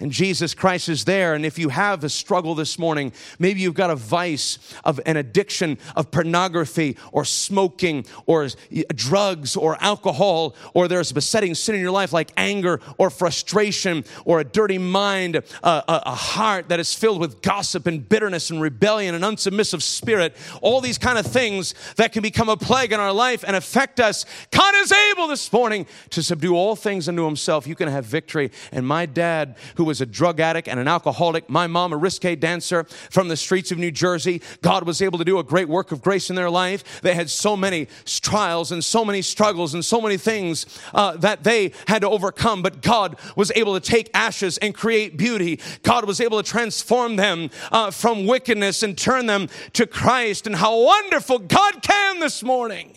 And 0.01 0.11
Jesus 0.11 0.55
Christ 0.55 0.89
is 0.89 1.05
there. 1.05 1.35
And 1.35 1.47
if 1.47 1.57
you 1.57 1.69
have 1.69 2.03
a 2.03 2.09
struggle 2.09 2.57
this 2.57 2.81
morning, 2.81 3.13
maybe 3.39 3.61
you've 3.61 3.75
got 3.75 3.91
a 3.91 3.97
vice 3.97 4.59
of 4.83 5.01
an 5.07 5.17
addiction 5.17 5.79
of 5.95 6.11
pornography 6.11 6.97
or 7.13 7.25
smoking 7.25 8.05
or 8.27 8.49
drugs 8.89 9.55
or 9.55 9.81
alcohol, 9.81 10.57
or 10.75 10.89
there's 10.89 11.13
a 11.13 11.15
besetting 11.15 11.55
sin 11.55 11.77
in 11.77 11.81
your 11.81 11.93
life 11.93 12.13
like 12.13 12.33
anger 12.37 12.81
or 12.99 13.09
frustration 13.09 14.05
or 14.25 14.41
a 14.41 14.45
dirty 14.45 14.79
mind, 14.79 15.37
a, 15.37 15.45
a, 15.63 15.85
a 16.07 16.15
heart 16.15 16.71
that 16.71 16.81
is 16.81 16.93
filled 16.93 17.21
with 17.21 17.41
gossip 17.41 17.87
and 17.87 18.09
bitterness 18.09 18.51
and 18.51 18.61
rebellion 18.61 19.15
and 19.15 19.23
unsubmissive 19.23 19.81
spirit, 19.81 20.35
all 20.61 20.81
these 20.81 20.99
kind 20.99 21.19
of 21.19 21.27
things 21.27 21.73
that 21.95 22.13
can 22.13 22.21
become 22.21 22.49
a 22.49 22.57
plague 22.57 22.93
in 22.93 22.99
our 22.99 23.13
life 23.13 23.45
and 23.47 23.55
affect 23.55 24.01
us. 24.01 24.27
God 24.51 24.75
is 24.75 24.91
able 24.91 25.29
this 25.29 25.53
morning 25.53 25.87
to 26.11 26.21
subdue 26.21 26.57
all 26.57 26.75
things 26.75 27.09
unto 27.09 27.25
himself. 27.25 27.65
You 27.69 27.77
can 27.77 27.89
have 27.89 28.05
victory. 28.05 28.51
And 28.73 28.85
my 28.85 29.07
dad, 29.07 29.57
who 29.77 29.84
was 29.85 30.01
a 30.01 30.07
drug 30.07 30.41
addict 30.41 30.69
and 30.69 30.81
an 30.81 30.89
alcoholic, 30.89 31.49
my 31.49 31.67
mom, 31.67 31.93
a 31.93 31.97
risque 31.97 32.35
dancer 32.37 32.85
from 32.85 33.29
the 33.29 33.37
streets 33.37 33.71
of 33.71 33.79
New 33.79 33.91
Jersey. 33.91 34.43
God 34.63 34.87
was 34.87 35.03
able 35.03 35.19
to 35.19 35.25
do 35.25 35.39
a 35.39 35.45
great 35.45 35.69
work 35.69 35.93
of 35.93 36.03
grace 36.03 36.31
in 36.31 36.37
their 36.37 36.51
life. 36.51 37.03
They 37.03 37.15
had 37.15 37.31
so 37.31 37.57
many 37.57 37.89
trials 38.07 38.73
and 38.73 38.85
so 38.85 39.05
many 39.05 39.23
struggles 39.23 39.75
and 39.75 39.85
so 39.85 40.01
many 40.01 40.17
things 40.17 40.67
uh, 40.93 41.17
that 41.19 41.45
they 41.45 41.73
had 41.87 42.03
to 42.03 42.09
overcome, 42.09 42.63
but 42.63 42.83
God 42.83 43.17
was 43.37 43.53
able 43.55 43.79
to 43.79 43.81
take 43.81 44.11
ashes 44.15 44.59
and 44.59 44.75
create 44.75 45.17
beauty. 45.17 45.61
God 45.83 46.05
was 46.07 46.21
able 46.21 46.43
to 46.43 46.49
transform 46.49 47.17
them 47.17 47.51
uh, 47.71 47.91
from 47.91 48.27
wickedness 48.27 48.83
and 48.83 48.97
turn 48.97 49.27
them 49.27 49.49
to 49.75 49.87
Christ. 49.87 50.47
And 50.47 50.57
how 50.57 50.79
wonderful 50.81 51.39
God 51.41 51.83
can 51.83 52.21
this 52.21 52.43
morning. 52.43 52.95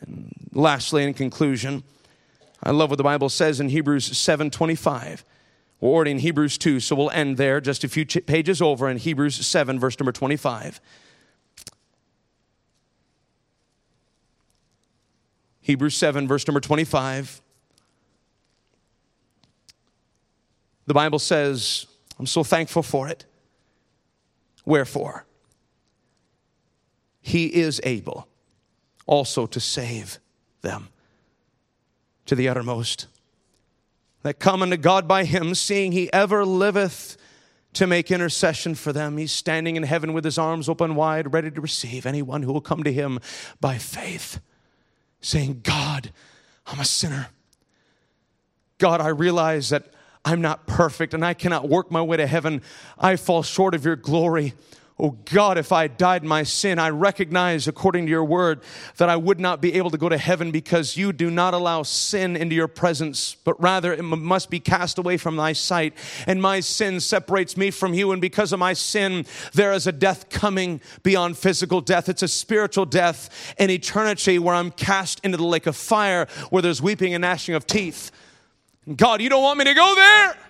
And 0.00 0.32
lastly, 0.52 1.04
in 1.04 1.14
conclusion, 1.14 1.82
I 2.62 2.70
love 2.70 2.90
what 2.90 2.96
the 2.96 3.04
Bible 3.04 3.28
says 3.28 3.60
in 3.60 3.68
Hebrews 3.68 4.16
7 4.16 4.50
25. 4.50 5.24
We're 5.80 5.90
already 5.90 6.12
in 6.12 6.18
Hebrews 6.18 6.56
2, 6.58 6.80
so 6.80 6.96
we'll 6.96 7.10
end 7.10 7.36
there 7.36 7.60
just 7.60 7.84
a 7.84 7.88
few 7.88 8.06
pages 8.06 8.62
over 8.62 8.88
in 8.88 8.96
Hebrews 8.96 9.44
7, 9.46 9.78
verse 9.78 9.98
number 9.98 10.12
25. 10.12 10.80
Hebrews 15.60 15.96
7, 15.96 16.26
verse 16.28 16.46
number 16.46 16.60
25. 16.60 17.42
The 20.86 20.94
Bible 20.94 21.18
says, 21.18 21.86
I'm 22.18 22.26
so 22.26 22.44
thankful 22.44 22.82
for 22.82 23.08
it. 23.08 23.26
Wherefore, 24.64 25.26
he 27.20 27.46
is 27.46 27.80
able 27.84 28.28
also 29.06 29.46
to 29.46 29.60
save 29.60 30.18
them 30.62 30.88
to 32.26 32.34
the 32.34 32.48
uttermost 32.48 33.06
that 34.26 34.40
come 34.40 34.60
unto 34.60 34.76
God 34.76 35.06
by 35.06 35.22
him, 35.22 35.54
seeing 35.54 35.92
he 35.92 36.12
ever 36.12 36.44
liveth 36.44 37.16
to 37.74 37.86
make 37.86 38.10
intercession 38.10 38.74
for 38.74 38.92
them. 38.92 39.18
He's 39.18 39.30
standing 39.30 39.76
in 39.76 39.84
heaven 39.84 40.12
with 40.12 40.24
his 40.24 40.36
arms 40.36 40.68
open 40.68 40.96
wide, 40.96 41.32
ready 41.32 41.48
to 41.48 41.60
receive 41.60 42.04
anyone 42.04 42.42
who 42.42 42.52
will 42.52 42.60
come 42.60 42.82
to 42.82 42.92
him 42.92 43.20
by 43.60 43.78
faith, 43.78 44.40
saying, 45.20 45.60
God, 45.62 46.10
I'm 46.66 46.80
a 46.80 46.84
sinner. 46.84 47.28
God, 48.78 49.00
I 49.00 49.08
realize 49.08 49.68
that 49.68 49.94
I'm 50.24 50.40
not 50.40 50.66
perfect 50.66 51.14
and 51.14 51.24
I 51.24 51.32
cannot 51.32 51.68
work 51.68 51.92
my 51.92 52.02
way 52.02 52.16
to 52.16 52.26
heaven. 52.26 52.62
I 52.98 53.14
fall 53.14 53.44
short 53.44 53.76
of 53.76 53.84
your 53.84 53.94
glory. 53.94 54.54
Oh 54.98 55.10
God, 55.26 55.58
if 55.58 55.72
I 55.72 55.88
died 55.88 56.22
in 56.22 56.28
my 56.28 56.42
sin, 56.42 56.78
I 56.78 56.88
recognize, 56.88 57.68
according 57.68 58.06
to 58.06 58.10
your 58.10 58.24
word, 58.24 58.62
that 58.96 59.10
I 59.10 59.16
would 59.16 59.38
not 59.38 59.60
be 59.60 59.74
able 59.74 59.90
to 59.90 59.98
go 59.98 60.08
to 60.08 60.16
heaven 60.16 60.50
because 60.50 60.96
you 60.96 61.12
do 61.12 61.30
not 61.30 61.52
allow 61.52 61.82
sin 61.82 62.34
into 62.34 62.54
your 62.54 62.66
presence, 62.66 63.36
but 63.44 63.60
rather 63.60 63.92
it 63.92 64.02
must 64.02 64.48
be 64.48 64.58
cast 64.58 64.96
away 64.96 65.18
from 65.18 65.36
thy 65.36 65.52
sight. 65.52 65.92
And 66.26 66.40
my 66.40 66.60
sin 66.60 67.00
separates 67.00 67.58
me 67.58 67.70
from 67.70 67.92
you. 67.92 68.10
And 68.12 68.22
because 68.22 68.54
of 68.54 68.58
my 68.58 68.72
sin, 68.72 69.26
there 69.52 69.74
is 69.74 69.86
a 69.86 69.92
death 69.92 70.30
coming 70.30 70.80
beyond 71.02 71.36
physical 71.36 71.82
death. 71.82 72.08
It's 72.08 72.22
a 72.22 72.28
spiritual 72.28 72.86
death 72.86 73.54
in 73.58 73.68
eternity 73.68 74.38
where 74.38 74.54
I'm 74.54 74.70
cast 74.70 75.20
into 75.22 75.36
the 75.36 75.44
lake 75.44 75.66
of 75.66 75.76
fire 75.76 76.26
where 76.48 76.62
there's 76.62 76.80
weeping 76.80 77.12
and 77.12 77.20
gnashing 77.20 77.54
of 77.54 77.66
teeth. 77.66 78.10
God, 78.94 79.20
you 79.20 79.28
don't 79.28 79.42
want 79.42 79.58
me 79.58 79.66
to 79.66 79.74
go 79.74 79.94
there. 79.94 80.45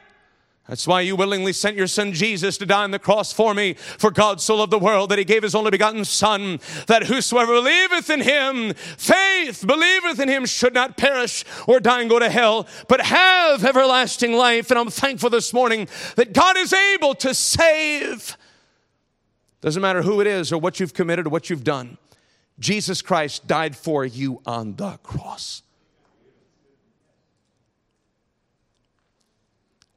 That's 0.68 0.86
why 0.86 1.02
you 1.02 1.14
willingly 1.14 1.52
sent 1.52 1.76
your 1.76 1.86
son 1.86 2.12
Jesus 2.12 2.58
to 2.58 2.66
die 2.66 2.82
on 2.82 2.90
the 2.90 2.98
cross 2.98 3.32
for 3.32 3.54
me. 3.54 3.74
For 3.74 4.10
God 4.10 4.40
so 4.40 4.56
loved 4.56 4.72
the 4.72 4.78
world 4.80 5.10
that 5.10 5.18
he 5.18 5.24
gave 5.24 5.44
his 5.44 5.54
only 5.54 5.70
begotten 5.70 6.04
Son, 6.04 6.58
that 6.88 7.04
whosoever 7.04 7.52
believeth 7.52 8.10
in 8.10 8.20
him, 8.20 8.74
faith 8.74 9.64
believeth 9.64 10.18
in 10.18 10.28
him, 10.28 10.44
should 10.44 10.74
not 10.74 10.96
perish 10.96 11.44
or 11.68 11.78
die 11.78 12.00
and 12.00 12.10
go 12.10 12.18
to 12.18 12.28
hell, 12.28 12.66
but 12.88 13.00
have 13.00 13.64
everlasting 13.64 14.32
life. 14.32 14.70
And 14.70 14.78
I'm 14.78 14.90
thankful 14.90 15.30
this 15.30 15.52
morning 15.52 15.86
that 16.16 16.32
God 16.32 16.56
is 16.56 16.72
able 16.72 17.14
to 17.14 17.32
save. 17.32 18.36
Doesn't 19.60 19.82
matter 19.82 20.02
who 20.02 20.20
it 20.20 20.26
is 20.26 20.52
or 20.52 20.58
what 20.60 20.80
you've 20.80 20.94
committed 20.94 21.26
or 21.26 21.30
what 21.30 21.48
you've 21.48 21.64
done. 21.64 21.96
Jesus 22.58 23.02
Christ 23.02 23.46
died 23.46 23.76
for 23.76 24.04
you 24.04 24.40
on 24.46 24.74
the 24.76 24.98
cross. 25.02 25.62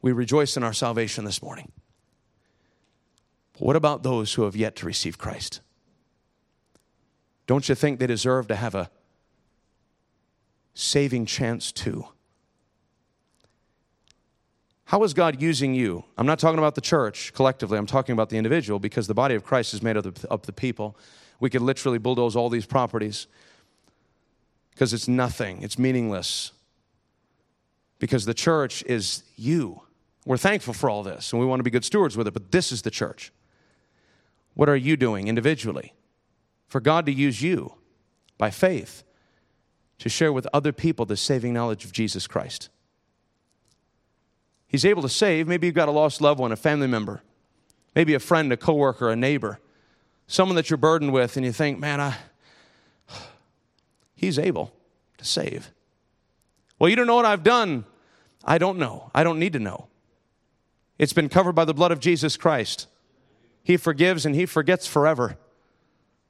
We 0.02 0.12
rejoice 0.12 0.56
in 0.56 0.64
our 0.64 0.74
salvation 0.74 1.26
this 1.26 1.42
morning. 1.42 1.72
But 3.54 3.62
what 3.62 3.76
about 3.76 4.04
those 4.04 4.34
who 4.34 4.44
have 4.44 4.56
yet 4.56 4.76
to 4.78 4.86
receive 4.86 5.18
Christ? 5.18 5.62
Don't 7.48 7.68
you 7.68 7.76
think 7.76 8.00
they 8.00 8.08
deserve 8.08 8.48
to 8.48 8.56
have 8.56 8.76
a 8.76 8.90
saving 10.74 11.26
chance 11.26 11.72
too? 11.72 12.06
How 14.86 15.04
is 15.04 15.14
God 15.14 15.42
using 15.42 15.76
you? 15.76 16.04
I'm 16.18 16.26
not 16.26 16.40
talking 16.40 16.58
about 16.58 16.76
the 16.76 16.82
church 16.82 17.34
collectively, 17.34 17.78
I'm 17.78 17.86
talking 17.86 18.14
about 18.14 18.30
the 18.30 18.38
individual 18.38 18.80
because 18.80 19.08
the 19.08 19.14
body 19.14 19.36
of 19.36 19.44
Christ 19.44 19.74
is 19.74 19.84
made 19.84 19.98
up 19.98 20.06
of 20.26 20.42
the 20.44 20.54
people. 20.54 20.98
We 21.40 21.50
could 21.50 21.62
literally 21.62 21.98
bulldoze 21.98 22.36
all 22.36 22.50
these 22.50 22.66
properties 22.66 23.28
because 24.72 24.94
it's 24.94 25.08
nothing, 25.08 25.62
it's 25.62 25.78
meaningless. 25.78 26.54
Because 28.00 28.26
the 28.26 28.34
church 28.34 28.82
is 28.86 29.24
you. 29.36 29.82
We're 30.30 30.38
thankful 30.38 30.76
for 30.76 30.92
all 30.92 31.02
this 31.02 31.34
and 31.34 31.40
we 31.40 31.48
want 31.48 31.60
to 31.60 31.64
be 31.64 31.72
good 31.72 31.84
stewards 31.84 32.16
with 32.16 32.28
it, 32.28 32.36
but 32.36 32.52
this 32.52 32.72
is 32.72 32.84
the 32.84 32.92
church. 32.92 33.32
What 34.54 34.70
are 34.70 34.76
you 34.76 34.96
doing 34.96 35.28
individually 35.28 35.96
for 36.68 36.80
God 36.80 37.08
to 37.08 37.12
use 37.12 37.42
you 37.42 37.74
by 38.38 38.52
faith 38.52 39.04
to 39.98 40.08
share 40.08 40.32
with 40.32 40.46
other 40.54 40.72
people 40.72 41.08
the 41.08 41.18
saving 41.18 41.52
knowledge 41.52 41.84
of 41.84 41.92
Jesus 41.92 42.28
Christ? 42.28 42.70
He's 44.68 44.86
able 44.86 45.02
to 45.02 45.10
save. 45.10 45.48
Maybe 45.48 45.66
you've 45.66 45.76
got 45.76 45.88
a 45.88 45.92
lost 45.92 46.22
loved 46.22 46.40
one, 46.40 46.52
a 46.52 46.56
family 46.56 46.86
member, 46.86 47.24
maybe 47.96 48.14
a 48.14 48.20
friend, 48.20 48.54
a 48.54 48.58
coworker, 48.58 49.10
a 49.10 49.16
neighbor, 49.16 49.60
someone 50.28 50.56
that 50.58 50.70
you're 50.70 50.78
burdened 50.78 51.12
with, 51.12 51.38
and 51.38 51.46
you 51.46 51.52
think, 51.52 51.80
man, 51.80 52.00
I, 52.00 52.16
he's 54.14 54.38
able 54.38 54.76
to 55.18 55.26
save. 55.26 55.72
Well, 56.78 56.88
you 56.88 56.96
don't 56.96 57.08
know 57.08 57.16
what 57.16 57.26
I've 57.26 57.44
done. 57.44 57.84
I 58.46 58.60
don't 58.60 58.78
know. 58.78 59.10
I 59.16 59.24
don't 59.24 59.40
need 59.40 59.54
to 59.54 59.60
know. 59.60 59.88
It's 61.00 61.14
been 61.14 61.30
covered 61.30 61.54
by 61.54 61.66
the 61.66 61.74
blood 61.74 61.92
of 61.92 62.02
Jesus 62.02 62.38
Christ. 62.38 62.88
He 63.64 63.78
forgives 63.78 64.26
and 64.26 64.36
He 64.36 64.46
forgets 64.46 64.86
forever. 64.86 65.38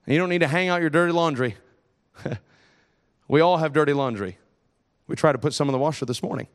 And 0.05 0.13
you 0.13 0.19
don't 0.19 0.29
need 0.29 0.39
to 0.39 0.47
hang 0.47 0.69
out 0.69 0.79
your 0.79 0.91
dirty 0.91 1.11
laundry. 1.11 1.57
we 3.27 3.41
all 3.41 3.57
have 3.57 3.73
dirty 3.73 3.93
laundry. 3.93 4.37
We 5.07 5.15
tried 5.15 5.33
to 5.33 5.39
put 5.39 5.53
some 5.53 5.67
in 5.67 5.73
the 5.73 5.79
washer 5.79 6.05
this 6.05 6.21
morning. 6.21 6.47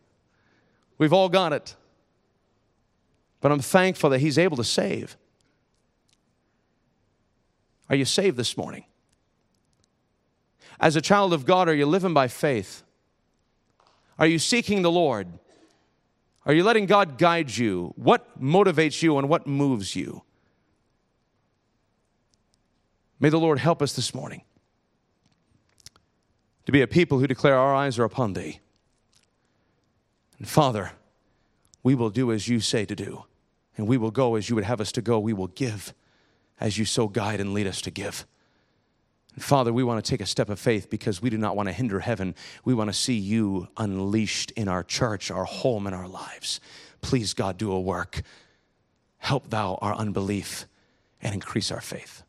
We've 0.97 1.13
all 1.13 1.29
got 1.29 1.53
it. 1.53 1.75
But 3.41 3.51
I'm 3.51 3.61
thankful 3.61 4.11
that 4.11 4.21
He's 4.21 4.39
able 4.39 4.57
to 4.57 4.65
save. 4.65 5.17
Are 7.91 7.97
you 7.97 8.05
saved 8.05 8.37
this 8.37 8.57
morning? 8.57 8.85
As 10.81 10.97
a 10.97 11.01
child 11.01 11.33
of 11.33 11.45
God, 11.45 11.69
are 11.69 11.75
you 11.75 11.87
living 11.87 12.15
by 12.15 12.29
faith? 12.29 12.83
Are 14.19 14.27
you 14.27 14.39
seeking 14.39 14.83
the 14.83 14.91
Lord? 14.91 15.29
Are 16.47 16.53
you 16.53 16.63
letting 16.63 16.87
God 16.87 17.17
guide 17.17 17.57
you? 17.57 17.95
What 17.97 18.41
motivates 18.41 19.03
you 19.03 19.19
and 19.19 19.29
what 19.29 19.47
moves 19.47 19.97
you? 19.97 20.23
May 23.19 23.31
the 23.31 23.41
Lord 23.41 23.59
help 23.59 23.81
us 23.81 23.95
this 23.95 24.15
morning 24.15 24.43
to 26.67 26.73
be 26.73 26.83
a 26.83 26.87
people 26.87 27.19
who 27.19 27.27
declare 27.27 27.57
our 27.57 27.75
eyes 27.75 27.99
are 27.99 28.05
upon 28.05 28.35
thee. 28.35 28.61
And 30.39 30.49
Father, 30.49 30.93
we 31.83 31.95
will 31.95 32.11
do 32.11 32.33
as 32.33 32.49
you 32.49 32.61
say 32.61 32.85
to 32.85 32.95
do, 32.95 33.25
and 33.77 33.87
we 33.87 33.97
will 33.97 34.11
go 34.11 34.35
as 34.35 34.49
you 34.49 34.55
would 34.55 34.65
have 34.65 34.81
us 34.81 34.93
to 34.93 35.03
go. 35.03 35.19
We 35.19 35.33
will 35.33 35.49
give 35.49 35.95
as 36.61 36.77
you 36.77 36.85
so 36.85 37.09
guide 37.09 37.41
and 37.41 37.55
lead 37.55 37.67
us 37.67 37.81
to 37.83 37.91
give. 37.91 38.27
Father, 39.39 39.73
we 39.73 39.85
want 39.85 40.05
to 40.05 40.09
take 40.09 40.21
a 40.21 40.27
step 40.27 40.49
of 40.49 40.59
faith 40.59 40.91
because 40.91 41.21
we 41.21 41.31
do 41.31 41.39
not 41.39 41.57
want 41.57 41.69
to 41.69 41.73
hinder 41.73 42.01
heaven. 42.01 42.35
We 42.65 42.75
want 42.75 42.89
to 42.89 42.95
see 42.95 43.15
you 43.15 43.69
unleashed 43.77 44.51
in 44.53 44.69
our 44.69 44.83
church, 44.83 45.31
our 45.31 45.45
home, 45.45 45.87
and 45.87 45.95
our 45.95 46.09
lives. 46.09 46.61
Please, 47.01 47.35
God, 47.35 47.59
do 47.59 47.73
a 47.73 47.81
work. 47.81 48.23
Help 49.19 49.51
thou 49.51 49.79
our 49.81 49.95
unbelief 49.95 50.67
and 51.23 51.33
increase 51.33 51.71
our 51.71 51.81
faith. 51.81 52.24